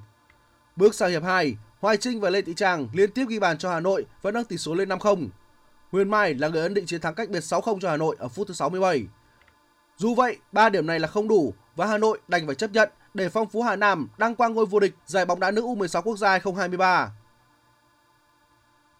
Bước 0.76 0.94
sang 0.94 1.10
hiệp 1.10 1.22
2, 1.22 1.56
Hoài 1.80 1.96
Trinh 1.96 2.20
và 2.20 2.30
Lê 2.30 2.42
Thị 2.42 2.54
Trang 2.56 2.88
liên 2.92 3.10
tiếp 3.12 3.24
ghi 3.28 3.38
bàn 3.38 3.58
cho 3.58 3.70
Hà 3.70 3.80
Nội 3.80 4.06
và 4.22 4.30
nâng 4.30 4.44
tỷ 4.44 4.56
số 4.56 4.74
lên 4.74 4.88
5-0. 4.88 5.28
Huyền 5.92 6.10
Mai 6.10 6.34
là 6.34 6.48
người 6.48 6.62
ấn 6.62 6.74
định 6.74 6.86
chiến 6.86 7.00
thắng 7.00 7.14
cách 7.14 7.30
biệt 7.30 7.40
6-0 7.40 7.80
cho 7.80 7.90
Hà 7.90 7.96
Nội 7.96 8.16
ở 8.18 8.28
phút 8.28 8.48
thứ 8.48 8.54
67. 8.54 9.06
Dù 9.96 10.14
vậy, 10.14 10.36
3 10.52 10.68
điểm 10.68 10.86
này 10.86 11.00
là 11.00 11.08
không 11.08 11.28
đủ 11.28 11.54
và 11.76 11.86
Hà 11.86 11.98
Nội 11.98 12.18
đành 12.28 12.46
phải 12.46 12.54
chấp 12.54 12.70
nhận 12.72 12.90
để 13.14 13.28
phong 13.28 13.48
phú 13.48 13.62
Hà 13.62 13.76
Nam 13.76 14.08
đăng 14.18 14.34
quang 14.34 14.54
ngôi 14.54 14.66
vô 14.66 14.80
địch 14.80 14.94
giải 15.06 15.26
bóng 15.26 15.40
đá 15.40 15.50
nữ 15.50 15.62
U16 15.62 16.02
quốc 16.02 16.16
gia 16.16 16.30
2023. 16.30 17.12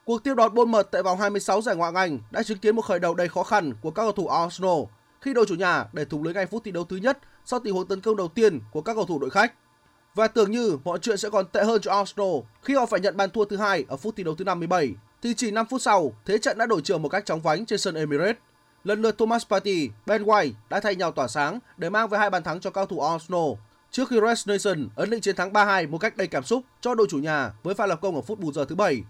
Cuộc 0.05 0.25
tiếp 0.25 0.35
đón 0.35 0.55
bôn 0.55 0.71
mật 0.71 0.89
tại 0.91 1.03
vòng 1.03 1.19
26 1.19 1.63
giải 1.63 1.77
Ngoại 1.77 1.93
hạng 1.93 1.95
Anh 1.95 2.19
đã 2.31 2.43
chứng 2.43 2.59
kiến 2.59 2.77
một 2.77 2.83
khởi 2.83 2.99
đầu 2.99 3.15
đầy 3.15 3.29
khó 3.29 3.43
khăn 3.43 3.73
của 3.81 3.91
các 3.91 4.03
cầu 4.03 4.13
thủ 4.13 4.27
Arsenal 4.27 4.81
khi 5.21 5.35
đội 5.35 5.47
chủ 5.47 5.55
nhà 5.55 5.85
để 5.93 6.05
thủng 6.05 6.23
lưới 6.23 6.35
ngay 6.35 6.47
phút 6.47 6.65
thi 6.65 6.71
đấu 6.71 6.85
thứ 6.85 6.97
nhất 6.97 7.19
sau 7.45 7.61
tình 7.61 7.75
huống 7.75 7.89
tấn 7.89 8.01
công 8.01 8.17
đầu 8.17 8.29
tiên 8.29 8.61
của 8.71 8.81
các 8.83 8.95
cầu 8.95 9.05
thủ 9.05 9.19
đội 9.19 9.31
khách. 9.31 9.53
Và 10.15 10.29
tưởng 10.29 10.51
như 10.51 10.79
mọi 10.85 10.99
chuyện 10.99 11.17
sẽ 11.17 11.31
còn 11.31 11.47
tệ 11.47 11.65
hơn 11.65 11.81
cho 11.81 11.93
Arsenal 11.93 12.37
khi 12.63 12.75
họ 12.75 12.87
phải 12.87 13.01
nhận 13.01 13.17
bàn 13.17 13.31
thua 13.31 13.45
thứ 13.45 13.57
hai 13.57 13.85
ở 13.89 13.97
phút 13.97 14.17
thi 14.17 14.23
đấu 14.23 14.35
thứ 14.35 14.45
57 14.45 14.95
thì 15.23 15.35
chỉ 15.35 15.51
5 15.51 15.67
phút 15.67 15.83
sau, 15.83 16.13
thế 16.27 16.39
trận 16.39 16.59
đã 16.59 16.67
đổi 16.67 16.81
trường 16.83 17.03
một 17.03 17.09
cách 17.09 17.27
chóng 17.27 17.41
vánh 17.41 17.67
trên 17.67 17.79
sân 17.79 17.95
Emirates. 17.95 18.37
Lần 18.85 19.03
lượt 19.03 19.19
Thomas 19.19 19.47
Partey, 19.47 19.91
Ben 20.07 20.23
White 20.23 20.53
đã 20.71 20.81
thay 20.81 20.97
nhau 20.97 21.11
tỏa 21.11 21.29
sáng 21.29 21.59
để 21.77 21.91
mang 21.91 22.09
về 22.09 22.19
hai 22.19 22.31
bàn 22.31 22.43
thắng 22.43 22.61
cho 22.61 22.71
cao 22.71 22.87
thủ 22.87 23.01
Arsenal 23.01 23.51
trước 23.91 24.09
khi 24.09 24.17
Reece 24.21 24.43
Nation 24.47 24.89
ấn 24.95 25.11
định 25.11 25.21
chiến 25.21 25.37
thắng 25.37 25.53
3-2 25.53 25.91
một 25.91 25.99
cách 25.99 26.17
đầy 26.17 26.27
cảm 26.27 26.45
xúc 26.45 26.65
cho 26.81 26.95
đội 26.95 27.07
chủ 27.11 27.19
nhà 27.19 27.53
với 27.63 27.75
pha 27.75 27.87
lập 27.87 27.99
công 28.03 28.15
ở 28.15 28.23
phút 28.23 28.41
bù 28.41 28.53
giờ 28.53 28.65
thứ 28.65 28.75
7. 28.75 29.03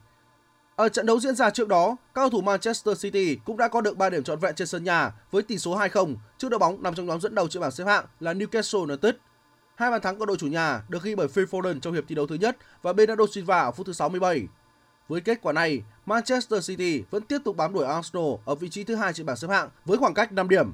Ở 0.77 0.89
trận 0.89 1.07
đấu 1.07 1.21
diễn 1.21 1.35
ra 1.35 1.51
trước 1.51 1.69
đó, 1.69 1.97
cao 2.15 2.31
thủ 2.31 2.41
Manchester 2.41 3.03
City 3.03 3.39
cũng 3.45 3.57
đã 3.57 3.69
có 3.69 3.81
được 3.81 3.97
3 3.97 4.11
điểm 4.11 4.23
trọn 4.23 4.39
vẹn 4.39 4.55
trên 4.55 4.67
sân 4.67 4.85
nhà 4.85 5.13
với 5.31 5.43
tỷ 5.43 5.59
số 5.59 5.79
2-0 5.79 6.15
trước 6.39 6.49
đội 6.49 6.59
bóng 6.59 6.83
nằm 6.83 6.95
trong 6.95 7.07
nhóm 7.07 7.21
dẫn 7.21 7.35
đầu 7.35 7.49
trên 7.49 7.61
bảng 7.61 7.71
xếp 7.71 7.85
hạng 7.85 8.05
là 8.21 8.35
Newcastle 8.35 8.81
United. 8.81 9.15
Hai 9.75 9.91
bàn 9.91 10.01
thắng 10.01 10.19
của 10.19 10.27
đội 10.27 10.37
chủ 10.37 10.47
nhà 10.47 10.83
được 10.89 11.03
ghi 11.03 11.15
bởi 11.15 11.29
Phil 11.29 11.45
Foden 11.45 11.81
trong 11.81 11.95
hiệp 11.95 12.05
thi 12.09 12.15
đấu 12.15 12.27
thứ 12.27 12.35
nhất 12.35 12.57
và 12.83 12.93
Bernardo 12.93 13.25
Silva 13.33 13.61
ở 13.61 13.71
phút 13.71 13.87
thứ 13.87 13.93
67. 13.93 14.47
Với 15.09 15.21
kết 15.21 15.39
quả 15.43 15.53
này, 15.53 15.83
Manchester 16.07 16.69
City 16.69 17.03
vẫn 17.11 17.23
tiếp 17.23 17.39
tục 17.45 17.57
bám 17.57 17.73
đuổi 17.73 17.87
Arsenal 17.87 18.25
ở 18.45 18.55
vị 18.55 18.69
trí 18.69 18.85
thứ 18.85 18.95
hai 18.95 19.13
trên 19.13 19.27
bảng 19.27 19.37
xếp 19.37 19.49
hạng 19.49 19.69
với 19.85 19.99
khoảng 19.99 20.15
cách 20.15 20.33
5 20.33 20.49
điểm. 20.49 20.73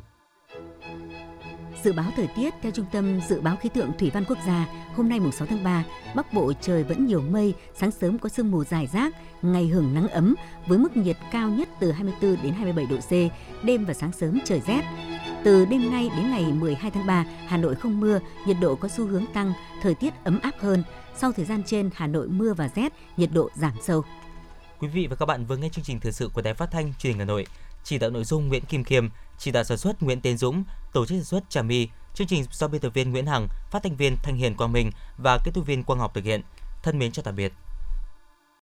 Dự 1.86 1.92
báo 1.92 2.12
thời 2.16 2.26
tiết 2.26 2.54
theo 2.62 2.72
Trung 2.72 2.86
tâm 2.92 3.20
Dự 3.28 3.40
báo 3.40 3.56
Khí 3.56 3.68
tượng 3.68 3.92
Thủy 3.98 4.10
văn 4.14 4.24
Quốc 4.28 4.38
gia, 4.46 4.66
hôm 4.96 5.08
nay 5.08 5.20
mùng 5.20 5.32
6 5.32 5.46
tháng 5.46 5.64
3, 5.64 5.84
Bắc 6.14 6.32
Bộ 6.32 6.52
trời 6.60 6.84
vẫn 6.84 7.06
nhiều 7.06 7.20
mây, 7.20 7.54
sáng 7.74 7.90
sớm 7.90 8.18
có 8.18 8.28
sương 8.28 8.50
mù 8.50 8.64
dài 8.64 8.86
rác, 8.92 9.14
ngày 9.42 9.66
hưởng 9.66 9.94
nắng 9.94 10.08
ấm 10.08 10.34
với 10.66 10.78
mức 10.78 10.96
nhiệt 10.96 11.16
cao 11.32 11.48
nhất 11.48 11.68
từ 11.80 11.92
24 11.92 12.42
đến 12.42 12.52
27 12.52 12.86
độ 12.86 12.96
C, 12.96 13.10
đêm 13.64 13.84
và 13.84 13.94
sáng 13.94 14.12
sớm 14.12 14.38
trời 14.44 14.60
rét. 14.66 14.82
Từ 15.44 15.64
đêm 15.64 15.90
nay 15.90 16.10
đến 16.16 16.30
ngày 16.30 16.44
12 16.44 16.90
tháng 16.90 17.06
3, 17.06 17.24
Hà 17.46 17.56
Nội 17.56 17.74
không 17.74 18.00
mưa, 18.00 18.20
nhiệt 18.46 18.56
độ 18.60 18.74
có 18.74 18.88
xu 18.88 19.06
hướng 19.06 19.24
tăng, 19.34 19.52
thời 19.82 19.94
tiết 19.94 20.24
ấm 20.24 20.40
áp 20.42 20.54
hơn. 20.60 20.82
Sau 21.16 21.32
thời 21.32 21.44
gian 21.44 21.62
trên, 21.66 21.90
Hà 21.94 22.06
Nội 22.06 22.28
mưa 22.28 22.54
và 22.54 22.68
rét, 22.74 22.92
nhiệt 23.16 23.30
độ 23.32 23.50
giảm 23.54 23.72
sâu. 23.82 24.02
Quý 24.80 24.88
vị 24.88 25.06
và 25.10 25.16
các 25.16 25.26
bạn 25.26 25.46
vừa 25.46 25.56
nghe 25.56 25.68
chương 25.68 25.84
trình 25.84 26.00
thời 26.00 26.12
sự 26.12 26.30
của 26.34 26.42
Đài 26.42 26.54
Phát 26.54 26.70
thanh 26.70 26.92
Truyền 26.98 27.12
hình 27.12 27.18
Hà 27.18 27.24
Nội. 27.24 27.46
Chỉ 27.84 27.98
đạo 27.98 28.10
nội 28.10 28.24
dung 28.24 28.48
Nguyễn 28.48 28.64
Kim 28.64 28.84
Khiêm, 28.84 29.08
chỉ 29.38 29.50
đạo 29.50 29.64
sản 29.64 29.78
xuất 29.78 30.02
Nguyễn 30.02 30.20
Tiến 30.20 30.36
Dũng, 30.36 30.64
tổ 30.92 31.06
chức 31.06 31.18
sản 31.18 31.24
xuất 31.24 31.50
Trà 31.50 31.62
My. 31.62 31.88
Chương 32.14 32.26
trình 32.26 32.44
do 32.50 32.68
biên 32.68 32.80
tập 32.80 32.90
viên 32.94 33.10
Nguyễn 33.10 33.26
Hằng, 33.26 33.48
phát 33.70 33.82
thanh 33.82 33.96
viên 33.96 34.16
Thanh 34.22 34.36
Hiền 34.36 34.56
Quang 34.56 34.72
Minh 34.72 34.90
và 35.18 35.38
kỹ 35.44 35.50
thuật 35.50 35.66
viên 35.66 35.82
Quang 35.82 35.98
Học 35.98 36.14
thực 36.14 36.24
hiện. 36.24 36.42
Thân 36.82 36.98
mến 36.98 37.12
chào 37.12 37.22
tạm 37.22 37.36
biệt. 37.36 37.52